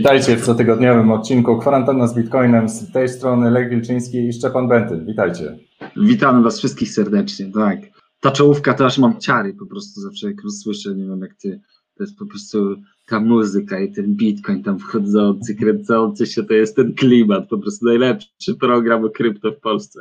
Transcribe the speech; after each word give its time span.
Witajcie 0.00 0.36
w 0.36 0.44
cotygodniowym 0.44 1.10
odcinku 1.10 1.58
Kwarantanna 1.58 2.06
z 2.06 2.14
Bitcoinem. 2.14 2.68
Z 2.68 2.92
tej 2.92 3.08
strony 3.08 3.50
Lech 3.50 3.70
Wilczyński 3.70 4.28
i 4.28 4.32
Szczepan 4.32 4.68
Bentyl. 4.68 5.06
Witajcie. 5.06 5.58
Witamy 5.96 6.42
Was 6.42 6.58
wszystkich 6.58 6.92
serdecznie, 6.92 7.52
tak. 7.52 7.78
Ta 8.20 8.30
czołówka 8.30 8.74
to 8.74 8.86
aż 8.86 8.98
mam 8.98 9.20
ciary 9.20 9.54
po 9.54 9.66
prostu 9.66 10.00
zawsze 10.00 10.26
jak 10.26 10.36
słyszę, 10.62 10.94
nie 10.94 11.04
wiem 11.04 11.20
jak 11.20 11.34
Ty, 11.34 11.60
to 11.96 12.04
jest 12.04 12.18
po 12.18 12.26
prostu 12.26 12.76
ta 13.06 13.20
muzyka 13.20 13.80
i 13.80 13.92
ten 13.92 14.16
Bitcoin 14.16 14.62
tam 14.62 14.78
wchodzący, 14.78 15.54
kręcący 15.54 16.26
się, 16.26 16.42
to 16.42 16.54
jest 16.54 16.76
ten 16.76 16.94
klimat, 16.94 17.48
po 17.48 17.58
prostu 17.58 17.86
najlepszy 17.86 18.54
program 18.60 19.04
o 19.04 19.10
krypto 19.10 19.52
w 19.52 19.60
Polsce. 19.60 20.00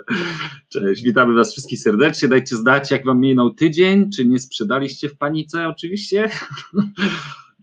Cześć, 0.70 1.04
witamy 1.04 1.34
Was 1.34 1.52
wszystkich 1.52 1.80
serdecznie, 1.80 2.28
dajcie 2.28 2.56
znać 2.56 2.92
jak 2.92 3.06
Wam 3.06 3.20
minął 3.20 3.54
tydzień, 3.54 4.12
czy 4.12 4.26
nie 4.26 4.40
sprzedaliście 4.40 5.10
w 5.10 5.18
panice 5.18 5.68
oczywiście, 5.68 6.30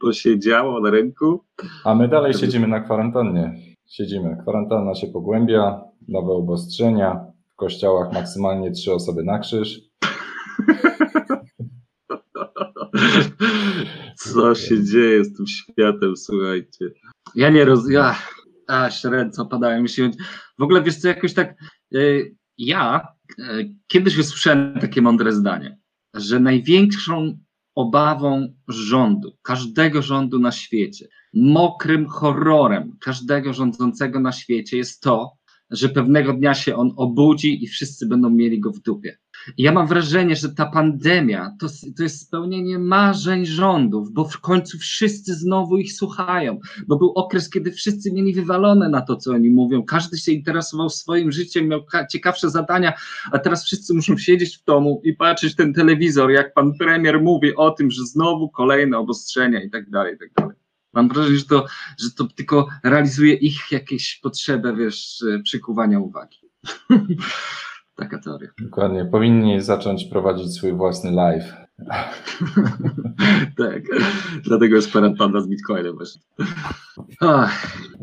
bo 0.00 0.12
się 0.12 0.38
działo 0.38 0.80
na 0.80 0.90
rynku. 0.90 1.44
A 1.84 1.94
my 1.94 2.08
dalej 2.08 2.34
siedzimy 2.34 2.68
na 2.68 2.80
kwarantannie. 2.80 3.54
Siedzimy. 3.88 4.36
Kwarantanna 4.42 4.94
się 4.94 5.06
pogłębia, 5.06 5.80
nowe 6.08 6.32
obostrzenia, 6.32 7.20
w 7.52 7.56
kościołach 7.56 8.12
maksymalnie 8.12 8.70
trzy 8.70 8.92
osoby 8.94 9.24
na 9.24 9.38
krzyż. 9.38 9.80
Co 14.16 14.54
się 14.54 14.84
dzieje 14.84 15.24
z 15.24 15.36
tym 15.36 15.46
światem, 15.46 16.16
słuchajcie. 16.16 16.90
Ja 17.34 17.50
nie 17.50 17.64
roz... 17.64 17.90
Ja... 17.90 18.16
Aż 18.66 19.04
ręce 19.04 19.42
opadają 19.42 19.82
mi 19.82 19.88
się. 19.88 20.10
W 20.58 20.62
ogóle 20.62 20.82
wiesz 20.82 20.96
co, 20.96 21.08
jakoś 21.08 21.34
tak... 21.34 21.54
Yy, 21.90 22.34
ja 22.58 23.08
yy, 23.38 23.74
kiedyś 23.86 24.18
usłyszałem 24.18 24.78
takie 24.80 25.02
mądre 25.02 25.32
zdanie, 25.32 25.78
że 26.14 26.40
największą 26.40 27.38
obawą 27.76 28.54
rządu, 28.68 29.36
każdego 29.42 30.02
rządu 30.02 30.38
na 30.38 30.52
świecie, 30.52 31.08
mokrym 31.34 32.06
horrorem 32.06 32.96
każdego 33.00 33.52
rządzącego 33.52 34.20
na 34.20 34.32
świecie 34.32 34.76
jest 34.76 35.02
to, 35.02 35.32
że 35.70 35.88
pewnego 35.88 36.32
dnia 36.32 36.54
się 36.54 36.76
on 36.76 36.92
obudzi 36.96 37.64
i 37.64 37.68
wszyscy 37.68 38.06
będą 38.06 38.30
mieli 38.30 38.60
go 38.60 38.72
w 38.72 38.80
dupie. 38.80 39.18
Ja 39.58 39.72
mam 39.72 39.86
wrażenie, 39.86 40.36
że 40.36 40.48
ta 40.48 40.66
pandemia 40.66 41.56
to, 41.60 41.66
to 41.96 42.02
jest 42.02 42.20
spełnienie 42.20 42.78
marzeń 42.78 43.46
rządów, 43.46 44.12
bo 44.12 44.24
w 44.24 44.40
końcu 44.40 44.78
wszyscy 44.78 45.34
znowu 45.34 45.76
ich 45.76 45.92
słuchają, 45.92 46.60
bo 46.86 46.96
był 46.96 47.12
okres, 47.14 47.50
kiedy 47.50 47.72
wszyscy 47.72 48.12
mieli 48.12 48.34
wywalone 48.34 48.88
na 48.88 49.02
to, 49.02 49.16
co 49.16 49.32
oni 49.32 49.50
mówią. 49.50 49.82
Każdy 49.82 50.18
się 50.18 50.32
interesował 50.32 50.90
swoim 50.90 51.32
życiem, 51.32 51.68
miał 51.68 51.80
ciekawsze 52.10 52.50
zadania, 52.50 52.92
a 53.32 53.38
teraz 53.38 53.64
wszyscy 53.64 53.94
muszą 53.94 54.18
siedzieć 54.26 54.58
w 54.58 54.64
domu 54.64 55.00
i 55.04 55.12
patrzeć 55.12 55.54
ten 55.54 55.74
telewizor, 55.74 56.30
jak 56.30 56.54
pan 56.54 56.72
premier 56.78 57.22
mówi 57.22 57.56
o 57.56 57.70
tym, 57.70 57.90
że 57.90 58.06
znowu 58.06 58.48
kolejne 58.48 58.98
obostrzenia 58.98 59.62
i 59.62 59.70
tak 59.70 59.90
dalej, 59.90 60.14
i 60.14 60.18
tak 60.18 60.32
dalej. 60.32 60.56
Mam 60.92 61.08
wrażenie, 61.08 61.36
że 61.36 61.44
to, 61.44 61.66
że 61.98 62.10
to 62.10 62.24
tylko 62.24 62.68
realizuje 62.84 63.34
ich 63.34 63.72
jakieś 63.72 64.20
potrzebę, 64.22 64.76
wiesz, 64.76 65.24
przykuwania 65.44 66.00
uwagi. 66.00 66.38
Taka 67.96 68.18
teoria. 68.18 68.48
Dokładnie. 68.62 69.04
Powinni 69.04 69.60
zacząć 69.60 70.04
prowadzić 70.04 70.54
swój 70.54 70.72
własny 70.72 71.10
live. 71.10 71.54
tak. 73.58 73.82
Dlatego 74.44 74.76
jest 74.76 74.92
panda 75.18 75.40
z 75.40 75.48
Bitcoinem 75.48 75.96
właśnie. 75.96 76.22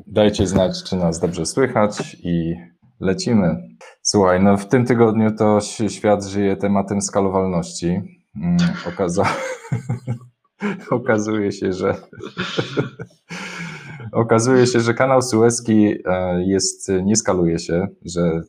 Dajcie 0.07 0.47
znać, 0.47 0.83
czy 0.83 0.95
nas 0.95 1.19
dobrze 1.19 1.45
słychać 1.45 2.17
i 2.23 2.55
lecimy. 2.99 3.55
Słuchaj, 4.01 4.43
no 4.43 4.57
w 4.57 4.67
tym 4.67 4.85
tygodniu 4.85 5.35
to 5.35 5.59
świat 5.87 6.25
żyje 6.25 6.57
tematem 6.57 7.01
skalowalności. 7.01 8.01
Mm, 8.35 8.57
okaza... 8.87 9.23
Okazuje 10.89 11.51
się, 11.51 11.73
że 11.73 11.95
okazuje 14.11 14.67
się, 14.67 14.79
że 14.79 14.93
kanał 14.93 15.21
Suezki 15.21 15.95
e, 16.05 16.43
jest, 16.43 16.91
nie 17.03 17.15
skaluje 17.15 17.59
się, 17.59 17.87
że 18.05 18.41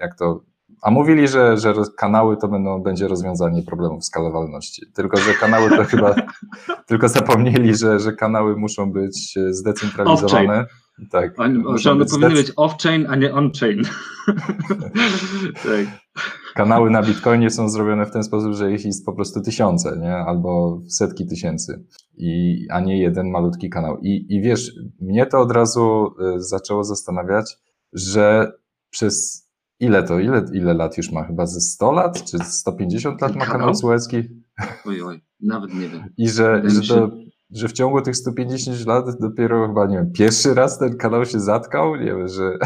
jak 0.00 0.18
to 0.18 0.44
a 0.82 0.90
mówili, 0.90 1.28
że, 1.28 1.56
że 1.56 1.74
kanały 1.96 2.36
to 2.36 2.48
będą, 2.48 2.82
będzie 2.82 3.08
rozwiązanie 3.08 3.62
problemów 3.62 4.04
skalowalności. 4.04 4.82
Tylko, 4.94 5.16
że 5.16 5.34
kanały 5.34 5.70
to 5.70 5.84
chyba, 5.84 6.14
tylko 6.88 7.08
zapomnieli, 7.08 7.76
że, 7.76 8.00
że 8.00 8.12
kanały 8.12 8.56
muszą 8.56 8.92
być 8.92 9.38
zdecentralizowane. 9.50 10.66
Tak. 11.10 11.40
On, 11.40 11.78
że 11.78 11.92
one 11.92 12.04
powinny 12.04 12.34
być 12.34 12.52
off-chain, 12.52 13.06
a 13.08 13.16
nie 13.16 13.34
on-chain. 13.34 13.82
tak. 15.64 15.86
Kanały 16.54 16.90
na 16.90 17.02
Bitcoinie 17.02 17.50
są 17.50 17.68
zrobione 17.68 18.06
w 18.06 18.10
ten 18.10 18.24
sposób, 18.24 18.52
że 18.54 18.72
ich 18.72 18.84
jest 18.84 19.06
po 19.06 19.12
prostu 19.12 19.40
tysiące, 19.40 19.98
nie? 20.00 20.16
albo 20.16 20.80
setki 20.88 21.26
tysięcy, 21.26 21.84
I, 22.16 22.56
a 22.70 22.80
nie 22.80 23.02
jeden 23.02 23.30
malutki 23.30 23.70
kanał. 23.70 23.98
I, 24.02 24.26
I 24.28 24.42
wiesz, 24.42 24.72
mnie 25.00 25.26
to 25.26 25.40
od 25.40 25.52
razu 25.52 26.06
y, 26.36 26.40
zaczęło 26.40 26.84
zastanawiać, 26.84 27.56
że 27.92 28.52
przez 28.90 29.47
Ile 29.80 30.02
to? 30.02 30.20
Ile, 30.20 30.44
ile 30.52 30.74
lat 30.74 30.96
już 30.96 31.12
ma? 31.12 31.24
Chyba 31.24 31.46
ze 31.46 31.60
100 31.60 31.92
lat? 31.92 32.24
Czy 32.24 32.38
150 32.38 33.20
lat 33.20 33.36
ma 33.36 33.46
kanał 33.46 33.74
Suezki? 33.74 34.16
Oj, 34.86 35.02
oj, 35.02 35.20
nawet 35.40 35.74
nie 35.74 35.88
wiem. 35.88 36.04
I 36.16 36.28
że, 36.28 36.62
że, 36.66 36.94
to, 36.94 37.10
że 37.50 37.68
w 37.68 37.72
ciągu 37.72 38.02
tych 38.02 38.16
150 38.16 38.86
lat 38.86 39.04
dopiero 39.20 39.66
chyba, 39.66 39.86
nie 39.86 39.96
wiem, 39.96 40.12
pierwszy 40.12 40.54
raz 40.54 40.78
ten 40.78 40.96
kanał 40.96 41.24
się 41.24 41.40
zatkał? 41.40 41.96
Nie 41.96 42.04
wiem, 42.04 42.28
że... 42.36 42.58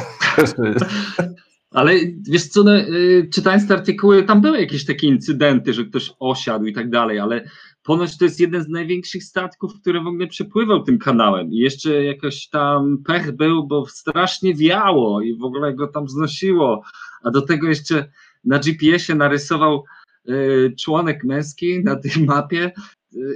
Ale 1.70 1.92
wiesz 2.30 2.48
co, 2.48 2.62
no, 2.62 2.78
y, 2.78 3.28
czytając 3.32 3.68
te 3.68 3.74
artykuły, 3.74 4.22
tam 4.22 4.40
były 4.40 4.60
jakieś 4.60 4.84
takie 4.84 5.06
incydenty, 5.06 5.72
że 5.72 5.84
ktoś 5.84 6.12
osiadł 6.18 6.66
i 6.66 6.72
tak 6.72 6.90
dalej, 6.90 7.18
ale 7.18 7.44
ponoć 7.82 8.18
to 8.18 8.24
jest 8.24 8.40
jeden 8.40 8.62
z 8.62 8.68
największych 8.68 9.24
statków, 9.24 9.80
który 9.80 10.00
w 10.00 10.06
ogóle 10.06 10.26
przepływał 10.26 10.82
tym 10.82 10.98
kanałem. 10.98 11.52
I 11.52 11.56
jeszcze 11.56 12.04
jakoś 12.04 12.48
tam 12.48 12.98
pech 13.06 13.32
był, 13.32 13.66
bo 13.66 13.86
strasznie 13.86 14.54
wiało 14.54 15.20
i 15.20 15.38
w 15.38 15.44
ogóle 15.44 15.74
go 15.74 15.86
tam 15.86 16.08
znosiło, 16.08 16.82
a 17.22 17.30
do 17.30 17.42
tego 17.42 17.68
jeszcze 17.68 18.10
na 18.44 18.58
GPS-ie 18.58 19.18
narysował 19.18 19.84
y, 20.28 20.74
członek 20.80 21.24
męski 21.24 21.84
na 21.84 21.96
tej 21.96 22.24
mapie 22.24 22.72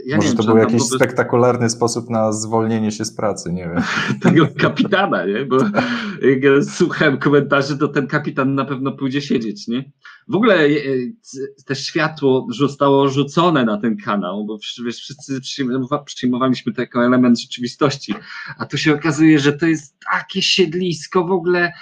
ja 0.07 0.17
Może 0.17 0.29
wiem, 0.29 0.37
to 0.37 0.43
był 0.43 0.57
jakiś 0.57 0.77
prostu... 0.77 0.97
spektakularny 0.97 1.71
sposób 1.71 2.11
na 2.11 2.33
zwolnienie 2.33 2.93
się 2.93 3.05
z 3.05 3.17
pracy, 3.17 3.53
nie 3.53 3.63
wiem. 3.63 3.83
Tego 4.23 4.49
kapitana, 4.59 5.27
nie? 5.27 5.45
Bo 5.45 5.59
jak 6.23 6.65
słuchałem 6.65 7.19
komentarzy, 7.19 7.79
to 7.79 7.89
ten 7.89 8.07
kapitan 8.07 8.55
na 8.55 8.65
pewno 8.65 8.93
pójdzie 8.93 9.23
siedzieć, 9.23 9.69
nie? 9.69 9.93
W 10.29 10.35
ogóle 10.35 10.67
e, 10.67 10.71
te 11.67 11.75
światło 11.75 12.47
zostało 12.51 13.09
rzucone 13.09 13.65
na 13.65 13.79
ten 13.79 13.97
kanał, 13.97 14.45
bo 14.47 14.59
wiesz, 14.85 14.97
wszyscy 14.97 15.41
przyjmowaliśmy 16.05 16.73
to 16.73 16.81
jako 16.81 17.05
element 17.05 17.41
rzeczywistości, 17.41 18.15
a 18.59 18.67
tu 18.67 18.79
się 18.79 18.95
okazuje, 18.95 19.39
że 19.39 19.53
to 19.53 19.67
jest 19.67 19.97
takie 20.13 20.43
siedlisko 20.43 21.25
w 21.25 21.33
ogóle 21.33 21.73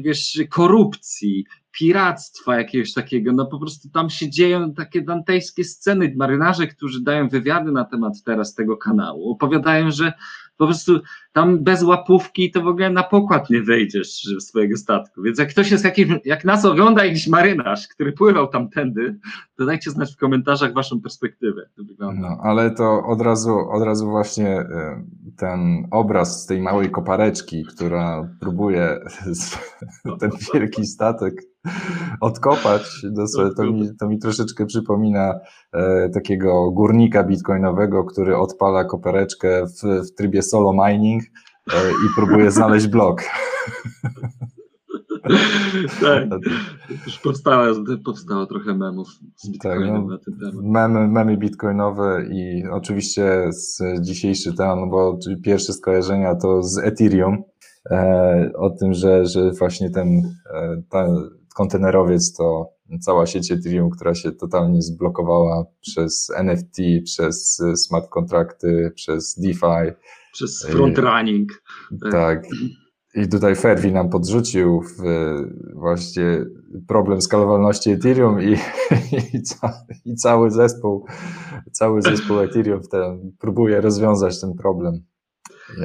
wiesz, 0.00 0.38
korupcji, 0.50 1.46
piractwa 1.72 2.56
jakiegoś 2.56 2.92
takiego, 2.92 3.32
no 3.32 3.46
po 3.46 3.58
prostu 3.58 3.88
tam 3.88 4.10
się 4.10 4.30
dzieją 4.30 4.74
takie 4.74 5.02
dantejskie 5.02 5.64
sceny, 5.64 6.14
marynarze, 6.16 6.66
którzy 6.66 7.02
dają 7.02 7.28
wywiady 7.28 7.72
na 7.72 7.84
temat 7.84 8.22
teraz 8.24 8.54
tego 8.54 8.76
kanału, 8.76 9.30
opowiadają, 9.30 9.90
że 9.90 10.12
po 10.56 10.66
prostu 10.66 11.00
tam 11.32 11.64
bez 11.64 11.82
łapówki 11.82 12.50
to 12.50 12.62
w 12.62 12.66
ogóle 12.66 12.90
na 12.90 13.02
pokład 13.02 13.50
nie 13.50 13.62
wejdziesz 13.62 14.22
swojego 14.40 14.76
statku, 14.76 15.22
więc 15.22 15.38
jak 15.38 15.48
ktoś 15.48 15.70
jest 15.70 15.84
jakiś, 15.84 16.06
jak 16.24 16.44
nas 16.44 16.64
ogląda 16.64 17.04
jakiś 17.04 17.28
marynarz, 17.28 17.88
który 17.88 18.12
pływał 18.12 18.48
tamtędy, 18.48 19.18
to 19.56 19.66
dajcie 19.66 19.90
znać 19.90 20.14
w 20.14 20.16
komentarzach 20.16 20.74
waszą 20.74 21.00
perspektywę. 21.00 21.62
No, 21.98 22.38
ale 22.42 22.70
to 22.70 23.02
od 23.06 23.20
razu, 23.20 23.58
od 23.70 23.82
razu 23.82 24.10
właśnie 24.10 24.48
e, 24.48 25.04
ten 25.36 25.88
obraz 25.90 26.42
z 26.42 26.46
tej 26.46 26.62
małej 26.62 26.90
kopareczki, 26.90 27.64
która 27.64 28.28
próbuje 28.40 29.00
ten 30.20 30.30
wielki 30.54 30.86
statek 30.86 31.34
odkopać, 32.20 33.06
to 33.56 33.64
mi, 33.64 33.96
to 34.00 34.08
mi 34.08 34.18
troszeczkę 34.18 34.66
przypomina 34.66 35.40
e, 35.72 36.08
takiego 36.08 36.70
górnika 36.70 37.24
bitcoinowego, 37.24 38.04
który 38.04 38.36
odpala 38.36 38.84
kopereczkę 38.84 39.66
w, 39.66 40.06
w 40.06 40.14
trybie 40.14 40.41
solo 40.42 40.72
mining 40.86 41.22
e, 41.22 41.90
i 41.90 42.14
próbuje 42.16 42.50
znaleźć 42.50 42.86
blok. 42.86 43.22
tak, 46.00 46.28
już 47.06 47.18
powstało, 47.18 47.66
powstało 48.04 48.46
trochę 48.46 48.74
memów 48.74 49.08
z 49.36 49.42
tak, 49.42 49.52
Bitcoinem 49.52 49.94
tak, 49.94 50.02
no, 50.02 50.08
na 50.08 50.18
ten 50.18 50.38
temat. 50.38 50.64
Memy, 50.64 51.08
memy 51.08 51.36
bitcoinowe 51.36 52.26
i 52.30 52.64
oczywiście 52.70 53.50
z 53.52 53.82
dzisiejszy 54.00 54.54
temat, 54.54 54.78
no 54.78 54.86
bo 54.86 55.18
pierwsze 55.44 55.72
skojarzenia 55.72 56.34
to 56.34 56.62
z 56.62 56.78
Ethereum, 56.78 57.42
e, 57.90 58.50
o 58.56 58.70
tym, 58.70 58.94
że, 58.94 59.26
że 59.26 59.50
właśnie 59.50 59.90
ten, 59.90 60.08
e, 60.54 60.82
ta, 60.90 61.06
kontenerowiec 61.54 62.32
to 62.32 62.72
cała 63.00 63.26
sieć 63.26 63.52
Ethereum, 63.52 63.90
która 63.90 64.14
się 64.14 64.32
totalnie 64.32 64.82
zblokowała 64.82 65.64
przez 65.80 66.30
NFT, 66.36 66.76
przez 67.04 67.62
smart 67.76 68.08
kontrakty, 68.08 68.92
przez 68.94 69.34
DeFi. 69.38 69.92
Przez 70.32 70.66
frontrunning. 70.66 71.62
Tak. 72.10 72.42
I 73.14 73.28
tutaj 73.28 73.56
Ferwi 73.56 73.92
nam 73.92 74.10
podrzucił 74.10 74.82
właśnie 75.74 76.44
problem 76.88 77.22
skalowalności 77.22 77.90
Ethereum 77.90 78.42
i, 78.42 78.52
i, 79.34 79.42
ca, 79.42 79.72
i, 80.04 80.14
cały 80.14 80.50
zespół, 80.50 81.06
cały 81.72 82.02
zespół 82.02 82.40
Ethereum 82.40 82.80
ten, 82.90 83.32
próbuje 83.38 83.80
rozwiązać 83.80 84.40
ten 84.40 84.54
problem. 84.54 85.02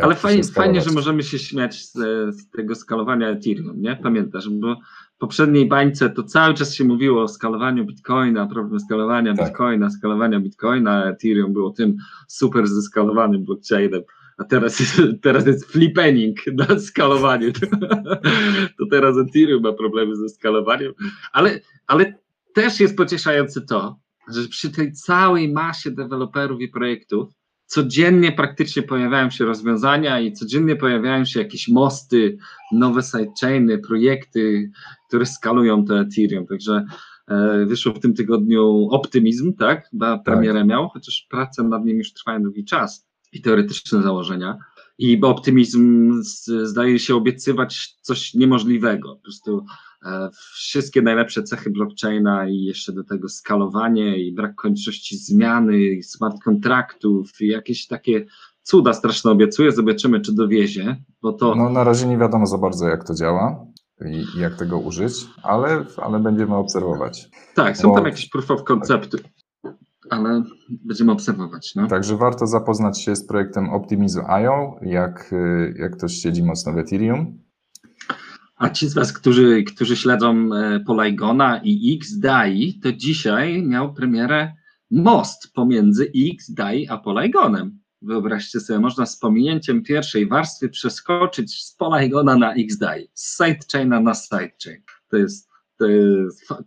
Ale 0.02 0.16
fajnie, 0.16 0.44
fajnie, 0.44 0.82
że 0.82 0.92
możemy 0.92 1.24
się 1.24 1.40
śmiać 1.40 1.86
z, 1.86 1.94
z, 2.36 2.50
tego 2.50 2.76
skalowania 2.76 3.30
Ethereum, 3.30 3.82
nie? 3.82 3.96
Pamiętasz, 3.96 4.50
bo 4.50 4.76
w 5.16 5.18
poprzedniej 5.18 5.68
bańce 5.68 6.10
to 6.10 6.24
cały 6.24 6.54
czas 6.54 6.74
się 6.74 6.84
mówiło 6.84 7.24
o 7.24 7.28
skalowaniu 7.28 7.86
Bitcoina, 7.86 8.48
problem 8.48 8.80
skalowania 8.80 9.36
tak. 9.36 9.48
Bitcoina, 9.48 9.90
skalowania 9.90 10.40
Bitcoina, 10.40 11.06
Ethereum 11.10 11.54
było 11.54 11.72
tym 11.72 11.96
super 12.28 12.68
zeskalowanym 12.68 13.46
blockchainem 13.46 14.02
a 14.38 14.44
teraz 14.44 14.80
jest, 14.80 15.02
teraz 15.24 15.46
jest 15.46 15.72
flippening 15.72 16.38
na 16.54 16.80
skalowaniu. 16.80 17.52
To 18.78 18.86
teraz 18.92 19.18
Ethereum 19.18 19.64
ma 19.64 19.74
problemy 19.74 20.16
ze 20.16 20.30
skalowaniem, 20.30 20.94
ale, 21.32 21.60
ale 21.88 22.14
też 22.54 22.80
jest 22.80 22.98
pocieszające 22.98 23.62
to, 23.62 24.00
że 24.28 24.48
przy 24.48 24.72
tej 24.72 24.94
całej 24.94 25.54
masie 25.54 25.92
deweloperów 25.92 26.62
i 26.62 26.68
projektów 26.68 27.34
codziennie 27.66 28.32
praktycznie 28.32 28.84
pojawiają 28.84 29.30
się 29.30 29.46
rozwiązania 29.46 30.20
i 30.20 30.34
codziennie 30.34 30.76
pojawiają 30.76 31.26
się 31.26 31.40
jakieś 31.40 31.68
mosty, 31.68 32.38
nowe 32.72 33.02
sidechainy, 33.04 33.78
projekty, 33.78 34.72
które 35.08 35.26
skalują 35.26 35.86
to 35.86 36.00
Ethereum. 36.00 36.48
Także 36.48 36.86
e, 37.28 37.66
wyszło 37.66 37.94
w 37.94 38.00
tym 38.00 38.14
tygodniu 38.14 38.88
optymizm, 38.92 39.54
tak? 39.54 39.90
Chyba 39.90 40.18
premierę 40.18 40.60
tak. 40.60 40.68
miał, 40.68 40.90
chociaż 40.90 41.28
prace 41.30 41.64
nad 41.64 41.86
nim 41.86 41.98
już 41.98 42.14
trwają 42.14 42.44
długi 42.44 42.66
czas 42.66 43.07
i 43.38 43.42
teoretyczne 43.42 44.02
założenia. 44.02 44.58
I 44.98 45.22
optymizm 45.22 46.14
zdaje 46.64 47.00
się 47.00 47.16
obiecywać 47.16 47.96
coś 48.02 48.34
niemożliwego. 48.34 49.16
Po 49.16 49.22
prostu 49.22 49.66
e, 50.06 50.30
wszystkie 50.54 51.02
najlepsze 51.02 51.44
cechy 51.44 51.70
blockchaina 51.70 52.50
i 52.50 52.64
jeszcze 52.64 52.94
do 52.94 53.04
tego 53.04 53.30
skalowanie 53.30 54.18
i 54.18 54.34
brak 54.34 54.56
kończości 54.56 55.18
zmiany, 55.18 55.78
i 55.78 56.04
smart 56.04 56.44
kontraktów 56.44 57.42
i 57.42 57.48
jakieś 57.48 57.88
takie 57.88 58.26
cuda 58.64 58.94
straszne 58.94 59.32
obiecuje. 59.32 59.72
Zobaczymy, 59.72 60.22
czy 60.22 60.36
dowiezie, 60.36 61.04
bo 61.22 61.34
to... 61.34 61.56
No 61.56 61.70
na 61.70 61.84
razie 61.84 62.08
nie 62.08 62.18
wiadomo 62.18 62.46
za 62.46 62.58
bardzo, 62.58 62.88
jak 62.88 63.08
to 63.08 63.14
działa 63.14 63.66
i, 64.06 64.40
jak 64.40 64.56
tego 64.56 64.80
użyć, 64.80 65.14
ale, 65.44 65.86
ale 65.98 66.20
będziemy 66.20 66.56
obserwować. 66.56 67.30
Tak, 67.56 67.78
są 67.78 67.90
bo... 67.90 67.96
tam 67.96 68.06
jakieś 68.06 68.30
proof 68.30 68.52
of 68.52 68.64
concepty 68.64 69.18
ale 70.10 70.44
będziemy 70.70 71.12
obserwować. 71.12 71.76
No. 71.76 71.88
Także 71.88 72.18
warto 72.18 72.48
zapoznać 72.48 73.02
się 73.02 73.16
z 73.16 73.28
projektem 73.28 73.70
Optimizu.io, 73.70 74.80
jak, 74.82 75.34
jak 75.76 75.98
ktoś 75.98 76.14
siedzi 76.14 76.44
mocno 76.44 76.74
w 76.74 76.78
Ethereum. 76.78 77.48
A 78.58 78.70
ci 78.70 78.88
z 78.88 78.94
Was, 78.94 79.14
którzy, 79.14 79.64
którzy 79.64 79.96
śledzą 79.96 80.54
e, 80.54 80.80
Polygona 80.80 81.62
i 81.64 82.00
XDAI, 82.02 82.80
to 82.84 82.92
dzisiaj 82.92 83.64
miał 83.64 83.94
premierę 83.94 84.54
most 84.92 85.54
pomiędzy 85.54 86.12
XDAI 86.40 86.88
a 86.88 86.98
Polygonem. 86.98 87.80
Wyobraźcie 88.02 88.60
sobie, 88.60 88.80
można 88.80 89.06
z 89.06 89.20
pominięciem 89.20 89.84
pierwszej 89.84 90.28
warstwy 90.28 90.70
przeskoczyć 90.70 91.64
z 91.64 91.76
Polygona 91.76 92.36
na 92.36 92.54
XDAI, 92.54 93.10
z 93.14 93.38
sidechaina 93.38 94.00
na 94.00 94.14
sidechain. 94.14 94.82
To 95.10 95.18
jest 95.18 95.47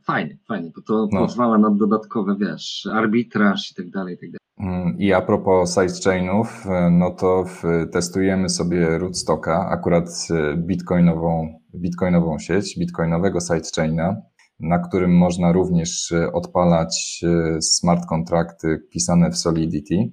fajnie, 0.06 0.38
fajnie, 0.48 0.70
bo 0.76 0.82
to 0.82 1.08
no. 1.12 1.20
pozwala 1.20 1.58
na 1.58 1.70
dodatkowe, 1.70 2.36
wiesz, 2.36 2.88
arbitraż 2.92 3.70
i 3.70 3.74
tak 3.74 3.90
dalej, 3.90 4.14
i 4.14 4.18
tak 4.18 4.30
dalej. 4.30 4.40
Mm, 4.60 4.98
I 4.98 5.12
a 5.12 5.20
propos 5.20 5.74
sidechainów, 5.74 6.66
e, 6.66 6.90
no 6.90 7.10
to 7.10 7.44
testujemy 7.92 8.48
sobie 8.48 8.98
Rootstocka, 8.98 9.68
akurat 9.70 10.08
e, 10.30 10.56
bitcoinową, 10.56 11.60
bitcoinową 11.74 12.38
sieć, 12.38 12.78
bitcoinowego 12.78 13.40
sidechaina, 13.40 14.16
na 14.60 14.78
którym 14.78 15.16
można 15.16 15.52
również 15.52 16.12
e, 16.12 16.32
odpalać 16.32 17.24
smart 17.60 18.06
kontrakty 18.06 18.82
pisane 18.90 19.30
w 19.30 19.36
Solidity 19.36 20.10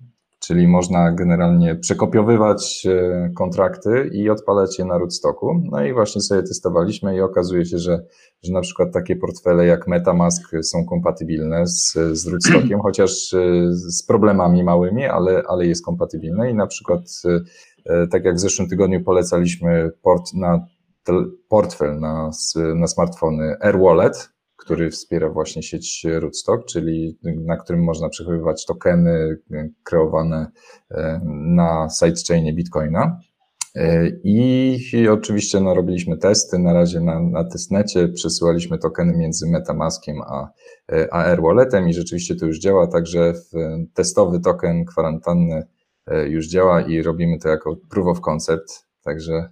czyli 0.47 0.67
można 0.67 1.11
generalnie 1.11 1.75
przekopiowywać 1.75 2.87
e, 2.89 3.29
kontrakty 3.35 4.09
i 4.13 4.29
odpalać 4.29 4.79
je 4.79 4.85
na 4.85 4.97
rootstocku. 4.97 5.61
No 5.71 5.85
i 5.85 5.93
właśnie 5.93 6.21
sobie 6.21 6.43
testowaliśmy 6.43 7.15
i 7.15 7.21
okazuje 7.21 7.65
się, 7.65 7.77
że, 7.77 7.99
że 8.43 8.53
na 8.53 8.61
przykład 8.61 8.93
takie 8.93 9.15
portfele 9.15 9.65
jak 9.65 9.87
Metamask 9.87 10.51
są 10.63 10.85
kompatybilne 10.85 11.67
z, 11.67 11.93
z 11.93 12.27
rootstockiem, 12.27 12.79
chociaż 12.87 13.33
e, 13.33 13.39
z 13.71 14.05
problemami 14.05 14.63
małymi, 14.63 15.05
ale, 15.05 15.43
ale 15.47 15.65
jest 15.65 15.85
kompatybilne 15.85 16.51
i 16.51 16.55
na 16.55 16.67
przykład 16.67 17.01
e, 17.85 18.07
tak 18.07 18.25
jak 18.25 18.35
w 18.35 18.39
zeszłym 18.39 18.69
tygodniu 18.69 19.03
polecaliśmy 19.03 19.91
port 20.01 20.33
na 20.33 20.65
portfel 21.49 21.99
na, 21.99 22.31
na 22.75 22.87
smartfony 22.87 23.55
AirWallet, 23.61 24.29
który 24.67 24.91
wspiera 24.91 25.29
właśnie 25.29 25.63
sieć 25.63 26.05
Rootstock, 26.19 26.65
czyli 26.65 27.17
na 27.23 27.57
którym 27.57 27.83
można 27.83 28.09
przechowywać 28.09 28.65
tokeny 28.65 29.37
kreowane 29.83 30.51
e, 30.91 31.21
na 31.55 31.87
sidechainie 31.89 32.53
Bitcoina. 32.53 33.19
E, 33.75 34.09
I, 34.23 34.79
I, 34.93 35.07
oczywiście 35.07 35.59
no, 35.59 35.73
robiliśmy 35.73 36.17
testy. 36.17 36.59
Na 36.59 36.73
razie 36.73 36.99
na, 36.99 37.19
na 37.21 37.43
testnecie, 37.43 38.07
przesyłaliśmy 38.07 38.77
tokeny 38.77 39.17
między 39.17 39.49
Metamaskiem 39.49 40.21
a, 40.21 40.49
e, 40.91 41.13
a 41.13 41.25
AirWalletem 41.25 41.89
i 41.89 41.93
rzeczywiście 41.93 42.35
to 42.35 42.45
już 42.45 42.59
działa, 42.59 42.87
także 42.87 43.33
testowy 43.93 44.39
token 44.39 44.85
kwarantanny 44.85 45.67
już 46.27 46.47
działa 46.47 46.81
i 46.81 47.01
robimy 47.01 47.39
to 47.39 47.49
jako 47.49 47.75
proof 47.89 48.07
of 48.07 48.21
concept, 48.21 48.85
także 49.03 49.49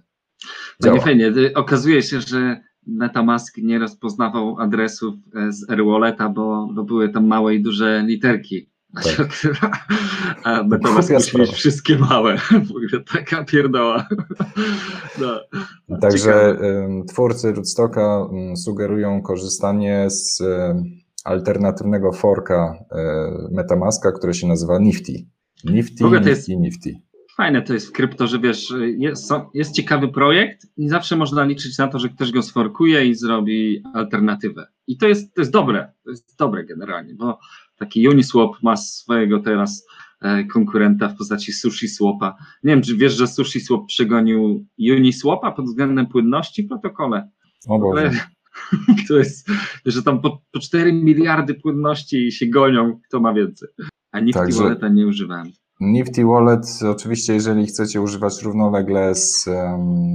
Panie 0.80 1.00
Fajnie, 1.00 1.32
okazuje 1.54 2.02
się, 2.02 2.20
że 2.20 2.60
Metamask 2.86 3.56
nie 3.58 3.78
rozpoznawał 3.78 4.60
adresów 4.60 5.14
e, 5.34 5.52
z 5.52 5.70
AirWalleta, 5.70 6.28
bo, 6.28 6.68
bo 6.74 6.84
były 6.84 7.08
tam 7.08 7.26
małe 7.26 7.54
i 7.54 7.62
duże 7.62 8.02
literki. 8.06 8.70
Tak. 9.04 9.46
A 10.44 10.62
Metamask 10.62 11.12
musi 11.12 11.38
mieć 11.38 11.50
wszystkie 11.50 11.98
małe. 11.98 12.36
W 12.68 12.70
ogóle 12.70 13.04
taka 13.12 13.44
pierdoła. 13.44 14.06
No. 15.20 15.98
Także 16.00 16.56
twórcy 17.08 17.52
Rootstocka 17.52 18.28
sugerują 18.56 19.22
korzystanie 19.22 20.06
z 20.10 20.42
alternatywnego 21.24 22.12
forka 22.12 22.84
e, 22.92 22.98
Metamaska, 23.50 24.12
które 24.12 24.34
się 24.34 24.46
nazywa 24.46 24.78
Nifty. 24.78 25.12
Nifty, 25.64 26.04
Nifty, 26.04 26.30
jest... 26.30 26.48
Nifty 26.48 27.00
fajne 27.36 27.62
to 27.62 27.74
jest 27.74 27.88
w 27.88 27.92
krypto, 27.92 28.26
że 28.26 28.38
wiesz, 28.38 28.74
jest, 28.98 29.32
jest 29.54 29.74
ciekawy 29.74 30.08
projekt 30.08 30.66
i 30.76 30.88
zawsze 30.88 31.16
można 31.16 31.44
liczyć 31.44 31.78
na 31.78 31.88
to, 31.88 31.98
że 31.98 32.08
ktoś 32.08 32.32
go 32.32 32.42
sforkuje 32.42 33.06
i 33.06 33.14
zrobi 33.14 33.82
alternatywę. 33.94 34.66
I 34.86 34.96
to 34.96 35.08
jest, 35.08 35.34
to 35.34 35.40
jest 35.40 35.52
dobre, 35.52 35.92
to 36.04 36.10
jest 36.10 36.36
dobre 36.38 36.64
generalnie, 36.64 37.14
bo 37.14 37.38
taki 37.78 38.08
Uniswap 38.08 38.62
ma 38.62 38.76
swojego 38.76 39.40
teraz 39.40 39.86
e, 40.22 40.44
konkurenta 40.44 41.08
w 41.08 41.16
postaci 41.16 41.52
Sushi 41.52 41.88
Swapa. 41.88 42.36
Nie 42.62 42.72
wiem, 42.72 42.82
czy 42.82 42.96
wiesz, 42.96 43.12
że 43.12 43.26
Sushi 43.26 43.60
Swap 43.60 43.86
przegonił 43.86 44.66
Uniswapa 44.78 45.52
pod 45.52 45.64
względem 45.64 46.06
płynności 46.06 46.62
w 46.62 46.68
protokole. 46.68 47.30
O 47.68 47.78
Boże. 47.78 48.12
To 49.08 49.18
jest, 49.18 49.48
że 49.86 50.02
tam 50.02 50.20
po, 50.20 50.42
po 50.52 50.60
4 50.60 50.92
miliardy 50.92 51.54
płynności 51.54 52.32
się 52.32 52.46
gonią, 52.46 53.00
kto 53.08 53.20
ma 53.20 53.34
więcej. 53.34 53.68
A 54.12 54.20
Nifty 54.20 54.40
Także... 54.40 54.62
Walleta 54.62 54.88
nie 54.88 55.06
używałem. 55.06 55.52
Nifty 55.80 56.24
Wallet, 56.24 56.78
oczywiście, 56.90 57.34
jeżeli 57.34 57.66
chcecie 57.66 58.00
używać 58.00 58.42
równolegle 58.42 59.14
z 59.14 59.46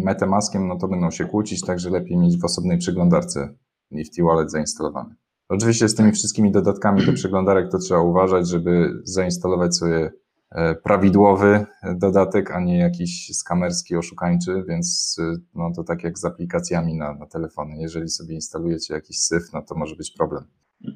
MetaMaskiem, 0.04 0.68
no 0.68 0.78
to 0.78 0.88
będą 0.88 1.12
się 1.12 1.26
kłócić, 1.26 1.62
także 1.62 1.90
lepiej 1.90 2.18
mieć 2.18 2.38
w 2.38 2.46
osobnej 2.46 2.78
przeglądarce 2.78 3.54
Nifty 3.92 4.24
Wallet 4.24 4.52
zainstalowany. 4.52 5.16
Oczywiście 5.50 5.90
z 5.90 5.96
tymi 5.96 6.12
wszystkimi 6.12 6.52
dodatkami 6.52 7.06
do 7.06 7.14
przeglądarek 7.14 7.72
to 7.72 7.80
trzeba 7.80 8.02
uważać, 8.02 8.50
żeby 8.50 9.02
zainstalować 9.04 9.76
sobie 9.76 10.12
e, 10.52 10.76
prawidłowy 10.76 11.66
dodatek, 11.96 12.52
a 12.52 12.60
nie 12.60 12.78
jakiś 12.78 13.38
skamerski, 13.38 13.96
oszukańczy, 13.96 14.64
więc 14.68 15.18
e, 15.20 15.38
no 15.56 15.72
to 15.76 15.84
tak 15.84 16.04
jak 16.04 16.20
z 16.20 16.26
aplikacjami 16.26 16.98
na, 16.98 17.14
na 17.14 17.26
telefony. 17.26 17.76
Jeżeli 17.78 18.10
sobie 18.10 18.36
instalujecie 18.36 18.94
jakiś 18.94 19.20
syf, 19.20 19.44
no 19.54 19.62
to 19.62 19.76
może 19.76 19.96
być 19.96 20.12
problem. 20.12 20.44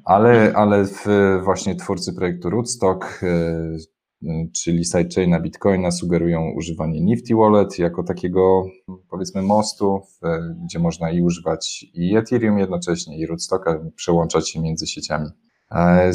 Ale, 0.04 0.52
ale 0.56 0.84
w, 0.84 1.06
właśnie 1.44 1.76
twórcy 1.76 2.12
projektu 2.12 2.50
Rootstock 2.50 3.20
e, 3.22 3.95
czyli 4.52 4.84
sidechaina 4.84 5.40
Bitcoina 5.40 5.90
sugerują 5.90 6.52
używanie 6.56 7.00
Nifty 7.00 7.34
Wallet 7.34 7.78
jako 7.78 8.02
takiego 8.02 8.64
powiedzmy 9.10 9.42
mostu, 9.42 10.00
gdzie 10.64 10.78
można 10.78 11.10
i 11.10 11.22
używać 11.22 11.86
i 11.94 12.16
Ethereum 12.16 12.58
jednocześnie 12.58 13.18
i 13.18 13.26
Rootstocka, 13.26 13.80
przełączać 13.96 14.50
się 14.50 14.60
między 14.60 14.86
sieciami. 14.86 15.28
E, 15.70 16.12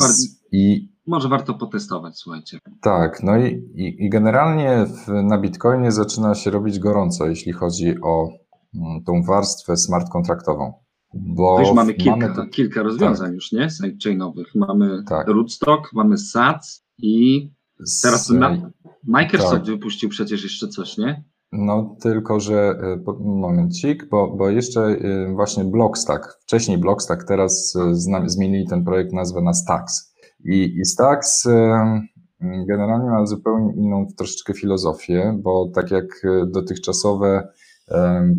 I, 0.51 0.91
Może 1.08 1.29
warto 1.29 1.53
potestować, 1.53 2.17
słuchajcie. 2.17 2.60
Tak, 2.81 3.24
no 3.24 3.38
i, 3.38 3.48
i, 3.75 4.05
i 4.05 4.10
generalnie 4.10 4.86
w, 4.86 5.24
na 5.24 5.38
Bitcoinie 5.38 5.91
zaczyna 5.91 6.36
się 6.36 6.51
robić 6.51 6.79
gorąco, 6.79 7.25
jeśli 7.25 7.51
chodzi 7.51 8.01
o 8.01 8.29
mm, 8.75 9.03
tą 9.03 9.24
warstwę 9.24 9.77
smart 9.77 10.10
kontraktową. 10.10 10.74
Bo 11.13 11.60
już 11.60 11.74
mamy 11.74 11.93
kilka, 11.93 12.17
mamy 12.17 12.36
to, 12.36 12.48
kilka 12.48 12.84
rozwiązań 12.84 13.27
tak. 13.27 13.36
już, 13.36 13.51
nie? 13.51 13.70
Sidechainowych. 13.70 14.55
Mamy 14.55 15.03
tak. 15.03 15.27
Rootstock, 15.27 15.93
mamy 15.93 16.17
SATS 16.17 16.86
i 16.98 17.50
Teraz 18.01 18.29
na, 18.29 18.71
Microsoft 19.07 19.53
tak. 19.53 19.65
wypuścił 19.65 20.09
przecież 20.09 20.43
jeszcze 20.43 20.67
coś, 20.67 20.97
nie? 20.97 21.23
No 21.51 21.95
tylko, 22.01 22.39
że 22.39 22.55
e, 22.55 23.03
momencik, 23.19 24.09
bo, 24.09 24.35
bo 24.38 24.50
jeszcze 24.50 24.81
e, 24.81 25.33
właśnie 25.33 25.63
Blockstack, 25.63 26.38
wcześniej 26.41 26.77
Blockstack, 26.77 27.23
teraz 27.23 27.75
e, 27.75 27.95
zmienili 28.25 28.67
ten 28.67 28.83
projekt 28.83 29.13
nazwę 29.13 29.41
na 29.41 29.53
Stacks. 29.53 30.15
I, 30.45 30.79
i 30.79 30.85
Stacks 30.85 31.47
generalnie 32.67 33.09
ma 33.09 33.25
zupełnie 33.25 33.73
inną 33.75 34.07
troszeczkę 34.17 34.53
filozofię, 34.53 35.39
bo 35.43 35.71
tak 35.75 35.91
jak 35.91 36.05
dotychczasowe 36.47 37.47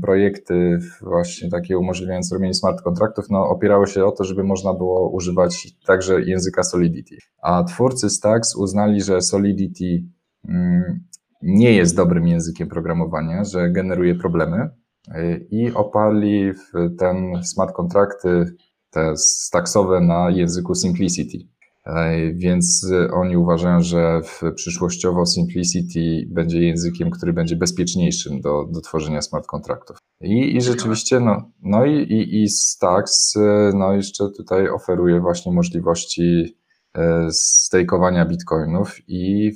projekty 0.03 0.79
właśnie 1.01 1.51
takie 1.51 1.79
umożliwiające 1.79 2.35
robienie 2.35 2.55
smart 2.55 2.83
kontraktów, 2.83 3.31
no 3.31 3.49
opierały 3.49 3.87
się 3.87 4.05
o 4.05 4.13
to, 4.13 4.25
żeby 4.25 4.45
można 4.45 4.75
było 4.75 5.11
używać 5.11 5.69
także 5.87 6.23
języka 6.23 6.63
Solidity. 6.63 7.17
A 7.43 7.65
twórcy 7.65 8.11
Stacks 8.11 8.57
uznali, 8.57 9.03
że 9.03 9.21
Solidity 9.21 10.05
mm, 10.49 11.05
nie 11.43 11.73
jest 11.73 11.97
dobrym 11.97 12.27
językiem 12.27 12.69
programowania, 12.69 13.45
że 13.45 13.71
generuje 13.71 14.15
problemy 14.15 14.69
y, 15.09 15.47
i 15.51 15.73
oparli 15.75 16.51
ten 16.99 17.45
smart 17.45 17.73
kontrakty 17.73 18.57
te 18.91 19.17
stacksowe 19.17 20.01
na 20.01 20.31
języku 20.31 20.75
Simplicity. 20.75 21.52
Y, 21.87 22.35
więc 22.35 22.87
oni 23.13 23.37
uważają, 23.37 23.81
że 23.81 24.21
przyszłościowo 24.55 25.27
Simplicity 25.27 26.27
będzie 26.29 26.61
językiem, 26.61 27.11
który 27.11 27.33
będzie 27.33 27.57
bezpieczniejszym 27.57 28.41
do, 28.41 28.65
do 28.71 28.81
tworzenia 28.81 29.23
smart 29.23 29.47
kontraktów. 29.47 29.97
I, 30.21 30.57
I 30.57 30.61
rzeczywiście, 30.61 31.21
no, 31.21 31.51
no 31.63 31.85
i, 31.85 32.03
i, 32.03 32.43
i 32.43 32.49
Stacks 32.49 33.37
y, 33.37 33.41
no 33.75 33.93
jeszcze 33.93 34.29
tutaj 34.37 34.69
oferuje 34.69 35.21
właśnie 35.21 35.53
możliwości 35.53 36.57
stejkowania 37.31 38.27
bitcoinów 38.27 39.09
i 39.09 39.53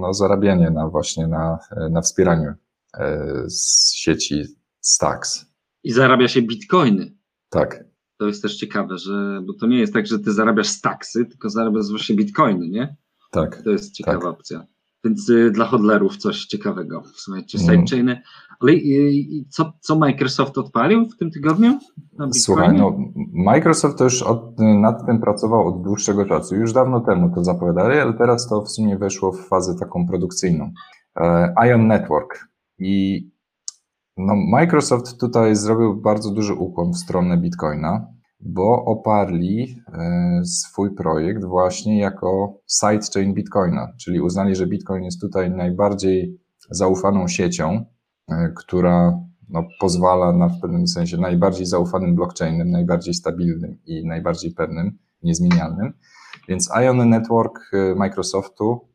no, 0.00 0.14
zarabianie 0.14 0.70
na 0.70 0.88
właśnie 0.88 1.26
na, 1.26 1.58
na 1.90 2.00
wspieraniu 2.00 2.52
e, 2.94 3.26
z 3.48 3.92
sieci 3.94 4.44
Stacks. 4.80 5.46
I 5.84 5.92
zarabia 5.92 6.28
się 6.28 6.42
bitcoiny. 6.42 7.12
Tak. 7.50 7.84
To 8.20 8.26
jest 8.26 8.42
też 8.42 8.56
ciekawe, 8.56 8.98
że, 8.98 9.42
bo 9.46 9.52
to 9.54 9.66
nie 9.66 9.78
jest 9.78 9.92
tak, 9.92 10.06
że 10.06 10.18
ty 10.18 10.32
zarabiasz 10.32 10.68
staksy, 10.68 11.26
tylko 11.26 11.50
zarabiasz 11.50 11.90
właśnie 11.90 12.16
bitcoiny, 12.16 12.68
nie? 12.68 12.96
Tak. 13.30 13.62
To 13.62 13.70
jest 13.70 13.92
ciekawa 13.92 14.18
tak. 14.18 14.30
opcja. 14.30 14.66
Więc 15.04 15.28
y, 15.28 15.50
dla 15.50 15.64
hodlerów 15.64 16.16
coś 16.16 16.46
ciekawego. 16.46 17.02
Słuchajcie, 17.14 17.58
mm. 17.58 17.86
sidechainy. 17.86 18.22
Ale 18.60 18.72
y, 18.72 19.44
co, 19.48 19.72
co 19.80 19.96
Microsoft 19.96 20.58
odpalił 20.58 21.08
w 21.08 21.16
tym 21.16 21.30
tygodniu? 21.30 21.78
Słuchaj, 22.32 22.76
no, 22.78 22.98
Microsoft 23.32 23.98
to 23.98 24.04
już 24.04 24.22
od, 24.22 24.58
nad 24.58 25.06
tym 25.06 25.20
pracował 25.20 25.68
od 25.68 25.82
dłuższego 25.82 26.26
czasu. 26.26 26.56
Już 26.56 26.72
dawno 26.72 27.00
temu 27.00 27.34
to 27.34 27.44
zapowiadali, 27.44 27.98
ale 27.98 28.12
teraz 28.12 28.48
to 28.48 28.62
w 28.62 28.70
sumie 28.70 28.98
weszło 28.98 29.32
w 29.32 29.48
fazę 29.48 29.74
taką 29.78 30.06
produkcyjną. 30.06 30.72
E, 31.16 31.54
Ion 31.68 31.86
Network. 31.86 32.48
I 32.78 33.29
no, 34.16 34.34
Microsoft 34.36 35.20
tutaj 35.20 35.56
zrobił 35.56 36.00
bardzo 36.00 36.30
duży 36.30 36.54
ukłon 36.54 36.92
w 36.92 36.98
stronę 36.98 37.38
Bitcoina 37.38 38.06
bo 38.40 38.84
oparli 38.84 39.82
e, 39.92 40.40
swój 40.44 40.94
projekt 40.94 41.44
właśnie 41.44 41.98
jako 41.98 42.58
sidechain 42.66 43.34
Bitcoina, 43.34 43.92
czyli 44.00 44.20
uznali, 44.20 44.56
że 44.56 44.66
Bitcoin 44.66 45.04
jest 45.04 45.20
tutaj 45.20 45.50
najbardziej 45.50 46.38
zaufaną 46.70 47.28
siecią, 47.28 47.84
e, 48.28 48.52
która 48.56 49.20
no, 49.48 49.64
pozwala 49.80 50.32
na 50.32 50.48
w 50.48 50.60
pewnym 50.60 50.86
sensie 50.86 51.16
najbardziej 51.16 51.66
zaufanym 51.66 52.14
blockchainem, 52.14 52.70
najbardziej 52.70 53.14
stabilnym 53.14 53.78
i 53.86 54.06
najbardziej 54.06 54.50
pewnym, 54.54 54.98
niezmienialnym. 55.22 55.92
Więc 56.48 56.70
Ion 56.84 57.08
Network 57.08 57.60
e, 57.72 57.94
Microsoftu 57.94 58.90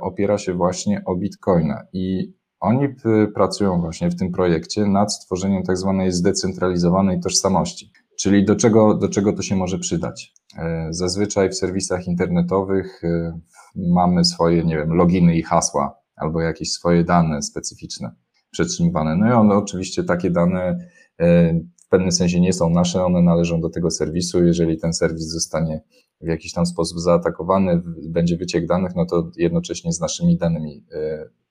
opiera 0.00 0.38
się 0.38 0.54
właśnie 0.54 1.02
o 1.04 1.16
Bitcoina 1.16 1.82
i 1.92 2.34
oni 2.60 2.88
pracują 3.34 3.80
właśnie 3.80 4.10
w 4.10 4.16
tym 4.16 4.32
projekcie 4.32 4.86
nad 4.86 5.14
stworzeniem 5.14 5.62
tak 5.62 5.76
zwanej 5.76 6.12
zdecentralizowanej 6.12 7.20
tożsamości. 7.20 7.92
Czyli 8.20 8.44
do 8.44 8.56
czego, 8.56 8.94
do 8.94 9.08
czego 9.08 9.32
to 9.32 9.42
się 9.42 9.56
może 9.56 9.78
przydać? 9.78 10.34
E, 10.58 10.88
zazwyczaj 10.90 11.50
w 11.50 11.54
serwisach 11.54 12.06
internetowych 12.06 13.04
e, 13.04 13.40
mamy 13.76 14.24
swoje, 14.24 14.64
nie 14.64 14.76
wiem, 14.76 14.92
loginy 14.92 15.36
i 15.36 15.42
hasła 15.42 15.96
albo 16.16 16.40
jakieś 16.40 16.72
swoje 16.72 17.04
dane 17.04 17.42
specyficzne 17.42 18.14
przetrzymywane. 18.50 19.16
No 19.16 19.28
i 19.28 19.32
one 19.32 19.54
oczywiście 19.54 20.04
takie 20.04 20.30
dane 20.30 20.78
w 21.86 21.88
pewnym 21.90 22.12
sensie 22.12 22.40
nie 22.40 22.52
są 22.52 22.70
nasze, 22.70 23.04
one 23.04 23.22
należą 23.22 23.60
do 23.60 23.70
tego 23.70 23.90
serwisu. 23.90 24.44
Jeżeli 24.44 24.78
ten 24.78 24.92
serwis 24.92 25.26
zostanie 25.26 25.80
w 26.20 26.26
jakiś 26.26 26.52
tam 26.52 26.66
sposób 26.66 27.00
zaatakowany, 27.00 27.82
będzie 28.08 28.36
wyciek 28.36 28.66
danych, 28.66 28.92
no 28.96 29.06
to 29.06 29.30
jednocześnie 29.36 29.92
z 29.92 30.00
naszymi 30.00 30.36
danymi 30.36 30.84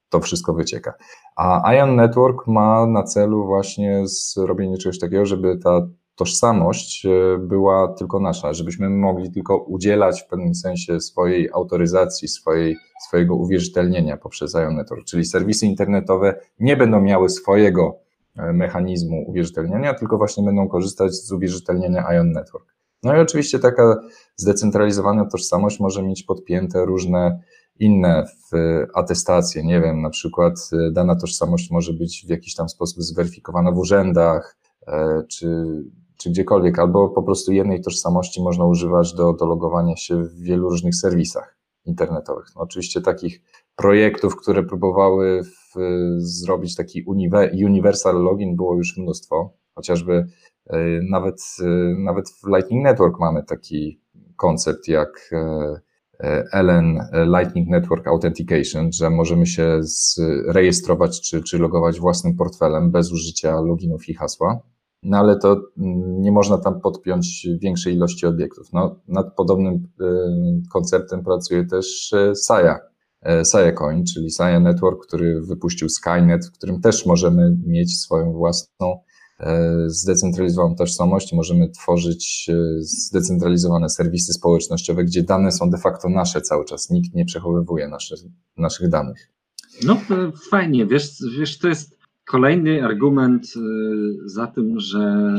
to 0.09 0.19
wszystko 0.19 0.53
wycieka. 0.53 0.93
A 1.35 1.73
Ion 1.73 1.95
Network 1.95 2.47
ma 2.47 2.85
na 2.85 3.03
celu 3.03 3.45
właśnie 3.45 4.01
zrobienie 4.05 4.77
czegoś 4.77 4.99
takiego, 4.99 5.25
żeby 5.25 5.57
ta 5.57 5.81
tożsamość 6.19 7.05
e, 7.05 7.37
była 7.37 7.87
tylko 7.87 8.19
nasza, 8.19 8.53
żebyśmy 8.53 8.89
mogli 8.89 9.31
tylko 9.31 9.57
udzielać 9.57 10.21
w 10.21 10.27
pewnym 10.27 10.55
sensie 10.55 10.99
swojej 10.99 11.49
autoryzacji, 11.53 12.27
swojej, 12.27 12.77
swojego 13.07 13.35
uwierzytelnienia 13.35 14.17
poprzez 14.17 14.55
Ion 14.55 14.75
Network, 14.75 15.05
czyli 15.05 15.25
serwisy 15.25 15.65
internetowe 15.65 16.39
nie 16.59 16.77
będą 16.77 17.01
miały 17.01 17.29
swojego 17.29 17.99
e, 18.37 18.53
mechanizmu 18.53 19.23
uwierzytelniania, 19.27 19.93
tylko 19.93 20.17
właśnie 20.17 20.43
będą 20.43 20.67
korzystać 20.67 21.13
z 21.13 21.31
uwierzytelnienia 21.31 22.13
Ion 22.13 22.31
Network. 22.31 22.65
No 23.03 23.17
i 23.17 23.19
oczywiście 23.19 23.59
taka 23.59 23.99
zdecentralizowana 24.35 25.25
tożsamość 25.25 25.79
może 25.79 26.03
mieć 26.03 26.23
podpięte 26.23 26.85
różne 26.85 27.39
inne 27.79 28.25
atestacje, 28.93 29.63
nie 29.63 29.81
wiem, 29.81 30.01
na 30.01 30.09
przykład 30.09 30.69
e, 30.73 30.91
dana 30.91 31.15
tożsamość 31.15 31.71
może 31.71 31.93
być 31.93 32.25
w 32.27 32.29
jakiś 32.29 32.55
tam 32.55 32.69
sposób 32.69 33.03
zweryfikowana 33.03 33.71
w 33.71 33.77
urzędach, 33.77 34.57
czy 35.29 35.47
czy 36.19 36.29
gdziekolwiek, 36.29 36.79
albo 36.79 37.09
po 37.09 37.23
prostu 37.23 37.51
jednej 37.51 37.81
tożsamości 37.81 38.43
można 38.43 38.65
używać 38.65 39.13
do, 39.13 39.33
do 39.33 39.45
logowania 39.45 39.95
się 39.95 40.23
w 40.23 40.33
wielu 40.33 40.69
różnych 40.69 40.95
serwisach 40.95 41.57
internetowych. 41.85 42.45
No, 42.55 42.61
oczywiście 42.61 43.01
takich 43.01 43.41
projektów, 43.75 44.35
które 44.35 44.63
próbowały 44.63 45.43
w, 45.43 45.75
zrobić 46.17 46.75
taki 46.75 47.03
universal 47.65 48.23
login 48.23 48.55
było 48.55 48.75
już 48.75 48.97
mnóstwo, 48.97 49.53
chociażby 49.75 50.27
e, 50.67 50.77
nawet, 51.09 51.35
e, 51.61 51.65
nawet 51.97 52.29
w 52.29 52.47
Lightning 52.47 52.83
Network 52.83 53.19
mamy 53.19 53.43
taki 53.43 54.01
koncept 54.35 54.87
jak 54.87 55.31
e, 56.19 56.43
LN 56.53 56.99
Lightning 57.37 57.69
Network 57.69 58.07
Authentication, 58.07 58.91
że 58.91 59.09
możemy 59.09 59.45
się 59.45 59.81
rejestrować 60.47 61.21
czy, 61.21 61.43
czy 61.43 61.57
logować 61.57 61.99
własnym 61.99 62.35
portfelem 62.35 62.91
bez 62.91 63.11
użycia 63.11 63.61
loginów 63.61 64.09
i 64.09 64.13
hasła. 64.13 64.61
No 65.03 65.17
ale 65.17 65.37
to 65.37 65.61
mm, 65.77 66.21
nie 66.21 66.31
można 66.31 66.57
tam 66.57 66.81
podpiąć 66.81 67.47
większej 67.61 67.95
ilości 67.95 68.25
obiektów. 68.25 68.73
No, 68.73 68.95
nad 69.07 69.35
podobnym 69.35 69.73
y, 69.75 70.05
konceptem 70.71 71.23
pracuje 71.23 71.65
też 71.65 72.13
y, 72.13 72.35
Saya, 72.35 72.79
y, 73.41 73.45
Saya 73.45 73.71
Coin, 73.71 74.03
czyli 74.05 74.31
Saya 74.31 74.59
Network, 74.59 75.07
który 75.07 75.41
wypuścił 75.41 75.89
Skynet, 75.89 76.45
w 76.45 76.51
którym 76.51 76.81
też 76.81 77.05
możemy 77.05 77.57
mieć 77.65 77.99
swoją 77.99 78.33
własną 78.33 78.99
zdecentralizowaną 79.87 80.75
tożsamość, 80.75 81.33
możemy 81.33 81.69
tworzyć 81.69 82.47
zdecentralizowane 82.79 83.89
serwisy 83.89 84.33
społecznościowe, 84.33 85.03
gdzie 85.03 85.23
dane 85.23 85.51
są 85.51 85.69
de 85.69 85.77
facto 85.77 86.09
nasze 86.09 86.41
cały 86.41 86.65
czas, 86.65 86.89
nikt 86.89 87.15
nie 87.15 87.25
przechowywuje 87.25 87.87
naszych, 87.87 88.19
naszych 88.57 88.89
danych. 88.89 89.31
No 89.85 89.97
fajnie, 90.49 90.85
wiesz, 90.85 91.09
wiesz, 91.39 91.57
to 91.57 91.67
jest 91.67 91.97
kolejny 92.25 92.85
argument 92.85 93.53
za 94.25 94.47
tym, 94.47 94.79
że 94.79 95.33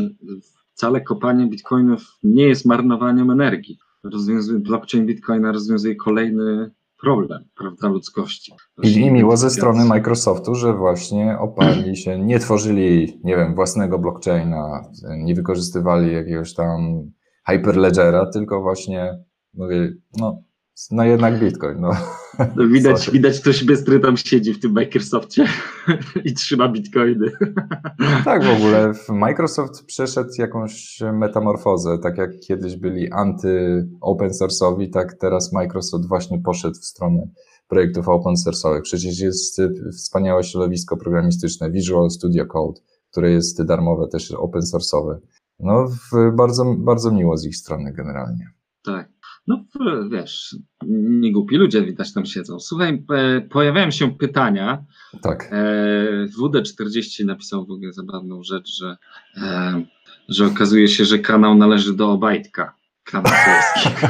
wcale 0.74 1.00
kopanie 1.00 1.46
bitcoinów 1.46 2.18
nie 2.22 2.44
jest 2.48 2.66
marnowaniem 2.66 3.30
energii. 3.30 3.78
Rozwiązuje, 4.04 4.58
blockchain 4.58 5.06
bitcoina 5.06 5.52
rozwiązuje 5.52 5.96
kolejny 5.96 6.70
problem, 7.02 7.44
prawda, 7.58 7.88
ludzkości. 7.88 8.52
I 8.82 9.10
miło 9.10 9.36
ze 9.36 9.50
strony 9.50 9.84
Microsoftu, 9.84 10.54
że 10.54 10.74
właśnie 10.74 11.38
oparli 11.38 11.96
się, 11.96 12.18
nie 12.18 12.38
tworzyli, 12.38 13.20
nie 13.24 13.36
wiem, 13.36 13.54
własnego 13.54 13.98
blockchaina, 13.98 14.90
nie 15.18 15.34
wykorzystywali 15.34 16.12
jakiegoś 16.12 16.54
tam 16.54 17.02
hyperledgera, 17.46 18.26
tylko 18.26 18.62
właśnie 18.62 19.18
mówię, 19.54 19.92
no 20.18 20.42
no 20.90 21.04
jednak 21.04 21.40
Bitcoin, 21.40 21.80
no. 21.80 21.90
no 22.56 22.68
widać, 22.68 23.10
widać 23.10 23.40
ktoś 23.40 23.64
bystry 23.64 24.00
tam 24.00 24.16
siedzi 24.16 24.54
w 24.54 24.60
tym 24.60 24.72
Microsoftie 24.72 25.46
i 26.24 26.34
trzyma 26.34 26.68
Bitcoiny. 26.68 27.30
Tak, 28.24 28.44
w 28.44 28.56
ogóle 28.56 28.92
Microsoft 29.08 29.84
przeszedł 29.84 30.30
jakąś 30.38 30.98
metamorfozę, 31.12 31.98
tak 31.98 32.18
jak 32.18 32.30
kiedyś 32.40 32.76
byli 32.76 33.12
anty-open 33.12 34.30
source'owi, 34.30 34.90
tak 34.92 35.14
teraz 35.14 35.52
Microsoft 35.52 36.08
właśnie 36.08 36.38
poszedł 36.38 36.74
w 36.74 36.84
stronę 36.84 37.28
projektów 37.68 38.08
open 38.08 38.34
source'owych. 38.34 38.82
Przecież 38.82 39.20
jest 39.20 39.60
wspaniałe 39.92 40.44
środowisko 40.44 40.96
programistyczne 40.96 41.70
Visual 41.70 42.10
Studio 42.10 42.46
Code, 42.46 42.80
które 43.10 43.30
jest 43.30 43.62
darmowe, 43.62 44.08
też 44.08 44.32
open 44.32 44.62
source'owe. 44.62 45.16
No, 45.60 45.88
bardzo, 46.32 46.74
bardzo 46.78 47.10
miło 47.10 47.36
z 47.36 47.46
ich 47.46 47.56
strony 47.56 47.92
generalnie. 47.92 48.50
Tak. 48.84 49.19
No 49.46 49.64
wiesz, 50.10 50.56
nie 50.86 51.32
głupi 51.32 51.56
ludzie 51.56 51.82
widać 51.82 52.12
tam 52.12 52.26
siedzą. 52.26 52.60
Słuchaj, 52.60 53.04
pojawiają 53.50 53.90
się 53.90 54.16
pytania. 54.16 54.84
Tak. 55.22 55.48
E, 55.52 56.26
WD40 56.38 57.24
napisał 57.24 57.66
w 57.66 57.70
ogóle 57.70 57.92
zabawną 57.92 58.42
rzecz, 58.42 58.76
że, 58.76 58.96
e, 59.36 59.82
że 60.28 60.46
okazuje 60.46 60.88
się, 60.88 61.04
że 61.04 61.18
kanał 61.18 61.54
należy 61.54 61.96
do 61.96 62.10
Obajtka. 62.10 62.74
Kanał 63.04 63.32
polski. 63.44 63.96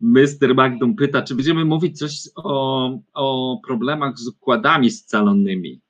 Mr. 0.00 0.54
Magdum 0.54 0.96
pyta, 0.96 1.22
czy 1.22 1.34
będziemy 1.34 1.64
mówić 1.64 1.98
coś 1.98 2.28
o, 2.36 2.90
o 3.14 3.60
problemach 3.66 4.18
z 4.18 4.28
układami 4.28 4.90
scalonymi. 4.90 5.80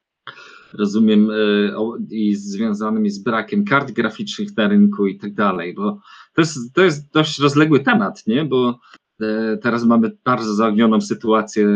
Rozumiem, 0.79 1.31
e, 1.31 1.35
i 2.11 2.35
związanymi 2.35 3.11
z 3.11 3.19
brakiem 3.19 3.65
kart 3.65 3.93
graficznych 3.93 4.57
na 4.57 4.69
rynku 4.69 5.07
i 5.07 5.19
tak 5.19 5.35
dalej, 5.35 5.75
bo 5.75 6.01
to 6.35 6.43
jest, 6.43 6.75
to 6.75 6.85
jest 6.85 7.13
dość 7.13 7.39
rozległy 7.39 7.81
temat, 7.81 8.27
nie? 8.27 8.45
Bo 8.45 8.81
e, 9.21 9.57
teraz 9.57 9.85
mamy 9.85 10.17
bardzo 10.25 10.55
zaognioną 10.55 11.01
sytuację 11.01 11.67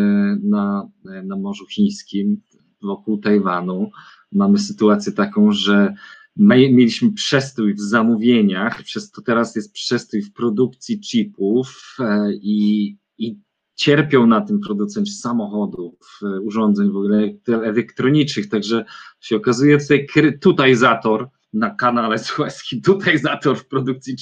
na, 0.43 0.88
na 1.25 1.37
Morzu 1.37 1.67
Chińskim, 1.67 2.40
wokół 2.83 3.19
Tajwanu. 3.19 3.90
Mamy 4.33 4.59
sytuację 4.59 5.12
taką, 5.12 5.52
że 5.52 5.95
mieliśmy 6.37 7.12
przestój 7.12 7.75
w 7.75 7.81
zamówieniach, 7.81 8.83
przez 8.83 9.11
to 9.11 9.23
teraz 9.23 9.57
jest 9.57 9.73
przestój 9.73 10.23
w 10.23 10.33
produkcji 10.33 11.00
chipów 11.00 11.97
e, 12.00 12.33
i, 12.33 12.97
i 13.19 13.38
cierpią 13.78 14.26
na 14.26 14.40
tym 14.40 14.61
producenci 14.61 15.12
samochodów, 15.12 16.20
e, 16.23 16.40
urządzeń 16.40 16.87
w 16.90 16.97
ogóle 16.97 17.32
elektronicznych, 17.49 18.49
także 18.49 18.85
się 19.20 19.37
okazuje 19.37 19.78
tutaj, 19.78 20.06
tutaj 20.40 20.75
zator 20.75 21.28
na 21.52 21.70
kanale 21.70 22.18
Suezkim, 22.25 22.82
tutaj 22.82 23.18
zator 23.18 23.56
w 23.56 23.66
produkcji 23.66 24.16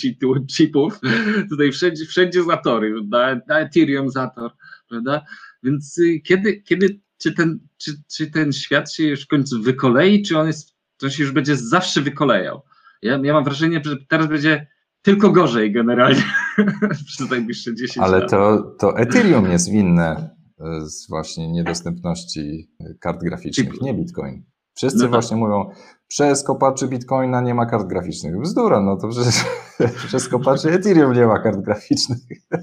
chipów, 0.47 1.01
tutaj 1.51 1.73
wszędzie, 1.73 2.07
wszędzie 2.07 2.43
zatory, 2.43 2.95
na, 3.09 3.41
na 3.49 3.61
Ethereum 3.61 4.11
zator, 4.11 4.51
prawda? 4.89 5.25
Więc 5.63 5.99
y, 5.99 6.21
kiedy, 6.21 6.63
kiedy 6.63 7.01
czy 7.19 7.33
ten, 7.33 7.61
czy, 7.77 7.93
czy 8.13 8.31
ten 8.31 8.53
świat 8.53 8.93
się 8.93 9.05
już 9.05 9.23
w 9.23 9.27
końcu 9.27 9.63
wykolei, 9.63 10.23
czy 10.23 10.39
on 10.39 10.47
jest 10.47 10.77
to 10.97 11.11
się 11.11 11.23
już 11.23 11.33
będzie 11.33 11.57
zawsze 11.57 12.03
wykolejał. 12.03 12.63
Ja, 13.03 13.21
ja 13.23 13.33
mam 13.33 13.45
wrażenie, 13.45 13.81
że 13.85 13.97
teraz 14.09 14.27
będzie 14.27 14.67
tylko 15.07 15.31
gorzej 15.31 15.73
generalnie 15.73 16.23
przez 17.07 17.31
najbliższe 17.31 17.75
10 17.75 17.99
Ale 17.99 18.19
lat. 18.19 18.33
Ale 18.33 18.57
to, 18.59 18.63
to 18.79 18.99
Ethereum 18.99 19.51
jest 19.51 19.71
winne 19.71 20.31
e, 20.61 20.81
z 20.87 21.09
właśnie 21.09 21.53
niedostępności 21.53 22.71
kart 23.01 23.21
graficznych, 23.21 23.81
nie 23.81 23.95
Bitcoin. 23.95 24.43
Wszyscy 24.75 24.99
no 24.99 25.05
tak. 25.05 25.11
właśnie 25.11 25.37
mówią, 25.37 25.71
przez 26.09 26.45
kopaczy 26.45 26.89
Bitcoina 26.89 27.41
nie 27.41 27.55
ma 27.55 27.67
kart 27.67 27.87
graficznych. 27.87 28.41
Bzdura, 28.41 28.81
no 28.81 28.97
to 28.97 29.09
przecież 29.09 29.45
przez 30.09 30.29
kopaczy 30.29 30.71
Ethereum 30.71 31.13
nie 31.13 31.27
ma 31.27 31.39
kart 31.39 31.61
graficznych. 31.61 32.19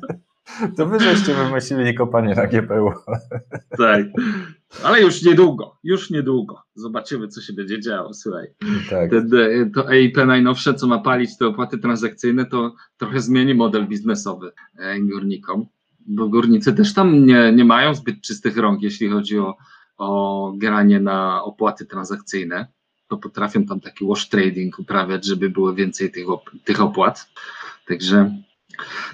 To 0.77 0.85
wy 0.85 0.99
żeście 0.99 1.33
wymyślili 1.33 1.95
kopanie 1.95 2.35
na 2.35 2.47
GPU. 2.47 2.91
Tak, 3.77 4.05
ale 4.83 5.01
już 5.01 5.23
niedługo, 5.23 5.77
już 5.83 6.09
niedługo. 6.09 6.61
Zobaczymy, 6.75 7.27
co 7.27 7.41
się 7.41 7.53
będzie 7.53 7.79
działo, 7.79 8.13
słuchaj. 8.13 8.47
Tak. 8.89 9.09
Te, 9.09 9.25
to 9.75 9.91
EIP 9.91 10.17
najnowsze, 10.17 10.73
co 10.73 10.87
ma 10.87 10.99
palić 10.99 11.37
te 11.37 11.47
opłaty 11.47 11.77
transakcyjne, 11.77 12.45
to 12.45 12.75
trochę 12.97 13.21
zmieni 13.21 13.53
model 13.53 13.87
biznesowy 13.87 14.51
e, 14.77 14.99
górnikom, 14.99 15.65
bo 16.05 16.29
górnicy 16.29 16.73
też 16.73 16.93
tam 16.93 17.25
nie, 17.25 17.51
nie 17.51 17.65
mają 17.65 17.95
zbyt 17.95 18.21
czystych 18.21 18.57
rąk, 18.57 18.81
jeśli 18.81 19.09
chodzi 19.09 19.39
o, 19.39 19.57
o 19.97 20.53
granie 20.57 20.99
na 20.99 21.43
opłaty 21.43 21.85
transakcyjne. 21.85 22.67
To 23.07 23.17
potrafią 23.17 23.65
tam 23.65 23.79
taki 23.79 24.05
wash 24.05 24.29
trading 24.29 24.79
uprawiać, 24.79 25.25
żeby 25.25 25.49
było 25.49 25.73
więcej 25.73 26.11
tych, 26.11 26.29
op 26.29 26.51
tych 26.63 26.81
opłat. 26.81 27.29
Także 27.87 28.35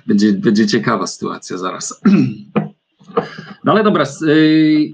będzie, 0.08 0.34
będzie 0.34 0.67
ciekawa 0.67 1.08
sytuacja 1.08 1.58
zaraz. 1.58 2.02
No 3.63 3.72
ale 3.72 3.84
dobra, 3.84 4.06
y, 4.28 4.93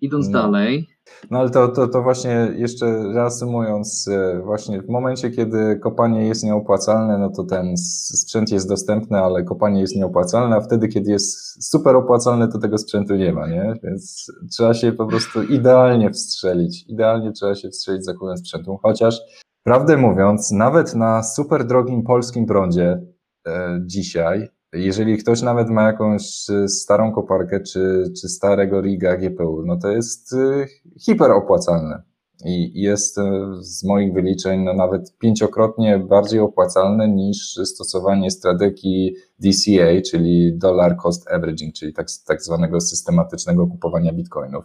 idąc 0.00 0.28
no. 0.28 0.42
dalej. 0.42 0.88
No 1.30 1.38
ale 1.38 1.50
to, 1.50 1.68
to, 1.68 1.88
to 1.88 2.02
właśnie 2.02 2.52
jeszcze 2.56 3.12
reasumując, 3.14 4.06
y, 4.08 4.42
właśnie 4.44 4.82
w 4.82 4.88
momencie, 4.88 5.30
kiedy 5.30 5.78
kopanie 5.82 6.26
jest 6.26 6.44
nieopłacalne, 6.44 7.18
no 7.18 7.30
to 7.30 7.44
ten 7.44 7.76
sprzęt 7.76 8.50
jest 8.50 8.68
dostępny, 8.68 9.18
ale 9.18 9.44
kopanie 9.44 9.80
jest 9.80 9.96
nieopłacalne, 9.96 10.56
a 10.56 10.60
wtedy, 10.60 10.88
kiedy 10.88 11.10
jest 11.10 11.64
super 11.70 11.96
opłacalne, 11.96 12.48
to 12.48 12.58
tego 12.58 12.78
sprzętu 12.78 13.14
nie 13.14 13.32
ma, 13.32 13.48
nie? 13.48 13.74
Więc 13.82 14.32
trzeba 14.50 14.74
się 14.74 14.92
po 14.92 15.06
prostu 15.06 15.42
idealnie 15.42 16.10
wstrzelić. 16.10 16.84
Idealnie 16.88 17.32
trzeba 17.32 17.54
się 17.54 17.68
wstrzelić 17.68 18.04
zakupem 18.04 18.36
sprzętu, 18.36 18.78
chociaż 18.82 19.20
prawdę 19.64 19.96
mówiąc, 19.96 20.52
nawet 20.52 20.94
na 20.94 21.22
super 21.22 21.66
drogim 21.66 22.02
polskim 22.02 22.46
prądzie, 22.46 23.00
E, 23.48 23.80
dzisiaj, 23.86 24.48
jeżeli 24.72 25.18
ktoś 25.18 25.42
nawet 25.42 25.70
ma 25.70 25.82
jakąś 25.82 26.50
e, 26.50 26.68
starą 26.68 27.12
koparkę 27.12 27.60
czy, 27.60 28.04
czy 28.20 28.28
starego 28.28 28.80
riga 28.80 29.16
GPU, 29.16 29.62
no 29.66 29.76
to 29.76 29.88
jest 29.88 30.32
e, 30.32 30.66
hiper 31.00 31.30
opłacalne. 31.30 32.02
I 32.44 32.80
jest 32.80 33.16
z 33.60 33.84
moich 33.84 34.12
wyliczeń 34.12 34.64
no 34.64 34.74
nawet 34.74 35.18
pięciokrotnie 35.18 35.98
bardziej 35.98 36.40
opłacalne 36.40 37.08
niż 37.08 37.54
stosowanie 37.64 38.30
strategii 38.30 39.14
DCA, 39.38 40.02
czyli 40.10 40.58
Dollar 40.58 40.96
Cost 40.96 41.28
Averaging, 41.28 41.74
czyli 41.74 41.92
tak, 41.92 42.06
tak 42.26 42.42
zwanego 42.42 42.80
systematycznego 42.80 43.66
kupowania 43.66 44.12
bitcoinów. 44.12 44.64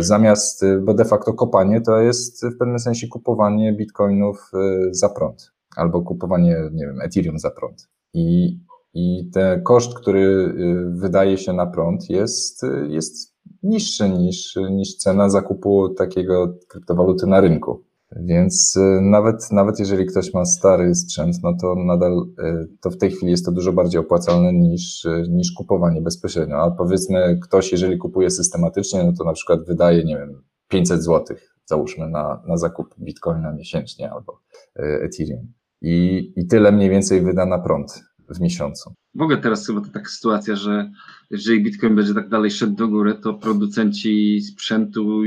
Zamiast, 0.00 0.64
bo 0.82 0.94
de 0.94 1.04
facto 1.04 1.32
kopanie 1.32 1.80
to 1.80 2.00
jest 2.00 2.46
w 2.46 2.58
pewnym 2.58 2.78
sensie 2.78 3.08
kupowanie 3.08 3.72
bitcoinów 3.72 4.50
za 4.90 5.08
prąd 5.08 5.52
albo 5.76 6.02
kupowanie, 6.02 6.56
nie 6.72 6.86
wiem, 6.86 7.00
Ethereum 7.00 7.38
za 7.38 7.50
prąd. 7.50 7.88
I, 8.14 8.58
i 8.94 9.30
ten 9.32 9.62
koszt, 9.62 9.94
który 9.94 10.20
y, 10.20 11.00
wydaje 11.00 11.38
się 11.38 11.52
na 11.52 11.66
prąd, 11.66 12.10
jest, 12.10 12.62
jest 12.88 13.34
niższy 13.62 14.08
niż, 14.08 14.58
niż 14.70 14.96
cena 14.96 15.30
zakupu 15.30 15.88
takiego 15.88 16.54
kryptowaluty 16.68 17.26
na 17.26 17.40
rynku. 17.40 17.84
Więc 18.16 18.76
y, 18.76 19.00
nawet, 19.00 19.52
nawet 19.52 19.78
jeżeli 19.78 20.06
ktoś 20.06 20.34
ma 20.34 20.44
stary 20.44 20.94
sprzęt, 20.94 21.36
no 21.42 21.56
to 21.60 21.74
nadal 21.74 22.26
y, 22.38 22.68
to 22.80 22.90
w 22.90 22.96
tej 22.96 23.10
chwili 23.10 23.30
jest 23.30 23.44
to 23.44 23.52
dużo 23.52 23.72
bardziej 23.72 24.00
opłacalne 24.00 24.52
niż, 24.52 25.06
niż 25.28 25.52
kupowanie 25.52 26.02
bezpośrednio. 26.02 26.56
A 26.56 26.70
powiedzmy, 26.70 27.38
ktoś, 27.42 27.72
jeżeli 27.72 27.98
kupuje 27.98 28.30
systematycznie, 28.30 29.04
no 29.04 29.12
to 29.18 29.24
na 29.24 29.32
przykład 29.32 29.66
wydaje, 29.66 30.04
nie 30.04 30.16
wiem, 30.16 30.42
500 30.68 31.02
zł, 31.04 31.36
załóżmy, 31.64 32.08
na, 32.08 32.42
na 32.46 32.56
zakup 32.56 32.94
bitcoina 32.98 33.52
miesięcznie 33.52 34.10
albo 34.10 34.40
Ethereum 34.76 35.52
i, 35.82 36.32
i 36.36 36.46
tyle 36.46 36.72
mniej 36.72 36.90
więcej 36.90 37.20
wyda 37.20 37.46
na 37.46 37.58
prąd 37.58 38.07
w 38.34 38.40
miesiącu. 38.40 38.94
W 39.14 39.22
ogóle 39.22 39.38
teraz 39.38 39.66
chyba 39.66 39.80
to 39.80 39.88
taka 39.88 40.10
sytuacja, 40.10 40.56
że 40.56 40.90
jeżeli 41.30 41.62
Bitcoin 41.62 41.96
będzie 41.96 42.14
tak 42.14 42.28
dalej 42.28 42.50
szedł 42.50 42.76
do 42.76 42.88
góry, 42.88 43.14
to 43.14 43.34
producenci 43.34 44.40
sprzętu 44.40 45.22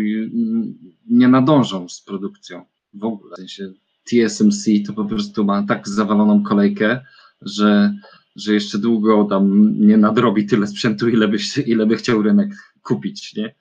nie 1.10 1.28
nadążą 1.28 1.90
z 1.90 2.02
produkcją. 2.02 2.66
W 2.94 3.04
ogóle. 3.04 3.36
W 3.36 3.38
sensie 3.38 3.74
TSMC 4.04 4.66
to 4.88 4.94
po 4.94 5.06
prostu 5.06 5.46
ma 5.46 5.64
tak 5.64 5.90
zawaloną 5.90 6.44
kolejkę, 6.44 7.02
że, 7.42 7.94
że 8.36 8.54
jeszcze 8.54 8.78
długo 8.78 9.24
tam 9.24 9.74
nie 9.80 9.98
nadrobi 9.98 10.46
tyle 10.46 10.68
sprzętu, 10.68 11.10
ile 11.10 11.28
by, 11.28 11.38
ile 11.66 11.86
by 11.86 11.96
chciał 11.96 12.22
rynek 12.22 12.50
kupić. 12.82 13.36
Nie? 13.36 13.56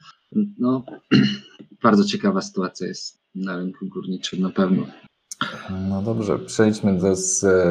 No, 0.58 0.84
bardzo 1.82 2.04
ciekawa 2.04 2.42
sytuacja 2.42 2.86
jest 2.86 3.20
na 3.34 3.56
rynku 3.56 3.86
górniczym 3.86 4.40
na 4.40 4.50
pewno. 4.50 4.86
No 5.88 6.02
dobrze, 6.02 6.38
przejdźmy 6.38 6.98
do 6.98 7.14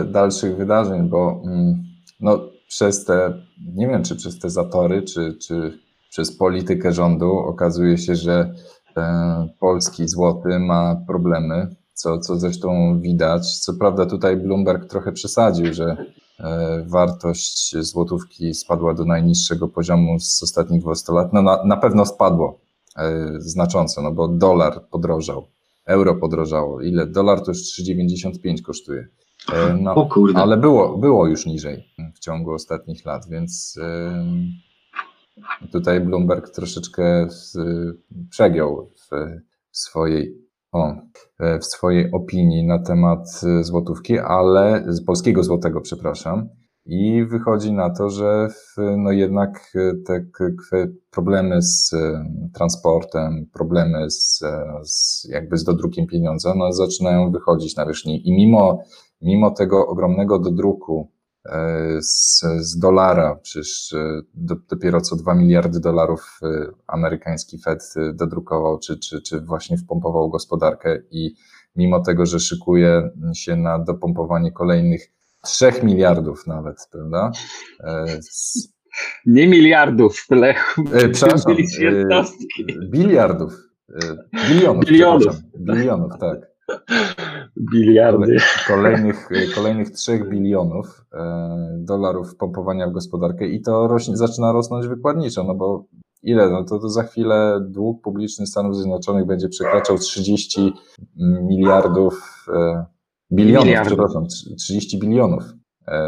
dalszych 0.06 0.58
wydarzeń, 0.58 1.10
bo 1.10 1.42
mm, 1.46 1.84
no, 2.20 2.40
przez 2.68 3.06
te, 3.06 3.44
nie 3.76 3.88
wiem 3.88 4.04
czy 4.04 4.16
przez 4.16 4.40
te 4.40 4.50
zatory, 4.50 5.02
czy, 5.02 5.34
czy 5.34 5.80
przez 6.10 6.38
politykę 6.38 6.94
rządu 6.94 7.38
okazuje 7.38 7.98
się, 7.98 8.16
że 8.16 8.54
e, 8.98 9.50
polski 9.60 10.08
złoty 10.08 10.60
ma 10.60 10.96
problemy, 11.08 11.76
co, 11.94 12.20
co 12.20 12.36
zresztą 12.36 13.00
widać. 13.02 13.60
Co 13.60 13.74
prawda 13.74 14.06
tutaj 14.06 14.38
Bloomberg 14.38 14.86
trochę 14.86 15.12
przesadził, 15.12 15.74
że 15.74 15.98
e, 16.40 16.84
wartość 16.88 17.78
złotówki 17.78 18.54
spadła 18.54 18.94
do 18.94 19.06
najniższego 19.06 19.68
poziomu 19.68 20.20
z 20.20 20.44
ostatnich 20.44 20.82
200 20.82 21.14
lat. 21.14 21.34
No 21.34 21.42
na, 21.42 21.64
na 21.64 21.78
pewno 21.78 22.06
spadło 22.06 22.60
e, 22.98 23.28
znacząco, 23.38 24.02
no 24.02 24.12
bo 24.12 24.28
dolar 24.28 24.88
podrożał 24.92 25.48
euro 25.90 26.16
podrożało. 26.16 26.82
Ile? 26.82 27.08
Dolar 27.08 27.42
to 27.42 27.52
już 27.52 27.58
3,95 27.58 28.62
kosztuje. 28.62 29.08
E, 29.54 29.78
no, 29.82 29.96
o 29.96 30.06
kurde. 30.06 30.40
Ale 30.40 30.58
było, 30.58 30.98
było 30.98 31.28
już 31.28 31.46
niżej 31.46 31.84
w 32.16 32.20
ciągu 32.20 32.52
ostatnich 32.52 33.06
lat, 33.06 33.30
więc 33.30 33.80
tutaj 35.72 36.02
Bloomberg 36.02 36.50
troszeczkę 36.50 37.28
przegiął 38.30 38.90
w 38.96 39.10
swojej, 39.72 40.38
o, 40.72 40.96
w 41.40 41.66
swojej 41.66 42.12
opinii 42.12 42.68
na 42.68 42.80
temat 42.80 43.42
złotówki, 43.62 44.20
ale 44.20 44.84
z 44.88 45.06
polskiego 45.06 45.44
złotego, 45.44 45.82
przepraszam. 45.82 46.50
I 46.86 47.26
wychodzi 47.26 47.74
na 47.74 47.90
to, 47.90 48.10
że 48.10 48.48
no 48.98 49.12
jednak 49.12 49.72
e, 49.76 49.94
te 50.06 50.26
problemy 51.12 51.62
z 51.62 51.94
e, 51.94 52.26
transportem, 52.54 53.46
problemy 53.54 54.12
z, 54.12 54.42
e, 54.44 54.80
z 54.84 55.28
jakby 55.30 55.58
z 55.58 55.64
dodrukiem 55.64 56.08
pieniądza, 56.08 56.54
no 56.56 56.74
zaczynają 56.74 57.32
wychodzić 57.32 57.76
na 57.76 57.86
wierzchnię. 57.86 58.18
I 58.18 58.32
mimo, 58.32 58.84
mimo 59.22 59.52
tego 59.52 59.88
ogromnego 59.88 60.40
dodruku 60.40 61.12
z, 62.02 62.42
z 62.60 62.80
dolara, 62.80 63.36
przecież 63.36 63.96
do, 64.34 64.56
dopiero 64.70 65.02
co 65.02 65.16
2 65.16 65.36
miliardy 65.36 65.80
dolarów 65.80 66.40
amerykański 66.88 67.60
Fed 67.60 67.94
dodrukował, 68.14 68.80
czy, 68.80 69.00
czy, 69.00 69.22
czy 69.22 69.42
właśnie 69.42 69.78
wpompował 69.78 70.30
gospodarkę 70.30 71.02
i 71.12 71.36
mimo 71.76 72.00
tego, 72.00 72.26
że 72.26 72.40
szykuje 72.40 73.10
się 73.34 73.56
na 73.56 73.80
dopompowanie 73.80 74.52
kolejnych 74.52 75.12
3 75.44 75.72
miliardów 75.84 76.48
nawet, 76.48 76.88
prawda? 76.92 77.32
Nie 79.26 79.48
miliardów, 79.48 80.26
Lechu. 80.32 80.82
E, 80.94 81.10
przepraszam, 81.10 81.52
e, 81.52 81.56
biliardów. 82.90 83.54
E, 83.90 84.18
bilionów. 84.50 84.86
Bilionów. 84.86 85.36
Bilionów, 85.60 86.12
tak. 86.20 86.50
Biliardy. 87.74 88.38
Kolejnych, 88.68 89.30
kolejnych 89.56 89.90
3 89.92 90.20
bilionów 90.20 91.06
dolarów 91.78 92.36
pompowania 92.36 92.88
w 92.88 92.92
gospodarkę 92.92 93.48
i 93.48 93.62
to 93.62 93.88
rośnie, 93.88 94.18
zaczyna 94.18 94.52
rosnąć 94.52 94.88
wykładniczo, 94.88 95.44
no 95.44 95.56
bo 95.56 95.86
ile? 96.24 96.50
No 96.50 96.64
to, 96.64 96.80
to 96.80 96.90
za 96.90 97.04
chwilę 97.04 97.60
dług 97.70 98.02
publiczny 98.04 98.48
Stanów 98.48 98.76
Zjednoczonych 98.76 99.26
będzie 99.26 99.50
przekraczał 99.50 99.98
30 99.98 100.74
miliardów, 101.42 102.46
bilionów, 103.32 103.66
Miliardów. 103.66 103.88
przepraszam, 103.88 104.28
30 104.58 105.00
bilionów. 105.00 105.44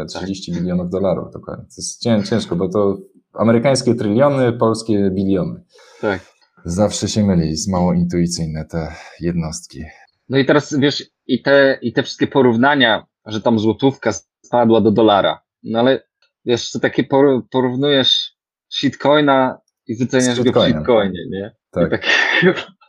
30 0.08 0.52
tak. 0.52 0.60
bilionów 0.60 0.90
dolarów 0.90 1.32
dokładnie. 1.32 1.64
To 1.64 1.74
jest 1.76 2.02
ciężko, 2.30 2.56
bo 2.56 2.68
to 2.68 2.98
amerykańskie 3.32 3.94
tryliony, 3.94 4.52
polskie 4.52 5.10
biliony. 5.10 5.64
Tak. 6.00 6.32
Zawsze 6.64 7.08
się 7.08 7.24
myli, 7.24 7.50
jest 7.50 7.70
mało 7.70 7.92
intuicyjne 7.92 8.64
te 8.64 8.94
jednostki. 9.20 9.84
No 10.28 10.38
i 10.38 10.46
teraz 10.46 10.78
wiesz, 10.78 11.04
i 11.26 11.42
te, 11.42 11.78
i 11.82 11.92
te 11.92 12.02
wszystkie 12.02 12.26
porównania, 12.26 13.06
że 13.26 13.40
tam 13.40 13.58
złotówka 13.58 14.12
spadła 14.44 14.80
do 14.80 14.90
dolara, 14.90 15.40
no 15.62 15.78
ale 15.78 16.02
wiesz, 16.44 16.70
co 16.70 16.80
takie 16.80 17.04
porównujesz 17.50 18.36
shitcoina 18.68 19.58
i 19.86 19.96
wyceniasz 19.96 20.42
go 20.42 20.62
w 20.62 20.64
shitcoinie, 20.64 21.20
nie? 21.30 21.56
Tak. 21.70 21.90
tak. 21.90 22.06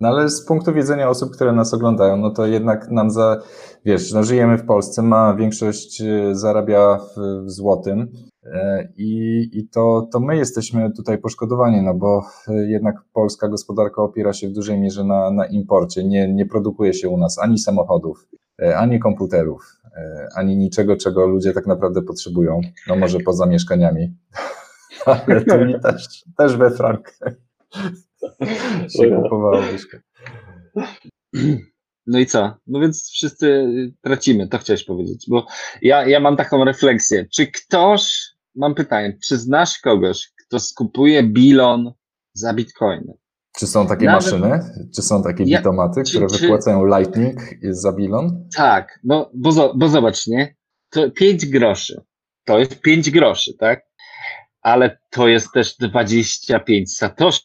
No 0.00 0.08
ale 0.08 0.28
z 0.28 0.46
punktu 0.46 0.74
widzenia 0.74 1.08
osób, 1.08 1.30
które 1.30 1.52
nas 1.52 1.74
oglądają, 1.74 2.16
no 2.16 2.30
to 2.30 2.46
jednak 2.46 2.90
nam 2.90 3.10
za, 3.10 3.42
wiesz, 3.84 4.12
no 4.12 4.22
żyjemy 4.22 4.58
w 4.58 4.66
Polsce, 4.66 5.02
ma 5.02 5.34
większość 5.34 6.00
y, 6.00 6.34
zarabia 6.34 6.98
w, 6.98 7.44
w 7.44 7.50
złotym 7.50 8.12
e, 8.44 8.88
i, 8.96 9.42
i 9.52 9.68
to, 9.68 10.08
to 10.12 10.20
my 10.20 10.36
jesteśmy 10.36 10.92
tutaj 10.92 11.18
poszkodowani, 11.18 11.82
no 11.82 11.94
bo 11.94 12.22
y, 12.48 12.68
jednak 12.68 12.96
polska 13.12 13.48
gospodarka 13.48 14.02
opiera 14.02 14.32
się 14.32 14.48
w 14.48 14.52
dużej 14.52 14.80
mierze 14.80 15.04
na, 15.04 15.30
na 15.30 15.46
imporcie, 15.46 16.04
nie, 16.04 16.34
nie 16.34 16.46
produkuje 16.46 16.94
się 16.94 17.08
u 17.08 17.16
nas 17.16 17.38
ani 17.38 17.58
samochodów, 17.58 18.28
e, 18.62 18.78
ani 18.78 18.98
komputerów, 18.98 19.62
e, 19.96 20.28
ani 20.36 20.56
niczego, 20.56 20.96
czego 20.96 21.26
ludzie 21.26 21.52
tak 21.52 21.66
naprawdę 21.66 22.02
potrzebują, 22.02 22.60
no 22.88 22.96
może 22.96 23.20
poza 23.20 23.46
mieszkaniami, 23.46 24.16
ale 25.06 25.44
tu 25.44 25.80
też, 25.82 26.24
też 26.36 26.56
we 26.56 26.70
frankach 26.70 27.48
się 28.96 29.22
kupowało 29.22 29.62
mieszkanie. 29.72 30.02
No 32.10 32.18
i 32.18 32.26
co? 32.26 32.54
No 32.66 32.80
więc 32.80 33.10
wszyscy 33.10 33.66
tracimy, 34.02 34.48
to 34.48 34.58
chciałeś 34.58 34.84
powiedzieć, 34.84 35.26
bo 35.28 35.46
ja, 35.82 36.06
ja 36.06 36.20
mam 36.20 36.36
taką 36.36 36.64
refleksję. 36.64 37.26
Czy 37.26 37.46
ktoś, 37.46 38.20
mam 38.54 38.74
pytanie, 38.74 39.18
czy 39.24 39.38
znasz 39.38 39.78
kogoś, 39.78 40.32
kto 40.46 40.60
skupuje 40.60 41.22
bilon 41.22 41.92
za 42.32 42.54
bitcoiny? 42.54 43.14
Czy 43.58 43.66
są 43.66 43.86
takie 43.86 44.06
Nawet, 44.06 44.24
maszyny? 44.24 44.60
Czy 44.94 45.02
są 45.02 45.22
takie 45.22 45.44
ja, 45.44 45.58
bitomaty, 45.58 46.02
czy, 46.04 46.10
które 46.10 46.26
czy, 46.26 46.38
wypłacają 46.38 46.86
Lightning 46.86 47.40
za 47.62 47.92
bilon? 47.92 48.48
Tak, 48.56 49.00
bo, 49.04 49.30
bo, 49.34 49.74
bo 49.74 49.88
zobacz, 49.88 50.26
nie? 50.26 50.54
To 50.90 51.10
5 51.10 51.46
groszy. 51.46 52.00
To 52.44 52.58
jest 52.58 52.80
5 52.80 53.10
groszy, 53.10 53.54
tak? 53.54 53.84
Ale 54.62 54.98
to 55.10 55.28
jest 55.28 55.52
też 55.52 55.76
25 55.76 56.96
satoshi. 56.96 57.42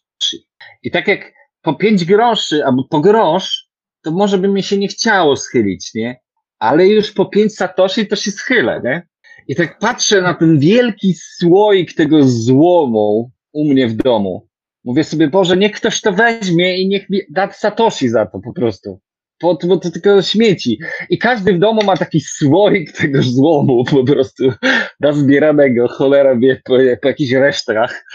I 0.84 0.91
tak 0.91 1.08
jak 1.08 1.34
po 1.62 1.73
5 1.73 2.06
groszy 2.06 2.65
albo 2.65 2.84
po 2.89 2.99
grosz, 2.99 3.67
to 4.02 4.12
może 4.12 4.38
by 4.38 4.47
mi 4.47 4.63
się 4.63 4.78
nie 4.78 4.88
chciało 4.88 5.36
schylić, 5.36 5.93
nie? 5.93 6.19
Ale 6.60 6.88
już 6.88 7.12
po 7.12 7.26
5 7.26 7.56
satoshi 7.56 8.08
to 8.08 8.15
się 8.15 8.32
schylę, 8.32 8.82
nie? 8.84 9.08
I 9.47 9.56
tak 9.56 9.80
patrzę 9.80 10.21
na 10.21 10.34
ten 10.34 10.60
wielki 10.60 11.13
słoik 11.13 11.93
tego 11.93 12.23
złomu 12.23 13.32
u 13.54 13.65
mnie 13.65 13.88
w 13.88 13.95
domu. 13.95 14.47
Mówię 14.84 15.04
sobie, 15.04 15.28
Boże, 15.28 15.58
niech 15.58 15.71
ktoś 15.71 16.02
to 16.02 16.13
weźmie 16.13 16.82
i 16.82 16.88
niech 16.88 17.10
mi 17.10 17.19
da 17.30 17.52
satoshi 17.52 18.10
za 18.10 18.26
to 18.26 18.39
po 18.39 18.54
prostu. 18.54 18.99
Bo, 19.41 19.58
bo 19.67 19.78
to 19.78 19.91
tylko 19.91 20.21
śmieci. 20.21 20.80
I 21.10 21.17
każdy 21.17 21.54
w 21.54 21.60
domu 21.60 21.84
ma 21.84 21.97
taki 21.97 22.21
słoik 22.21 22.91
tego 22.91 23.23
złomu 23.23 23.84
po 23.84 24.04
prostu 24.04 24.52
nazbieranego, 24.99 25.88
cholera 25.88 26.36
wie, 26.36 26.62
po, 26.65 26.78
po 27.02 27.08
jakichś 27.08 27.32
resztach. 27.32 28.06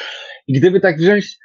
I 0.46 0.52
gdyby 0.52 0.80
tak 0.80 0.98
wziąć 0.98 1.38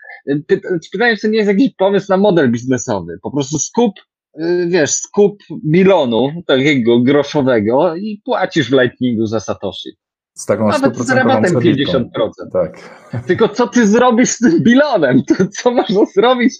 pytanie, 0.91 1.17
czy 1.17 1.29
nie 1.29 1.37
jest 1.37 1.49
jakiś 1.49 1.75
pomysł 1.77 2.05
na 2.09 2.17
model 2.17 2.51
biznesowy. 2.51 3.17
Po 3.21 3.31
prostu 3.31 3.59
skup, 3.59 3.93
y, 4.39 4.67
wiesz, 4.67 4.91
skup 4.91 5.43
bilonu 5.65 6.43
takiego 6.47 6.99
groszowego 6.99 7.95
i 7.95 8.21
płacisz 8.25 8.69
w 8.69 8.73
Lightningu 8.73 9.25
za 9.25 9.39
Satoshi. 9.39 9.89
Z 10.35 10.45
taką 10.45 10.67
Nawet 10.67 10.97
z 10.97 11.09
rabatem 11.09 11.53
50%. 11.53 12.05
Tak. 12.53 12.99
Tylko 13.27 13.49
co 13.49 13.67
ty 13.67 13.87
zrobisz 13.87 14.29
z 14.29 14.37
tym 14.37 14.63
bilonem? 14.63 15.23
To 15.23 15.47
co 15.47 15.71
można 15.71 16.05
zrobić? 16.05 16.53